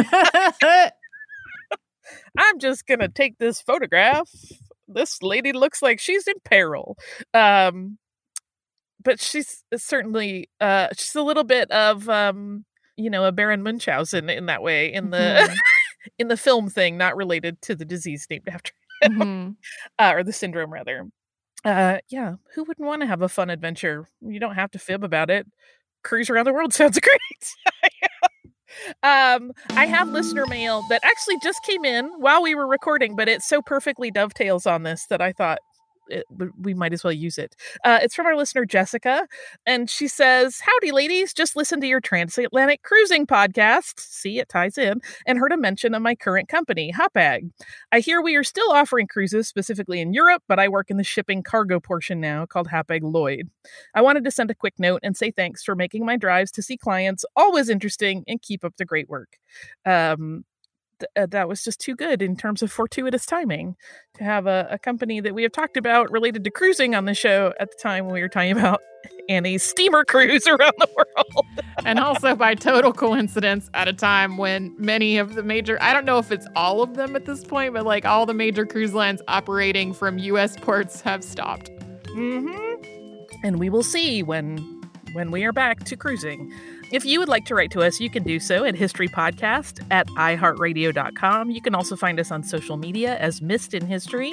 I'm 2.36 2.58
just 2.58 2.86
going 2.86 3.00
to 3.00 3.08
take 3.08 3.38
this 3.38 3.60
photograph. 3.60 4.30
This 4.86 5.22
lady 5.22 5.52
looks 5.52 5.82
like 5.82 6.00
she's 6.00 6.26
in 6.26 6.34
peril. 6.44 6.96
Um, 7.34 7.98
but 9.02 9.20
she's 9.20 9.64
certainly 9.76 10.48
uh, 10.60 10.88
she's 10.92 11.14
a 11.14 11.22
little 11.22 11.44
bit 11.44 11.70
of 11.70 12.08
um, 12.08 12.64
you 12.96 13.10
know 13.10 13.24
a 13.24 13.32
Baron 13.32 13.62
Munchausen 13.62 14.28
in 14.28 14.46
that 14.46 14.62
way 14.62 14.92
in 14.92 15.10
the 15.10 15.16
mm-hmm. 15.16 15.54
in 16.18 16.28
the 16.28 16.36
film 16.36 16.68
thing, 16.68 16.96
not 16.96 17.16
related 17.16 17.62
to 17.62 17.74
the 17.74 17.84
disease 17.84 18.26
named 18.28 18.48
after 18.48 18.72
him 19.02 19.12
mm-hmm. 19.12 19.50
uh, 19.98 20.12
or 20.14 20.24
the 20.24 20.32
syndrome 20.32 20.72
rather. 20.72 21.06
Uh, 21.64 21.98
yeah, 22.08 22.34
who 22.54 22.64
wouldn't 22.64 22.86
want 22.86 23.02
to 23.02 23.06
have 23.06 23.22
a 23.22 23.28
fun 23.28 23.50
adventure? 23.50 24.06
You 24.20 24.40
don't 24.40 24.54
have 24.54 24.70
to 24.72 24.78
fib 24.78 25.04
about 25.04 25.30
it 25.30 25.46
cruise 26.08 26.30
around 26.30 26.46
the 26.46 26.52
world 26.52 26.72
sounds 26.74 26.98
great. 26.98 27.54
um, 29.02 29.52
I 29.70 29.86
have 29.86 30.08
listener 30.08 30.46
mail 30.46 30.82
that 30.88 31.02
actually 31.04 31.36
just 31.42 31.62
came 31.62 31.84
in 31.84 32.06
while 32.18 32.42
we 32.42 32.54
were 32.54 32.66
recording, 32.66 33.14
but 33.14 33.28
it 33.28 33.42
so 33.42 33.60
perfectly 33.60 34.10
dovetails 34.10 34.66
on 34.66 34.82
this 34.82 35.06
that 35.06 35.20
I 35.20 35.32
thought 35.32 35.58
it, 36.08 36.24
we 36.60 36.74
might 36.74 36.92
as 36.92 37.04
well 37.04 37.12
use 37.12 37.38
it. 37.38 37.54
Uh, 37.84 37.98
it's 38.02 38.14
from 38.14 38.26
our 38.26 38.36
listener 38.36 38.64
Jessica, 38.64 39.26
and 39.66 39.88
she 39.90 40.08
says, 40.08 40.60
"Howdy, 40.60 40.92
ladies! 40.92 41.32
Just 41.34 41.56
listened 41.56 41.82
to 41.82 41.88
your 41.88 42.00
transatlantic 42.00 42.82
cruising 42.82 43.26
podcast. 43.26 44.00
See, 44.00 44.38
it 44.38 44.48
ties 44.48 44.78
in, 44.78 45.00
and 45.26 45.38
heard 45.38 45.52
a 45.52 45.56
mention 45.56 45.94
of 45.94 46.02
my 46.02 46.14
current 46.14 46.48
company, 46.48 46.92
Hapag. 46.92 47.50
I 47.92 48.00
hear 48.00 48.20
we 48.22 48.36
are 48.36 48.44
still 48.44 48.70
offering 48.70 49.06
cruises, 49.06 49.48
specifically 49.48 50.00
in 50.00 50.12
Europe, 50.12 50.42
but 50.48 50.58
I 50.58 50.68
work 50.68 50.90
in 50.90 50.96
the 50.96 51.04
shipping 51.04 51.42
cargo 51.42 51.80
portion 51.80 52.20
now, 52.20 52.46
called 52.46 52.68
Hapag 52.68 53.00
Lloyd. 53.02 53.48
I 53.94 54.02
wanted 54.02 54.24
to 54.24 54.30
send 54.30 54.50
a 54.50 54.54
quick 54.54 54.74
note 54.78 55.00
and 55.02 55.16
say 55.16 55.30
thanks 55.30 55.62
for 55.64 55.74
making 55.74 56.04
my 56.04 56.16
drives 56.16 56.50
to 56.52 56.62
see 56.62 56.76
clients 56.76 57.24
always 57.36 57.68
interesting, 57.68 58.24
and 58.28 58.40
keep 58.42 58.64
up 58.64 58.76
the 58.76 58.84
great 58.84 59.08
work." 59.08 59.38
Um, 59.86 60.44
th- 61.00 61.10
uh, 61.16 61.26
that 61.26 61.48
was 61.48 61.64
just 61.64 61.80
too 61.80 61.94
good 61.94 62.22
in 62.22 62.36
terms 62.36 62.62
of 62.62 62.70
fortuitous 62.70 63.26
timing 63.26 63.76
to 64.14 64.24
have 64.24 64.46
a, 64.46 64.68
a, 64.70 64.78
company 64.78 65.20
that 65.20 65.34
we 65.34 65.42
have 65.42 65.52
talked 65.52 65.76
about 65.76 66.10
related 66.10 66.44
to 66.44 66.50
cruising 66.50 66.94
on 66.94 67.04
the 67.04 67.14
show 67.14 67.52
at 67.60 67.70
the 67.70 67.76
time 67.80 68.04
when 68.06 68.14
we 68.14 68.20
were 68.20 68.28
talking 68.28 68.52
about 68.52 68.80
Annie's 69.28 69.62
steamer 69.62 70.04
cruise 70.04 70.46
around 70.46 70.72
the 70.78 70.88
world. 70.96 71.46
and 71.84 71.98
also 71.98 72.34
by 72.34 72.54
total 72.54 72.92
coincidence 72.92 73.70
at 73.74 73.88
a 73.88 73.92
time 73.92 74.36
when 74.36 74.74
many 74.78 75.18
of 75.18 75.34
the 75.34 75.42
major, 75.42 75.78
I 75.80 75.92
don't 75.92 76.04
know 76.04 76.18
if 76.18 76.32
it's 76.32 76.46
all 76.56 76.82
of 76.82 76.94
them 76.94 77.14
at 77.16 77.24
this 77.24 77.44
point, 77.44 77.74
but 77.74 77.84
like 77.84 78.04
all 78.04 78.26
the 78.26 78.34
major 78.34 78.66
cruise 78.66 78.94
lines 78.94 79.20
operating 79.28 79.92
from 79.92 80.18
US 80.18 80.56
ports 80.56 81.00
have 81.02 81.22
stopped. 81.22 81.70
Mm-hmm. 82.08 83.44
And 83.44 83.58
we 83.58 83.70
will 83.70 83.82
see 83.84 84.22
when 84.22 84.78
when 85.12 85.30
we 85.30 85.44
are 85.44 85.52
back 85.52 85.84
to 85.84 85.96
cruising. 85.96 86.52
If 86.90 87.04
you 87.04 87.18
would 87.18 87.28
like 87.28 87.44
to 87.46 87.54
write 87.54 87.70
to 87.72 87.80
us, 87.80 88.00
you 88.00 88.08
can 88.08 88.22
do 88.22 88.40
so 88.40 88.64
at 88.64 88.74
historypodcast 88.74 89.84
at 89.90 90.06
iheartradio.com. 90.08 91.50
You 91.50 91.60
can 91.60 91.74
also 91.74 91.96
find 91.96 92.18
us 92.18 92.30
on 92.30 92.42
social 92.42 92.78
media 92.78 93.16
as 93.18 93.42
Missed 93.42 93.74
in 93.74 93.86
History. 93.86 94.30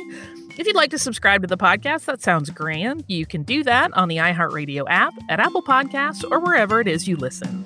If 0.58 0.66
you'd 0.66 0.76
like 0.76 0.91
to 0.91 0.97
subscribe 0.97 1.41
to 1.41 1.47
the 1.47 1.58
podcast, 1.58 2.06
that 2.06 2.22
sounds 2.22 2.49
grand. 2.49 3.03
You 3.08 3.26
can 3.26 3.43
do 3.43 3.64
that 3.64 3.91
on 3.97 4.08
the 4.08 4.18
iHeartRadio 4.18 4.86
app, 4.88 5.14
at 5.28 5.41
Apple 5.41 5.64
Podcasts, 5.64 6.24
or 6.32 6.39
wherever 6.39 6.80
it 6.80 6.88
is 6.88 7.08
you 7.08 7.18
listen. 7.18 7.66